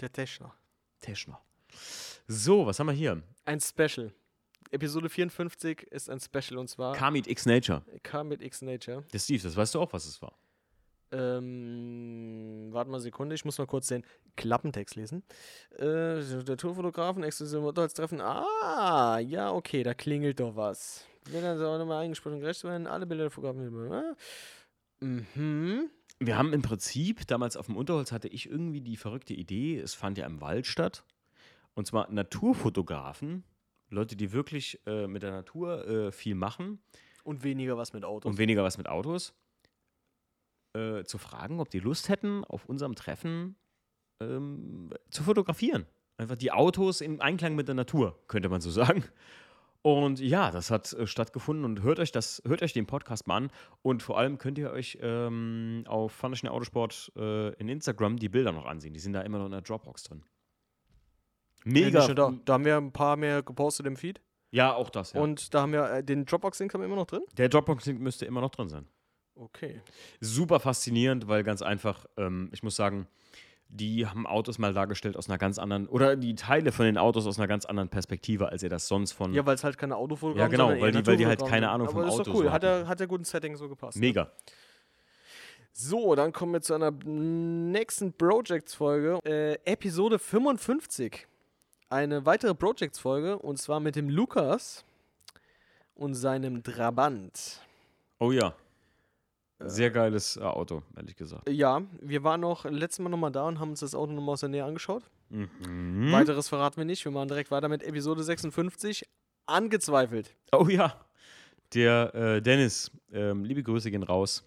[0.00, 0.54] Der Teschner.
[1.00, 1.40] Teschner.
[2.26, 3.22] So, was haben wir hier?
[3.44, 4.12] Ein Special.
[4.70, 7.82] Episode 54 ist ein Special und zwar Kamit X Nature.
[8.02, 9.04] K mit X Nature.
[9.12, 10.34] Der Steve, das weißt du auch, was es war.
[11.12, 14.04] Ähm, warte mal eine Sekunde, ich muss mal kurz den
[14.36, 15.22] Klappentext lesen.
[15.76, 18.20] Äh, der Tourfotografen, exklusive Motorradstreffen.
[18.20, 21.06] Ah, ja, okay, da klingelt doch was.
[21.30, 24.16] Wenn dann auch nochmal eingesprochen und gerecht werden, alle Bilder der Fotografen.
[25.00, 25.90] Mhm.
[26.18, 29.94] Wir haben im Prinzip, damals auf dem Unterholz hatte ich irgendwie die verrückte Idee, es
[29.94, 31.04] fand ja im Wald statt.
[31.74, 33.44] Und zwar Naturfotografen,
[33.88, 36.80] Leute, die wirklich äh, mit der Natur äh, viel machen
[37.24, 38.30] Und weniger was mit Autos.
[38.30, 39.34] und weniger was mit Autos,
[40.74, 43.56] äh, zu fragen, ob die Lust hätten, auf unserem Treffen
[44.20, 45.86] ähm, zu fotografieren.
[46.16, 49.04] Einfach die Autos im Einklang mit der Natur, könnte man so sagen.
[49.82, 53.36] Und ja, das hat äh, stattgefunden und hört euch das, hört euch den Podcast mal
[53.36, 53.50] an
[53.82, 58.52] und vor allem könnt ihr euch ähm, auf Fantaschen Autosport äh, in Instagram die Bilder
[58.52, 58.94] noch ansehen.
[58.94, 60.22] Die sind da immer noch in der Dropbox drin.
[61.64, 62.06] Ja, Mega.
[62.06, 62.32] nur da.
[62.44, 64.20] da haben wir ein paar mehr gepostet im Feed.
[64.52, 65.14] Ja, auch das.
[65.14, 65.20] Ja.
[65.20, 67.22] Und da haben wir äh, den Dropbox-Link haben wir immer noch drin.
[67.36, 68.86] der Dropbox-Link müsste immer noch drin sein.
[69.34, 69.80] Okay.
[70.20, 73.06] super faszinierend, weil ganz einfach, ähm, ich muss sagen,
[73.68, 77.26] die haben Autos mal dargestellt aus einer ganz anderen, oder die Teile von den Autos
[77.26, 79.32] aus einer ganz anderen Perspektive, als ihr das sonst von.
[79.32, 81.70] Ja, weil es halt keine Autofotografen Ja, genau, weil die- weil die halt keine.
[81.70, 82.50] Ahnung vom Aber ist Auto doch cool.
[82.52, 83.96] hat der, hat der guten Setting so gepasst.
[83.96, 84.06] ne?
[84.06, 84.30] Mega.
[85.72, 89.20] So, dann kommen wir zu einer nächsten Projects-Folge.
[89.24, 91.26] Äh, Episode 55.
[91.88, 94.84] Eine weitere Projects-Folge und zwar mit dem Lukas
[95.94, 97.60] und seinem Trabant.
[98.18, 98.54] Oh ja.
[99.66, 101.48] Sehr geiles äh, Auto, ehrlich gesagt.
[101.48, 104.40] Ja, wir waren noch letztes Mal nochmal da und haben uns das Auto nochmal aus
[104.40, 105.02] der Nähe angeschaut.
[105.30, 106.12] Mhm.
[106.12, 107.04] Weiteres verraten wir nicht.
[107.04, 109.08] Wir machen direkt weiter mit Episode 56.
[109.46, 110.34] Angezweifelt.
[110.52, 110.94] Oh ja.
[111.74, 114.44] Der äh, Dennis, ähm, liebe Grüße gehen raus.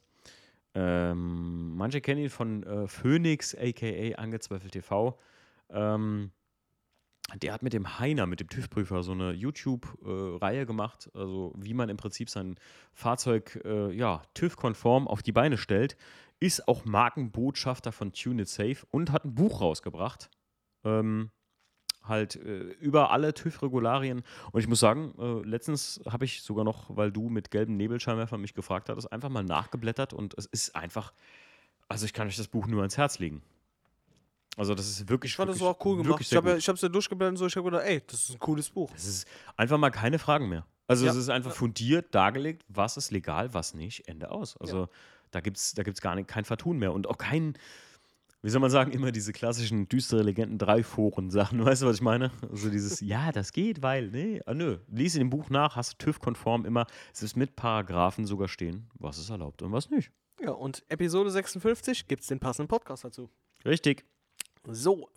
[0.76, 5.18] Ähm, manche kennen ihn von äh, Phoenix, aka Angezweifelt TV.
[5.70, 6.32] Ähm,
[7.34, 11.90] der hat mit dem Heiner, mit dem TÜV-Prüfer, so eine YouTube-Reihe gemacht, also wie man
[11.90, 12.56] im Prinzip sein
[12.94, 15.98] Fahrzeug äh, ja, TÜV-konform auf die Beine stellt.
[16.40, 20.30] Ist auch Markenbotschafter von Tune It Safe und hat ein Buch rausgebracht.
[20.84, 21.32] Ähm,
[22.04, 24.24] halt äh, über alle TÜV-Regularien.
[24.52, 28.42] Und ich muss sagen, äh, letztens habe ich sogar noch, weil du mit gelben Nebelscheinwerfern
[28.42, 31.14] mich gefragt hattest, einfach mal nachgeblättert und es ist einfach,
[31.90, 33.42] also ich kann euch das Buch nur ans Herz legen.
[34.58, 36.22] Also das ist wirklich, Ich fand das wirklich, auch cool gemacht.
[36.22, 37.46] Ich habe ja, hab's ja durchgeblättert und so.
[37.48, 38.90] Ich habe gedacht, ey, das ist ein cooles Buch.
[38.96, 39.28] Es ist
[39.58, 40.66] einfach mal keine Fragen mehr.
[40.88, 41.12] Also Ja.
[41.12, 44.56] es ist einfach fundiert dargelegt, was ist legal, was nicht, Ende aus.
[44.58, 44.88] Also
[45.32, 47.58] da gibt es da gibt's gar nicht, kein Vertun mehr und auch kein,
[48.44, 51.96] wie soll man sagen, immer diese klassischen düstere Legenden drei Foren Sachen, weißt du, was
[51.98, 52.32] ich meine?
[52.50, 55.94] Also dieses, ja, das geht, weil, nee, ah, nö, lies in dem Buch nach, hast
[55.94, 60.12] du TÜV-konform immer, es ist mit Paragraphen sogar stehen, was ist erlaubt und was nicht.
[60.40, 63.30] Ja, und Episode 56 gibt's den passenden Podcast dazu.
[63.66, 64.06] Richtig.
[64.68, 65.10] So,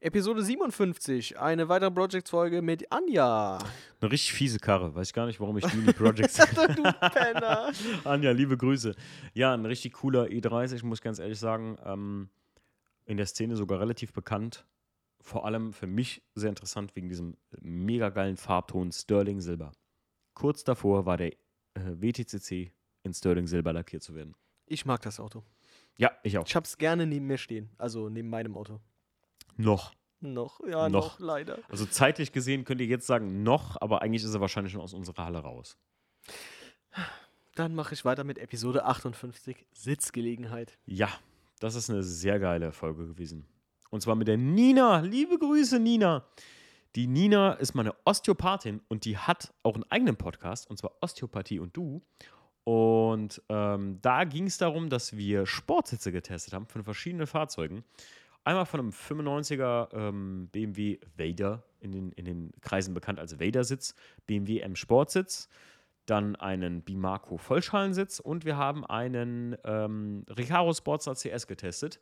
[0.00, 3.58] Episode 57, eine weitere Projects-Folge mit Anja.
[4.00, 6.82] Eine richtig fiese Karre, weiß ich gar nicht, warum ich die in die Projects du
[6.82, 7.72] Penner.
[8.04, 8.94] Anja, liebe Grüße.
[9.34, 11.76] Ja, ein richtig cooler E30, muss ich ganz ehrlich sagen.
[11.84, 12.30] Ähm,
[13.04, 14.64] in der Szene sogar relativ bekannt.
[15.20, 19.72] Vor allem für mich sehr interessant wegen diesem mega geilen Farbton Sterling Silber.
[20.34, 21.36] Kurz davor war der äh,
[21.74, 22.72] WTCC
[23.02, 24.34] in Sterling Silber lackiert zu werden.
[24.66, 25.44] Ich mag das Auto.
[25.96, 26.46] Ja, ich auch.
[26.46, 27.70] Ich hab's gerne neben mir stehen.
[27.78, 28.80] Also neben meinem Auto.
[29.56, 29.94] Noch.
[30.20, 31.18] Noch, ja, Noch.
[31.18, 31.58] noch, leider.
[31.68, 34.94] Also zeitlich gesehen könnt ihr jetzt sagen noch, aber eigentlich ist er wahrscheinlich schon aus
[34.94, 35.76] unserer Halle raus.
[37.54, 40.78] Dann mache ich weiter mit Episode 58, Sitzgelegenheit.
[40.86, 41.08] Ja,
[41.60, 43.46] das ist eine sehr geile Folge gewesen.
[43.90, 45.00] Und zwar mit der Nina.
[45.00, 46.26] Liebe Grüße, Nina.
[46.96, 51.58] Die Nina ist meine Osteopathin und die hat auch einen eigenen Podcast, und zwar Osteopathie
[51.58, 52.02] und du.
[52.66, 57.84] Und ähm, da ging es darum, dass wir Sportsitze getestet haben von verschiedenen Fahrzeugen.
[58.42, 63.94] Einmal von einem 95er ähm, BMW Vader, in den, in den Kreisen bekannt als Vader-Sitz,
[64.26, 65.48] BMW M Sportsitz,
[66.06, 72.00] dann einen Bimarco Vollschalensitz und wir haben einen ähm, Recaro Sportster CS getestet.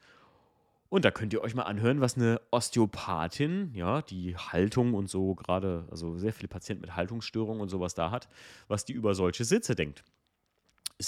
[0.89, 5.35] Und da könnt ihr euch mal anhören, was eine Osteopathin, ja, die Haltung und so
[5.35, 8.31] gerade, also sehr viele Patienten mit Haltungsstörungen und sowas da hat,
[8.67, 10.05] was die über solche Sitze denkt.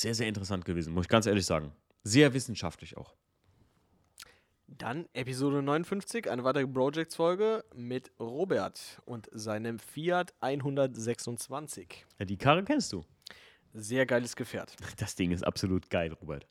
[0.00, 1.72] Sehr, sehr interessant gewesen, muss ich ganz ehrlich sagen.
[2.04, 3.14] Sehr wissenschaftlich auch.
[4.68, 12.04] Dann Episode 59, eine weitere Projects-Folge mit Robert und seinem Fiat 126.
[12.18, 13.04] Ja, die Karre kennst du.
[13.72, 14.74] Sehr geiles Gefährt.
[14.98, 16.46] Das Ding ist absolut geil, Robert.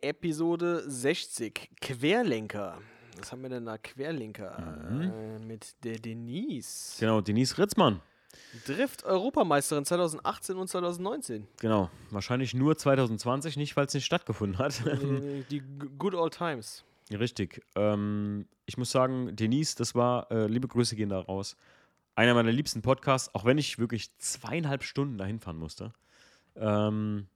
[0.00, 2.78] Episode 60, Querlenker.
[3.18, 3.78] Was haben wir denn da?
[3.78, 4.88] Querlenker.
[4.90, 5.00] Mhm.
[5.02, 6.96] Äh, mit der Denise.
[7.00, 8.00] Genau, Denise Ritzmann.
[8.66, 11.46] Drift-Europameisterin 2018 und 2019.
[11.60, 14.82] Genau, wahrscheinlich nur 2020 nicht, weil es nicht stattgefunden hat.
[15.50, 15.62] die,
[15.98, 16.84] Good Old Times.
[17.10, 17.62] Richtig.
[17.74, 21.56] Ähm, ich muss sagen, Denise, das war, äh, liebe Grüße gehen da raus.
[22.14, 25.92] Einer meiner liebsten Podcasts, auch wenn ich wirklich zweieinhalb Stunden dahin fahren musste.
[26.56, 27.28] Ähm,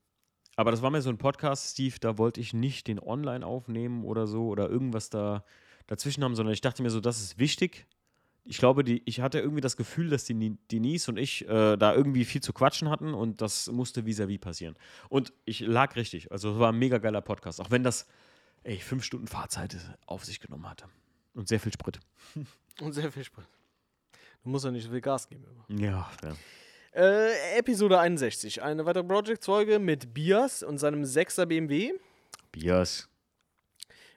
[0.57, 4.05] aber das war mir so ein Podcast, Steve, da wollte ich nicht den online aufnehmen
[4.05, 5.45] oder so oder irgendwas da
[5.87, 7.87] dazwischen haben, sondern ich dachte mir so, das ist wichtig.
[8.45, 11.77] Ich glaube, die, ich hatte irgendwie das Gefühl, dass die Ni- Denise und ich äh,
[11.77, 14.77] da irgendwie viel zu quatschen hatten und das musste vis-à-vis passieren.
[15.09, 16.33] Und ich lag richtig.
[16.33, 18.07] Also es war ein mega geiler Podcast, auch wenn das
[18.65, 19.77] ey, fünf Stunden Fahrzeit
[20.07, 20.87] auf sich genommen hatte.
[21.35, 22.01] Und sehr viel Sprit.
[22.81, 23.45] Und sehr viel Spaß.
[24.43, 25.45] Du musst ja nicht so viel Gas geben.
[25.69, 25.81] Immer.
[25.81, 26.35] Ja, ja.
[26.95, 31.93] Äh, Episode 61, eine weitere Project-Folge mit Bias und seinem 6er BMW.
[32.51, 33.09] Bias.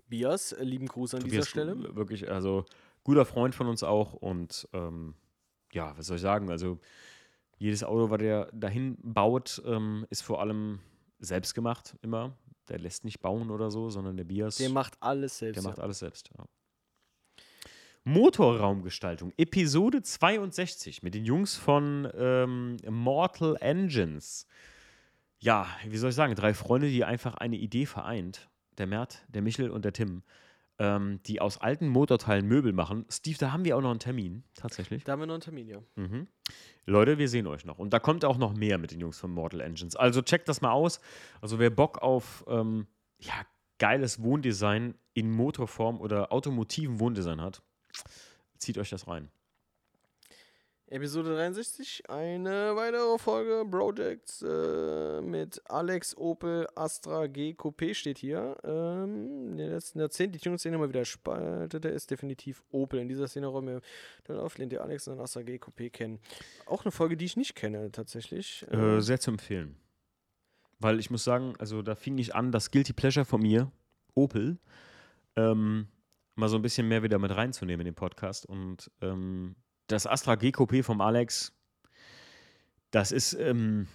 [0.08, 1.96] Bias, äh, lieben Gruß an dieser Tobias, Stelle.
[1.96, 2.66] Wirklich, also
[3.06, 5.16] guter Freund von uns auch und ähm,
[5.72, 6.50] ja, was soll ich sagen?
[6.50, 6.80] Also
[7.58, 10.80] jedes Auto, was der dahin baut, ähm, ist vor allem
[11.20, 12.38] selbst gemacht immer.
[12.68, 15.56] Der lässt nicht bauen oder so, sondern der Bias, Der macht alles selbst.
[15.56, 15.84] der macht ja.
[15.84, 16.32] alles selbst.
[16.38, 16.46] Ja.
[18.04, 24.48] Motorraumgestaltung, Episode 62 mit den Jungs von ähm, Mortal Engines.
[25.40, 28.50] Ja, wie soll ich sagen, drei Freunde, die einfach eine Idee vereint.
[28.78, 30.24] Der Mert, der Michel und der Tim,
[30.80, 33.06] ähm, die aus alten Motorteilen Möbel machen.
[33.10, 35.04] Steve, da haben wir auch noch einen Termin, tatsächlich.
[35.04, 35.80] Da haben wir noch einen Termin, ja.
[35.96, 36.28] Mhm.
[36.86, 37.80] Leute, wir sehen euch noch.
[37.80, 39.96] Und da kommt auch noch mehr mit den Jungs von Mortal Engines.
[39.96, 41.00] Also checkt das mal aus.
[41.42, 42.88] Also wer Bock auf ähm,
[43.20, 43.34] ja,
[43.80, 47.62] geiles Wohndesign in Motorform oder automotiven Wohndesign hat,
[48.58, 49.30] zieht euch das rein.
[50.88, 58.56] Episode 63, eine weitere Folge Projects äh, mit Alex Opel Astra G Coupé steht hier.
[58.64, 63.00] Ähm, in den letzten Jahrzehnten, die Tuning-Szene immer wieder spaltete, ist definitiv Opel.
[63.00, 63.82] In dieser Szene räumen wir
[64.26, 66.20] dann auf, lehnt ihr Alex und Astra G Coupé kennen.
[66.68, 68.64] Auch eine Folge, die ich nicht kenne, tatsächlich.
[68.70, 69.76] Äh, sehr zu empfehlen.
[70.78, 73.72] Weil ich muss sagen, also da fing ich an, das Guilty Pleasure von mir,
[74.14, 74.60] Opel,
[75.36, 75.88] ähm,
[76.36, 78.46] mal so ein bisschen mehr wieder mit reinzunehmen in den Podcast.
[78.46, 79.56] Und ähm,
[79.88, 81.54] das Astra G Coupé vom Alex,
[82.92, 83.88] das ist, ähm,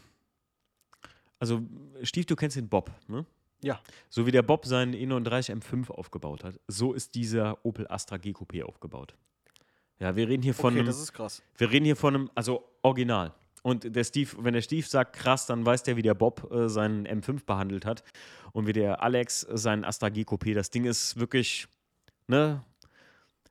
[1.38, 1.62] also
[2.02, 3.24] Steve, du kennst den Bob, ne?
[3.62, 3.80] Ja.
[4.08, 8.30] So wie der Bob seinen E39 M5 aufgebaut hat, so ist dieser Opel Astra G
[8.30, 9.14] Coupé aufgebaut.
[9.98, 11.42] Ja, wir reden hier von okay, einem, das ist krass.
[11.58, 13.34] wir reden hier von einem, also original.
[13.62, 16.70] Und der Steve, wenn der Steve sagt krass, dann weiß der, wie der Bob äh,
[16.70, 18.02] seinen M5 behandelt hat
[18.52, 20.54] und wie der Alex seinen Astra G Coupé.
[20.54, 21.68] Das Ding ist wirklich,
[22.26, 22.64] ne?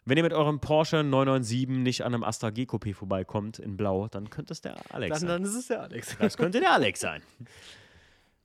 [0.05, 4.07] Wenn ihr mit eurem Porsche 997 nicht an einem Astra G Coupé vorbeikommt in Blau,
[4.07, 5.29] dann könnte es der Alex Dann, sein.
[5.29, 6.17] dann ist es der Alex.
[6.17, 7.21] Das könnte der Alex sein.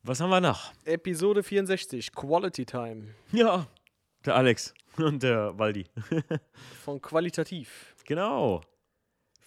[0.03, 0.73] Was haben wir noch?
[0.85, 3.67] Episode 64, Quality Time Ja,
[4.27, 5.87] der Alex und der Waldi.
[6.85, 7.95] von Qualitativ.
[8.05, 8.61] Genau.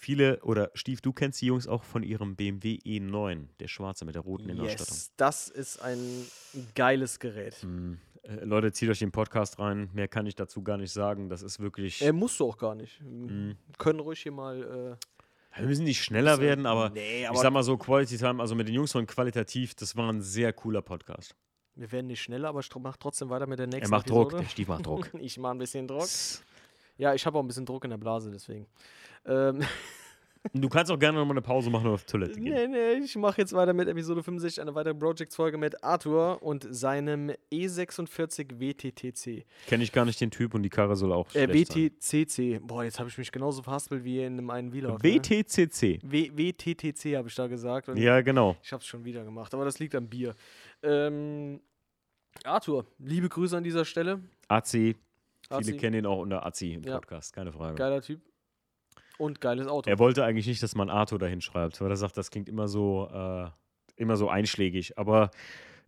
[0.00, 4.14] Viele, oder Steve, du kennst die Jungs auch von ihrem BMW E9, der schwarze mit
[4.14, 4.94] der roten Innenausstattung.
[4.96, 5.98] Yes, das ist ein
[6.76, 7.56] geiles Gerät.
[7.64, 7.96] Äh,
[8.42, 9.88] Leute, zieht euch den Podcast rein.
[9.94, 11.28] Mehr kann ich dazu gar nicht sagen.
[11.28, 12.02] Das ist wirklich.
[12.02, 13.00] Äh, musst du auch gar nicht.
[13.02, 13.52] Mm.
[13.78, 14.98] Können ruhig hier mal.
[15.56, 18.18] wir müssen nicht schneller Ist, äh, werden, aber, nee, ich aber- sag mal so, Quality
[18.18, 21.32] Time, also mit den Jungs von Qualitativ, das war ein sehr cooler Podcast.
[21.32, 24.10] Äh, wir werden nicht schneller, aber ich mach trotzdem weiter mit der nächsten Er macht
[24.10, 24.42] Druck, Episode.
[24.42, 25.10] der Stief macht Druck.
[25.20, 26.08] Ich mache ein bisschen Druck.
[27.00, 28.66] Ja, ich habe auch ein bisschen Druck in der Blase, deswegen.
[29.24, 29.60] Ähm,
[30.52, 32.70] du kannst auch gerne nochmal eine Pause machen und auf Toilette gehen.
[32.70, 36.66] nee, nee, ich mache jetzt weiter mit Episode 65, eine weitere Projects-Folge mit Arthur und
[36.70, 39.44] seinem E E46 WTTC.
[39.66, 41.90] Kenne ich gar nicht den Typ und die Karre soll auch Äh, schlecht sein.
[42.26, 42.60] WTCC.
[42.66, 45.02] Boah, jetzt habe ich mich genauso verhaspelt wie in einem einen Vlog.
[45.02, 45.14] ne?
[45.14, 46.00] WTCC.
[46.02, 47.88] W WTTC habe ich da gesagt.
[47.96, 48.56] Ja, genau.
[48.62, 50.34] Ich habe es schon wieder gemacht, aber das liegt am Bier.
[50.82, 51.60] Ähm,
[52.44, 54.20] Arthur, liebe Grüße an dieser Stelle.
[54.48, 54.96] Azi.
[55.48, 56.94] Viele Azi, kennen ihn auch unter Azi im Ja.
[56.96, 57.74] Podcast, keine Frage.
[57.76, 58.20] Geiler Typ.
[59.18, 59.90] Und geiles Auto.
[59.90, 62.68] Er wollte eigentlich nicht, dass man Arthur dahin schreibt, weil er sagt, das klingt immer
[62.68, 63.48] so, äh,
[63.96, 64.96] immer so einschlägig.
[64.96, 65.30] Aber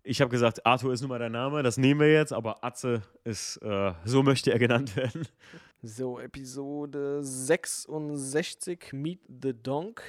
[0.03, 3.03] ich habe gesagt, Arthur ist nun mal dein Name, das nehmen wir jetzt, aber Atze
[3.25, 5.27] ist, äh, so möchte er genannt werden.
[5.83, 10.03] So, Episode 66, Meet the Donk.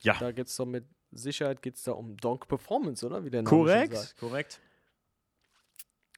[0.00, 3.24] Ja, Da geht es doch mit Sicherheit geht's da um Donk Performance, oder?
[3.24, 4.16] Wie der Name schon korrekt, sagt.
[4.18, 4.60] korrekt.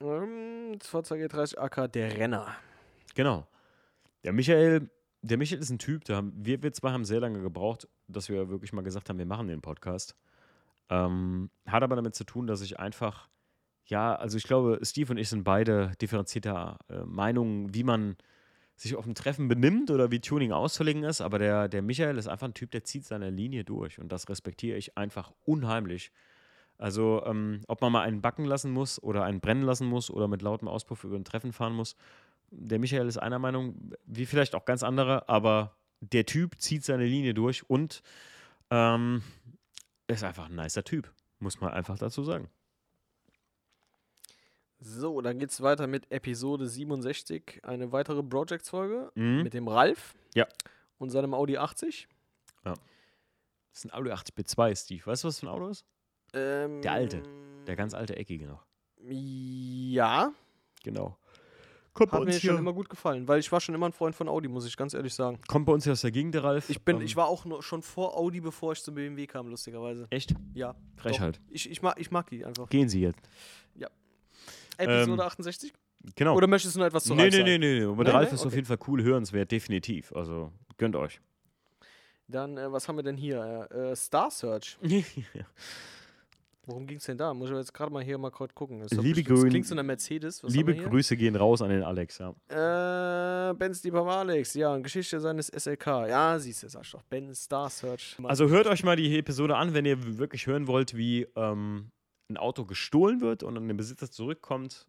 [0.00, 2.56] Ähm, das Fahrzeug E30 AK, der Renner.
[3.14, 3.46] Genau.
[4.24, 4.88] Der Michael,
[5.26, 8.48] der Michael ist ein Typ, haben, wir, wir zwei haben sehr lange gebraucht, dass wir
[8.48, 10.16] wirklich mal gesagt haben, wir machen den Podcast.
[10.88, 13.28] Ähm, hat aber damit zu tun, dass ich einfach,
[13.86, 18.16] ja, also ich glaube, Steve und ich sind beide differenzierter äh, Meinungen, wie man
[18.76, 22.28] sich auf dem Treffen benimmt oder wie Tuning auszulegen ist, aber der, der Michael ist
[22.28, 26.12] einfach ein Typ, der zieht seine Linie durch und das respektiere ich einfach unheimlich.
[26.78, 30.28] Also, ähm, ob man mal einen backen lassen muss oder einen brennen lassen muss oder
[30.28, 31.96] mit lautem Auspuff über ein Treffen fahren muss,
[32.50, 37.04] der Michael ist einer Meinung, wie vielleicht auch ganz andere, aber der Typ zieht seine
[37.06, 38.02] Linie durch und
[38.70, 39.22] ähm,
[40.08, 42.48] ist einfach ein nicer Typ, muss man einfach dazu sagen.
[44.78, 49.42] So, dann geht's weiter mit Episode 67, eine weitere Projects-Folge Mhm.
[49.42, 50.14] mit dem Ralf.
[50.34, 50.46] Ja.
[50.98, 52.08] Und seinem Audi 80.
[52.62, 55.04] Das ist ein Audi 80B2, Steve.
[55.04, 55.84] Weißt du, was für ein Auto ist?
[56.32, 57.22] Ähm, Der alte.
[57.66, 58.64] Der ganz alte, eckige noch.
[59.02, 60.32] Ja,
[60.82, 61.18] Genau.
[61.96, 63.86] Kommt bei, hat mir uns schon hier, immer gut gefallen, weil ich war schon immer
[63.86, 65.40] ein Freund von Audi, muss ich ganz ehrlich sagen.
[65.48, 66.68] kommt bei uns hier aus der Gegend, der Ralf.
[66.70, 69.48] Ich bin, Ähm, ich war auch nur, schon vor Audi, bevor ich zum BMW kam,
[69.48, 70.06] lustigerweise.
[70.10, 70.34] Echt?
[70.54, 70.74] Ja.
[70.96, 71.40] Frechheit.
[71.48, 72.68] Ich, ich, mag, ich mag die einfach.
[72.68, 73.18] Gehen Sie jetzt.
[74.78, 75.72] Episode Ähm, 68?
[76.16, 76.36] Genau.
[76.36, 77.50] Oder möchtest du noch etwas zu nee, Ralf nee, sagen?
[77.50, 77.86] nee, nee, nee.
[77.86, 78.56] Aber der Ralf ist auf Okay.
[78.56, 80.12] jeden Fall cool hörenswert, definitiv.
[80.12, 81.18] Also gönnt euch.
[82.28, 83.68] Dann, äh, was haben wir denn hier?
[83.70, 84.76] Äh, Star Search.
[86.68, 87.32] Worum ging es denn da?
[87.32, 88.80] Muss ich jetzt gerade mal hier mal kurz gucken.
[88.80, 90.42] Das, Liebe Grün- klingt so einer Mercedes.
[90.42, 93.50] Was Liebe Grüße gehen raus an den Alex, ja.
[93.50, 94.54] Äh, Ben Stieber Alex.
[94.54, 95.86] Ja, Geschichte seines SLK.
[96.08, 97.02] Ja, siehst du, sag ich doch.
[97.04, 98.16] Ben Star Search.
[98.24, 101.92] Also hört euch mal die Episode an, wenn ihr wirklich hören wollt, wie ähm,
[102.28, 104.86] ein Auto gestohlen wird und an den Besitzer zurückkommt.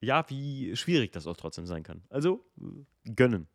[0.00, 2.04] Ja, wie schwierig das auch trotzdem sein kann.
[2.10, 2.44] Also
[3.16, 3.48] gönnen.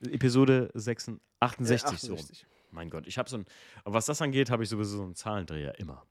[0.00, 2.14] Episode 66, 68, äh, so.
[2.14, 2.46] 68.
[2.72, 3.44] Mein Gott, ich habe so ein,
[3.84, 6.04] was das angeht, habe ich sowieso so einen Zahlendreher immer.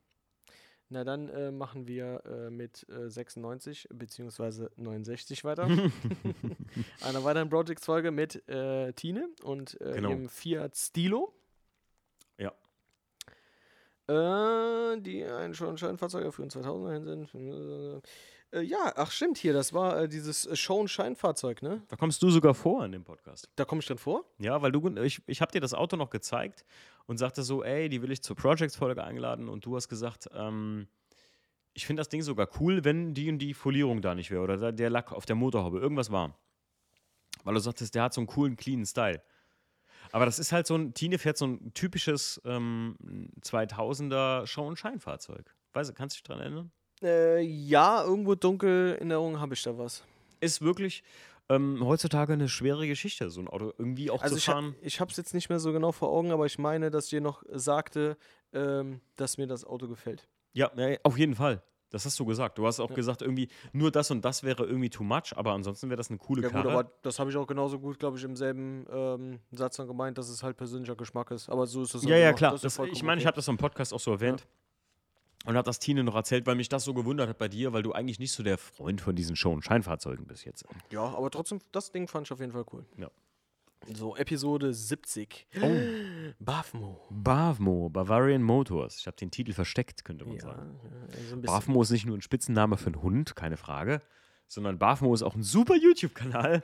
[0.91, 4.69] Na, dann äh, machen wir äh, mit äh, 96 bzw.
[4.75, 5.67] 69 weiter.
[7.01, 10.09] Einer weiteren Projects-Folge mit äh, Tine und äh, Genau.
[10.09, 11.33] ihrem Fiat Stilo.
[12.37, 12.53] Ja.
[14.07, 18.01] Äh, die ein schon Scheinfahrzeuge für 2000 hin sind.
[18.51, 21.83] Äh, ja, ach stimmt hier, das war äh, dieses äh, Show- und Scheinfahrzeug, ne?
[21.87, 23.49] Da kommst du sogar vor in dem Podcast.
[23.55, 24.25] Da komme ich drin vor.
[24.39, 26.65] Ja, weil du, ich, ich habe dir das Auto noch gezeigt
[27.05, 30.87] und sagte so, ey, die will ich zur Projects-Folge eingeladen und du hast gesagt, ähm,
[31.73, 34.71] ich finde das Ding sogar cool, wenn die und die Folierung da nicht wäre oder
[34.71, 36.37] der Lack auf der Motorhaube, irgendwas war.
[37.43, 39.21] Weil du sagtest, der hat so einen coolen, cleanen Style.
[40.11, 42.97] Aber das ist halt so ein, Tine fährt so ein typisches ähm,
[43.41, 45.55] 2000er Show- und Scheinfahrzeug.
[45.73, 46.71] Weißt du, kannst du dich dran erinnern?
[47.01, 50.03] Äh, ja, irgendwo dunkel in Erinnerung habe ich da was.
[50.41, 51.03] Ist wirklich
[51.49, 54.75] ähm, heutzutage eine schwere Geschichte, so ein Auto irgendwie auch Also zu ich, fahren.
[54.81, 57.09] ich habe es jetzt nicht mehr so genau vor Augen, aber ich meine, dass ich
[57.11, 58.17] dir noch sagte,
[58.53, 60.27] ähm, dass mir das Auto gefällt.
[60.53, 61.61] Ja, ja, auf jeden Fall.
[61.91, 62.59] Das hast du gesagt.
[62.59, 62.95] Du hast auch Ja.
[62.95, 66.19] gesagt, irgendwie nur das und das wäre irgendwie too much, aber ansonsten wäre das eine
[66.19, 66.71] coole Ja gut, Karre.
[66.71, 70.17] aber das habe ich auch genauso gut, glaube ich, im selben ähm, Satz dann gemeint,
[70.19, 71.49] dass es halt persönlicher Geschmack ist.
[71.49, 72.59] Aber so ist es ja, halt ja, klar.
[72.61, 73.27] Das ich meine, ich okay.
[73.27, 74.45] habe das im Podcast auch so erwähnt.
[75.45, 77.81] Und habe das Tine noch erzählt, weil mich das so gewundert hat bei dir, weil
[77.81, 80.65] du eigentlich nicht so der Freund von diesen Show- und Scheinfahrzeugen bist jetzt.
[80.91, 82.85] Ja, aber trotzdem, das Ding fand ich auf jeden Fall cool.
[82.97, 83.09] Ja.
[83.93, 85.47] So, Episode 70.
[85.61, 85.71] Oh.
[86.39, 86.99] Bafmo.
[87.09, 88.97] Bavmo, Bavarian Motors.
[88.99, 90.79] Ich habe den Titel versteckt, könnte man Ja, sagen.
[90.83, 90.89] ja,
[91.29, 91.57] so ein bisschen.
[91.57, 94.01] Bavmo ist nicht nur ein Spitzname für einen Hund, keine Frage,
[94.49, 96.63] sondern Bavmo ist auch ein super YouTube-Kanal.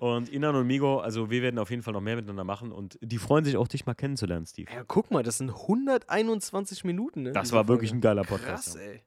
[0.00, 2.98] und Inan und Migo, also wir werden auf jeden Fall noch mehr miteinander machen und
[3.02, 4.72] die freuen sich auch, dich mal kennenzulernen, Steve.
[4.72, 7.32] Ja, guck mal, das sind 121 Minuten, ne?
[7.32, 7.98] Das war wirklich Folge.
[7.98, 8.74] ein geiler Podcast.
[8.74, 8.80] Krass, ja.
[8.92, 9.02] ey.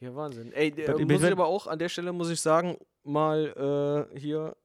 [0.00, 0.52] Ja, Wahnsinn.
[0.52, 4.56] Ey, äh, muss ich aber auch, an der Stelle muss ich sagen, mal äh, hier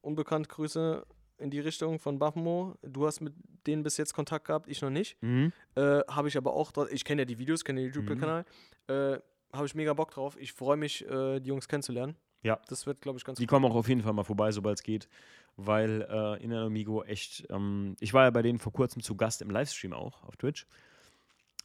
[0.00, 1.04] unbekannt Grüße
[1.38, 2.74] in die Richtung von Bafmo.
[2.82, 3.34] Du hast mit
[3.66, 5.20] denen bis jetzt Kontakt gehabt, ich noch nicht.
[5.22, 5.52] Mhm.
[5.74, 7.94] Äh, habe ich aber auch, ich kenne ja die Videos, kenne den Mhm.
[7.94, 8.44] YouTube-Kanal.
[8.88, 9.18] Äh,
[9.56, 10.36] habe ich mega Bock drauf.
[10.40, 12.16] Ich freue mich, äh, die Jungs kennenzulernen.
[12.42, 12.60] Ja.
[12.68, 14.82] Das wird, glaube ich, ganz Die kommen auch auf jeden Fall mal vorbei, sobald es
[14.84, 15.08] geht,
[15.56, 19.16] weil äh, Inan und Migo echt, ähm, ich war ja bei denen vor kurzem zu
[19.16, 20.66] Gast im Livestream auch auf Twitch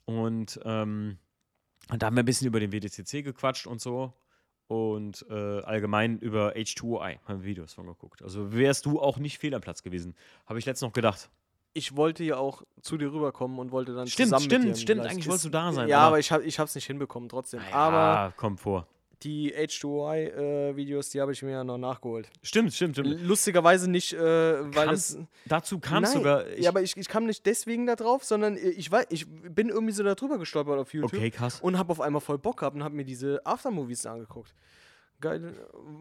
[0.05, 1.17] und ähm,
[1.87, 4.13] da haben wir ein bisschen über den WDCC gequatscht und so
[4.67, 8.23] und äh, allgemein über H2OI haben wir Videos von geguckt.
[8.23, 10.15] Also wärst du auch nicht fehl am Platz gewesen,
[10.45, 11.29] habe ich letztens noch gedacht.
[11.73, 14.79] Ich wollte ja auch zu dir rüberkommen und wollte dann Stimmt, zusammen stimmt, mit dir
[14.79, 15.03] im stimmt.
[15.03, 17.61] Live- Eigentlich wolltest du da sein, Ja, aber- aber, ich habe es nicht hinbekommen trotzdem.
[17.69, 18.87] Ja, Aber kommt vor.
[19.23, 22.29] die H2OI-Videos, die habe ich mir ja noch nachgeholt.
[22.43, 23.21] Stimmt, stimmt, stimmt.
[23.21, 24.19] Lustigerweise nicht, äh,
[24.75, 25.17] weil Kam's- es.
[25.45, 26.47] Dazu kam es sogar.
[26.49, 29.69] Ich, ja, aber ich, ich kam nicht deswegen da drauf, sondern ich, weiß, ich bin
[29.69, 31.61] irgendwie so da drüber gestolpert auf YouTube okay, krass.
[31.61, 34.53] und habe auf einmal voll Bock gehabt und habe mir diese Aftermovies angeguckt.
[35.21, 35.53] Geil,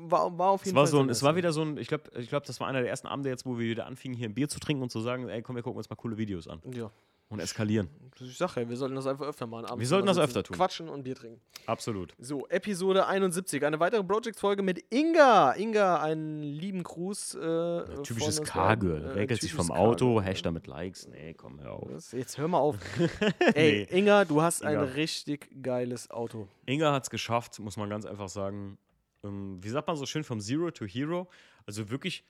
[0.09, 0.91] war, war auf Es jeden war, Fall.
[0.91, 2.91] so ein, es war wieder so ein, ich glaube, ich glaub, das war einer der
[2.91, 5.29] ersten Abende jetzt, wo wir wieder anfingen, hier ein Bier zu trinken und zu sagen,
[5.29, 6.61] ey, komm, wir gucken uns mal coole Videos an.
[6.75, 6.91] Ja,
[7.31, 7.89] und eskalieren.
[8.21, 9.79] Ich sag ja, wir sollten das einfach öfter machen.
[9.79, 10.57] Wir sollten das öfter tun.
[10.57, 11.41] Quatschen und Bier trinken.
[11.65, 12.13] Absolut.
[12.19, 13.65] So, Episode 71.
[13.65, 15.53] Eine weitere Project-Folge mit Inga.
[15.53, 17.37] Inga, einen lieben Gruß.
[17.37, 19.05] Äh, Typisches Car-Girl.
[19.05, 21.07] Äh, Regelt sich vom Auto, hasht damit Likes.
[21.07, 21.89] Nee, komm, hör auf.
[21.93, 22.11] Was?
[22.11, 22.77] Jetzt hör mal auf.
[23.55, 24.83] Ey, Inga, du hast ein Inga.
[24.95, 26.49] richtig geiles Auto.
[26.67, 28.77] Inga hat es geschafft, muss man ganz einfach sagen.
[29.25, 31.29] Ähm, wie sagt man so schön, vom Zero to Hero.
[31.67, 32.25] Also wirklich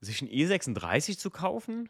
[0.00, 1.88] sich ein E36 zu kaufen.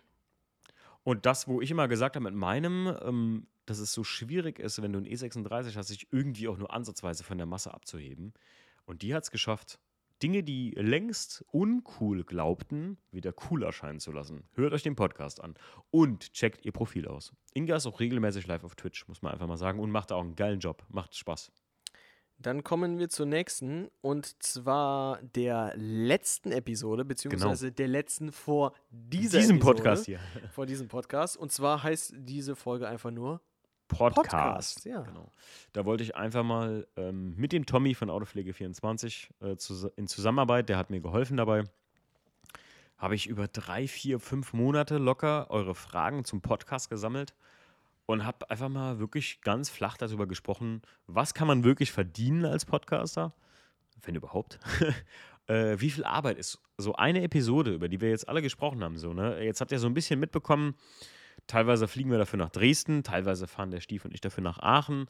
[1.05, 4.83] Und das, wo ich immer gesagt habe mit meinem, ähm, dass es so schwierig ist,
[4.83, 8.35] wenn du ein E36 hast, sich irgendwie auch nur ansatzweise von der Masse abzuheben.
[8.85, 9.79] Und die hat es geschafft,
[10.23, 14.45] Dinge, die längst uncool glaubten, wieder cool erscheinen zu lassen.
[14.55, 15.55] Hört euch den Podcast an
[15.91, 17.33] und checkt ihr Profil aus.
[17.55, 20.17] Inga ist auch regelmäßig live auf Twitch, muss man einfach mal sagen, und macht da
[20.17, 20.85] auch einen geilen Job.
[20.89, 21.53] Macht Spaß.
[22.41, 29.41] Dann kommen wir zur nächsten und zwar der letzten Episode, beziehungsweise der letzten vor dieser
[29.41, 30.21] Diesem Episode, Podcast hier.
[30.53, 31.37] Vor diesem Podcast.
[31.37, 33.41] Und zwar heißt diese Folge einfach nur
[33.89, 34.31] Podcast.
[34.31, 35.01] Podcast, ja.
[35.01, 35.33] Genau.
[35.73, 40.69] Da wollte ich einfach mal ähm, mit dem Tommy von Autopflege24 äh, zus in Zusammenarbeit,
[40.69, 41.65] der hat mir geholfen dabei,
[42.99, 47.35] habe ich über drei, vier, fünf Monate locker eure Fragen zum Podcast gesammelt
[48.09, 52.65] und habe einfach mal wirklich ganz flach darüber gesprochen, was kann man wirklich verdienen als
[52.65, 53.35] Podcaster,
[54.03, 54.59] wenn überhaupt.
[55.47, 58.99] äh, wie viel Arbeit ist so eine Episode, über die wir jetzt alle gesprochen haben.
[58.99, 59.45] So, ne?
[59.45, 60.75] Jetzt habt ihr so ein bisschen mitbekommen,
[61.49, 65.07] Teilweise fliegen wir dafür nach Dresden, teilweise fahren der Stief und ich dafür nach Aachen,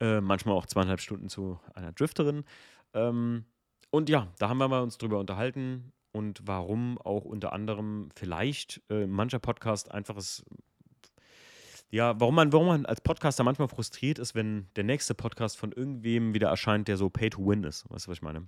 [0.00, 2.44] äh, manchmal auch zweieinhalb Stunden zu einer Drifterin.
[2.92, 3.46] Ähm,
[3.90, 8.82] und ja, da haben wir mal uns drüber unterhalten und warum auch unter anderem vielleicht
[8.90, 10.44] äh, mancher Podcast einfach ist.
[11.90, 15.72] Ja, warum man, warum man als Podcaster manchmal frustriert ist, wenn der nächste Podcast von
[15.72, 17.88] irgendwem wieder erscheint, der so Pay to Win ist.
[17.90, 18.46] Weißt du, was ich meine?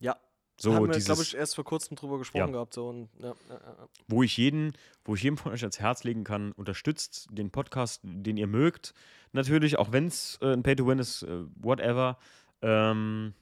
[0.00, 0.16] Ja.
[0.58, 2.52] So Haben wir, glaube ich, erst vor kurzem drüber gesprochen Ja.
[2.52, 2.74] gehabt.
[2.74, 3.88] So, und, ja, ja.
[4.06, 4.74] wo ich jeden,
[5.04, 8.94] wo ich jedem von euch ans Herz legen kann, unterstützt den Podcast, den ihr mögt.
[9.32, 12.18] Natürlich, auch wenn es äh, ein Pay-to-Win ist, äh, whatever.
[12.60, 13.34] Ähm,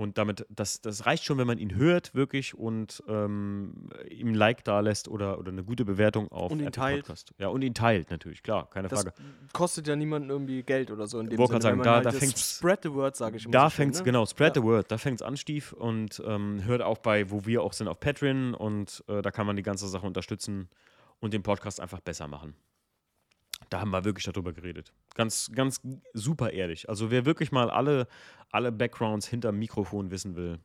[0.00, 4.34] und damit, das, das reicht schon, wenn man ihn hört, wirklich, und ähm, ihm ein
[4.34, 7.02] Like da lässt oder, oder eine gute Bewertung auf Und ihn teilt.
[7.02, 7.34] Podcast.
[7.38, 9.14] Ja, und ihn teilt, natürlich, klar, keine Das Frage.
[9.52, 11.62] kostet ja niemanden irgendwie Geld oder so in dem Wollte Sinne.
[11.62, 13.52] sagen, da- man da fängt's- Spread the word, sage ich immer.
[13.52, 14.04] Da fängt's, ne?
[14.04, 14.62] genau, spread Ja.
[14.62, 15.72] the word, da fängt's an, Stief.
[15.74, 19.46] Und ähm, hört auch bei, wo wir auch sind, auf Patreon und äh, da kann
[19.46, 20.68] man die ganze Sache unterstützen
[21.20, 22.54] und den Podcast einfach besser machen.
[23.70, 24.92] Da haben wir wirklich darüber geredet.
[25.14, 25.80] Ganz, ganz
[26.12, 26.88] super ehrlich.
[26.88, 28.08] Also wer wirklich mal alle,
[28.50, 30.58] alle Backgrounds hinterm Mikrofon wissen will,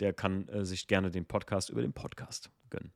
[0.00, 2.92] der kann äh, sich gerne den Podcast über den Podcast gönnen.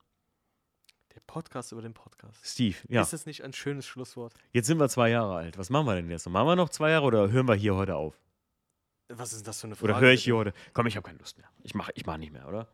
[1.15, 2.45] Der Podcast über den Podcast.
[2.45, 4.33] Steve, ja, Ist das nicht ein schönes Schlusswort?
[4.51, 5.57] jetzt sind wir zwei Jahre alt.
[5.57, 6.29] Was machen wir denn jetzt?
[6.29, 8.19] Machen wir noch zwei Jahre oder hören wir hier heute auf?
[9.07, 9.91] Was ist das für eine Frage?
[9.93, 10.53] Oder höre ich hier heute?
[10.73, 11.47] Komm, ich habe keine Lust mehr.
[11.63, 12.67] Ich mache ich mach nicht mehr, oder?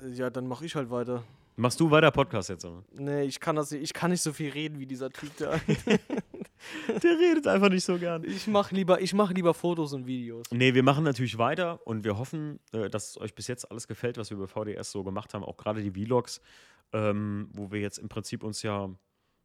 [0.00, 1.22] Ja, dann mache ich halt weiter.
[1.56, 2.64] Machst du weiter Podcast jetzt?
[2.64, 2.82] Oder?
[2.92, 3.82] Nee, ich kann das nicht.
[3.82, 5.60] Ich kann nicht so viel reden wie dieser Typ da.
[6.88, 8.24] Der redet einfach nicht so gern.
[8.24, 10.46] ich mache lieber, ich mach lieber Fotos und Videos.
[10.50, 13.86] Nee, wir machen natürlich weiter und wir hoffen, äh, dass es euch bis jetzt alles
[13.86, 15.44] gefällt, was wir über VDS so gemacht haben.
[15.44, 16.40] Auch gerade die Vlogs,
[16.92, 18.88] ähm, wo wir jetzt im Prinzip uns ja,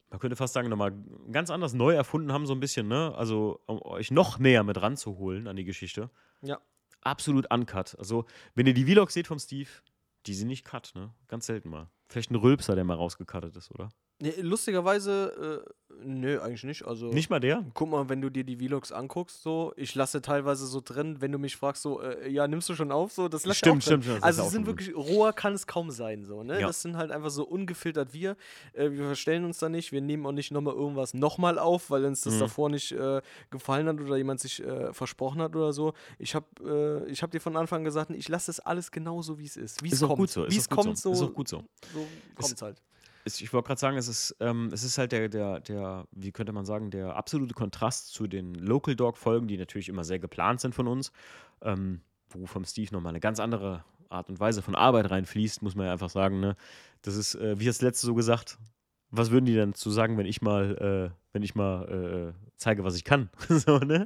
[0.10, 0.94] man könnte fast sagen, nochmal
[1.32, 3.14] ganz anders neu erfunden haben, so ein bisschen, ne?
[3.16, 6.10] Also, um euch noch näher mit ranzuholen an die Geschichte.
[6.42, 6.60] Ja.
[7.02, 7.98] Absolut uncut.
[8.00, 8.26] Also,
[8.56, 9.70] wenn ihr die Vlogs seht vom Steve,
[10.26, 11.14] die sind nicht cut, ne?
[11.28, 11.90] Ganz selten mal.
[12.10, 13.90] Vielleicht ein Rülpser, der mal rausgecuttet ist, oder?
[14.22, 16.86] Nee, lustigerweise, äh, nö, eigentlich nicht.
[16.86, 17.64] Also, Nicht mal der?
[17.74, 21.32] guck mal, wenn du dir die Vlogs anguckst, so, ich lasse teilweise so drin, wenn
[21.32, 23.84] du mich fragst, so, äh, ja, nimmst du schon auf, so, das lasse ich Stimmt,
[23.84, 24.02] auch drin.
[24.02, 26.44] stimmt, stimmt, das Also, ist auch sind schon wirklich, roher kann es kaum sein, so,
[26.44, 26.60] ne?
[26.60, 26.68] Ja.
[26.68, 28.36] Das sind halt einfach so ungefiltert wir.
[28.74, 32.04] Äh, wir verstellen uns da nicht, wir nehmen auch nicht nochmal irgendwas nochmal auf, weil
[32.04, 32.40] uns das Mhm.
[32.40, 33.22] davor nicht äh,
[33.52, 35.94] gefallen hat oder jemand sich äh, versprochen hat oder so.
[36.18, 39.40] Ich habe äh, ich hab dir von Anfang an gesagt, ich lasse es alles genauso,
[39.40, 39.82] wie es ist.
[39.82, 40.20] Wie es Ist auch kommt.
[40.20, 40.44] gut so.
[40.44, 41.14] Wie Ist es auch gut kommt, so.
[41.14, 41.64] so, Ist auch gut so.
[41.94, 42.06] so
[42.36, 42.82] kommt es halt.
[43.38, 46.52] Ich wollte gerade sagen, es ist, ähm, es ist halt der, der, der, wie könnte
[46.52, 50.76] man sagen, der absolute Kontrast zu den Local Dog-Folgen, die natürlich immer sehr geplant sind
[50.76, 51.12] von uns,
[51.62, 55.76] ähm, wo vom Steve nochmal eine ganz andere Art und Weise von Arbeit reinfließt, muss
[55.76, 56.40] man ja einfach sagen.
[56.40, 56.56] Ne?
[57.02, 58.58] Das ist, äh, wie das letzte so gesagt,
[59.12, 62.84] was würden die denn zu sagen, wenn ich mal, äh, wenn ich mal äh, zeige,
[62.84, 63.30] was ich kann?
[63.50, 64.06] so, ne?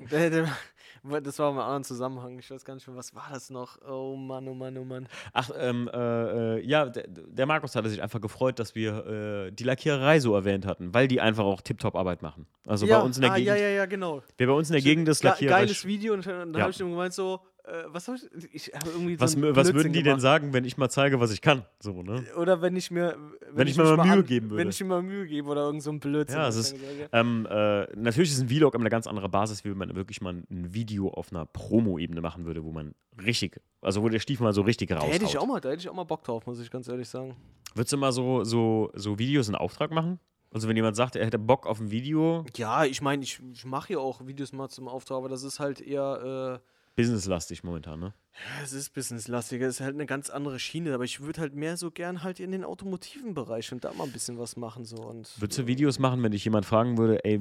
[1.21, 2.39] Das war im anderen Zusammenhang.
[2.39, 3.77] Ich weiß gar nicht mehr, was war das noch?
[3.85, 5.07] Oh Mann, oh Mann, oh Mann.
[5.33, 9.51] Ach, ähm, äh, äh, ja, der, der Markus hatte sich einfach gefreut, dass wir äh,
[9.51, 12.47] die Lackiererei so erwähnt hatten, weil die einfach auch tiptop Arbeit machen.
[12.65, 13.47] Also ja, bei uns in der ah, Gegend.
[13.49, 14.21] ja, ja, ja, genau.
[14.37, 15.51] Wer bei uns in der Gegend ist, Ge Lackierer.
[15.51, 16.61] Geiles Video und dann Ja.
[16.61, 17.41] habe ich ihm gemeint so,
[17.87, 20.21] was habe ich, ich habe irgendwie Was, so was würden die denn gemacht.
[20.21, 21.63] sagen, wenn ich mal zeige, was ich kann?
[21.79, 22.23] So, ne?
[22.37, 23.15] Oder wenn ich mir,
[23.51, 24.61] wenn, ich mir mich mal Mühe an- geben würde.
[24.63, 26.37] Wenn ich mir mal Mühe gebe oder irgend so ein Blödsinn.
[26.39, 29.69] Ja, es ich ist- Ähm, äh, natürlich ist ein Vlog eine ganz andere Basis, wie
[29.71, 34.01] wenn man wirklich mal ein Video auf einer Promo-Ebene machen würde, wo man richtig, also
[34.03, 35.11] wo der Stiefel mal so richtig raushaut.
[35.13, 37.07] hätte ich auch mal, da hätte ich auch mal Bock drauf, muss ich ganz ehrlich
[37.07, 37.35] sagen.
[37.75, 40.19] Würdest du mal so, so, so Videos in Auftrag machen?
[40.51, 43.65] Also wenn jemand sagt, er hätte Bock auf ein Video, Ja, ich meine, ich, ich
[43.65, 46.61] mache ja auch Videos mal zum Auftrag, aber das ist halt eher,
[46.95, 48.13] businesslastig momentan, ne?
[48.33, 51.55] äh, es ist businesslastiger, es ist halt eine ganz andere Schiene, aber ich würde halt
[51.55, 54.85] mehr so gern halt in den automotiven Bereich und da mal ein bisschen was machen
[54.85, 57.39] so und Würdest du Videos machen, wenn dich jemand fragen würde, ey,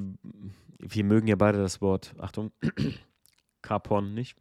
[0.78, 2.50] wir mögen ja beide das Wort, Achtung,
[3.62, 4.36] Carporn nicht,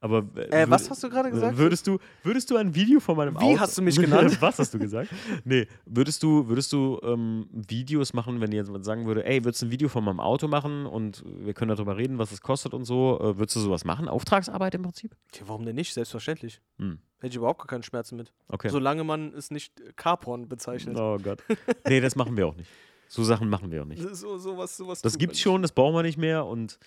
[0.00, 1.56] aber Äh, was hast du gerade gesagt?
[1.56, 3.60] Würdest du, würdest du ein Video von meinem Wie Auto...
[3.60, 4.36] hast du mich genannt?
[4.40, 5.10] was hast du gesagt?
[5.44, 9.66] Nee, würdest du, würdest du ähm, Videos machen, wenn jemand sagen würde, ey, würdest du
[9.66, 12.84] ein Video von meinem Auto machen und wir können darüber reden, was es kostet und
[12.84, 14.08] so, äh, würdest du sowas machen?
[14.08, 15.16] Auftragsarbeit im Prinzip?
[15.34, 15.94] Ja, warum denn nicht?
[15.94, 16.60] Selbstverständlich.
[16.78, 16.98] Hm.
[17.18, 18.32] Hätte ich überhaupt gar keinen Schmerzen mit.
[18.48, 18.68] Okay.
[18.68, 20.96] Solange man es nicht äh, Carporn bezeichnet.
[20.98, 21.42] Oh Gott.
[21.88, 22.68] Nee, das machen wir auch nicht.
[23.08, 24.02] So Sachen machen wir auch nicht.
[24.02, 26.44] So, sowas, sowas Das tut gibt's man schon, das brauchen wir nicht mehr.
[26.44, 26.78] Und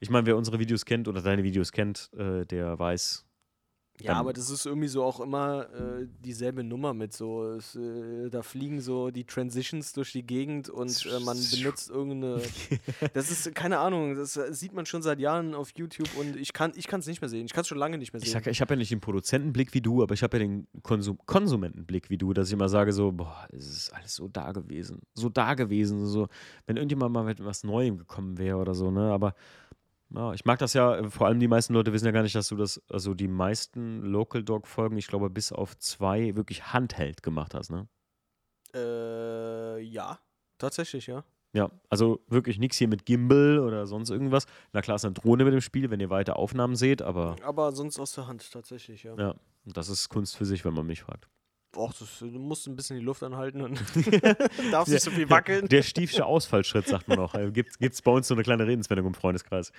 [0.00, 3.28] ich meine, wer unsere Videos kennt oder deine Videos kennt, äh, der weiß.
[4.00, 7.50] Ja, aber das ist irgendwie so auch immer äh, dieselbe Nummer mit so.
[7.52, 12.40] Es, äh, da fliegen so die Transitions durch die Gegend und äh, man benutzt irgendeine.
[13.12, 16.52] Das ist, keine Ahnung, das äh, sieht man schon seit Jahren auf YouTube und ich
[16.52, 17.46] kann es ich nicht mehr sehen.
[17.46, 18.34] Ich kann es schon lange nicht mehr Ich, sehen.
[18.34, 21.18] sag, ich habe ja nicht den Produzentenblick wie du, aber ich habe ja den Konsum
[21.26, 25.00] Konsumentenblick wie du, dass ich immer sage so, boah, es ist alles so da gewesen,
[25.14, 26.28] so da gewesen, so,
[26.66, 29.34] wenn irgendjemand mal mit was Neuem gekommen wäre oder so, ne, aber
[30.10, 32.34] ja, ich mag das ja, äh, vor allem die meisten Leute wissen ja gar nicht,
[32.34, 36.72] dass du das, also die meisten Local Dog Folgen, ich glaube bis auf zwei, wirklich
[36.72, 37.88] Handheld gemacht hast, ne?
[38.74, 40.18] Äh, ja,
[40.58, 41.24] tatsächlich, ja.
[41.54, 44.46] Ja, also wirklich nichts hier mit Gimbal oder sonst irgendwas.
[44.72, 47.72] Na klar ist eine Drohne mit dem Spiel, wenn ihr weite Aufnahmen seht, aber Aber
[47.72, 49.16] sonst aus der Hand, tatsächlich, ja.
[49.16, 51.28] ja, das ist Kunst für sich, wenn man mich fragt.
[51.76, 53.78] Och, das, du musst ein bisschen die Luft anhalten und
[54.72, 55.68] darfst nicht so viel wackeln.
[55.68, 57.34] Der stiefsche Ausfallschritt, sagt man auch.
[57.52, 59.72] Gibt es bei uns so eine kleine Redenswendung im Freundeskreis.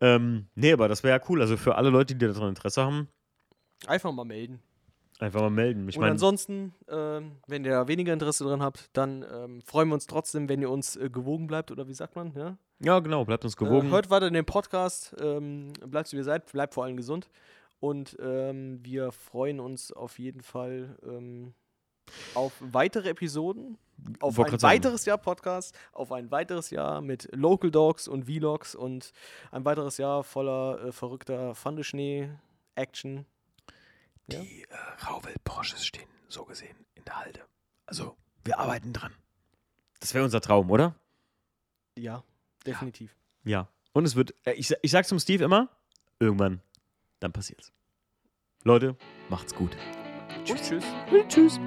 [0.00, 1.40] Ähm, nee, aber das wäre ja cool.
[1.40, 3.08] Also für alle Leute, die daran Interesse haben,
[3.86, 4.60] Einfach mal melden.
[5.18, 5.88] einfach mal melden.
[5.88, 9.94] Ich und meine, ansonsten, ähm, wenn ihr weniger Interesse dran habt, dann ähm, freuen wir
[9.94, 12.32] uns trotzdem, wenn ihr uns äh, gewogen bleibt, oder wie sagt man?
[12.34, 12.58] Ja?
[12.80, 13.88] ja genau, bleibt uns gewogen.
[13.88, 16.96] Äh, hört weiter in den Podcast, ähm, bleibt so wie ihr seid, bleibt vor allem
[16.96, 17.30] gesund.
[17.80, 21.54] Und ähm, wir freuen uns auf jeden Fall ähm,
[22.34, 23.78] auf weitere Episoden,
[24.20, 28.74] auf Wollt ein weiteres Jahr Podcast, auf ein weiteres Jahr mit Local Dogs und Vlogs
[28.74, 29.12] und
[29.50, 33.26] ein weiteres Jahr voller äh, verrückter Pfandeschnee-Action.
[34.30, 34.40] Ja?
[34.40, 37.40] Die äh, Rauwelt-Porsches stehen so gesehen in der Halde.
[37.86, 39.12] Also, wir arbeiten dran.
[40.00, 40.94] Das wäre unser Traum, oder?
[41.98, 42.22] Ja,
[42.66, 43.14] definitiv.
[43.44, 43.68] Ja.
[43.92, 45.68] Und es wird, äh, ich, ich sag's zum Steve immer,
[46.20, 46.60] irgendwann,
[47.20, 47.72] dann passiert's.
[48.64, 48.96] Leute,
[49.28, 49.76] macht's gut.
[50.48, 50.84] Und tschüss.
[51.28, 51.60] Tschüss.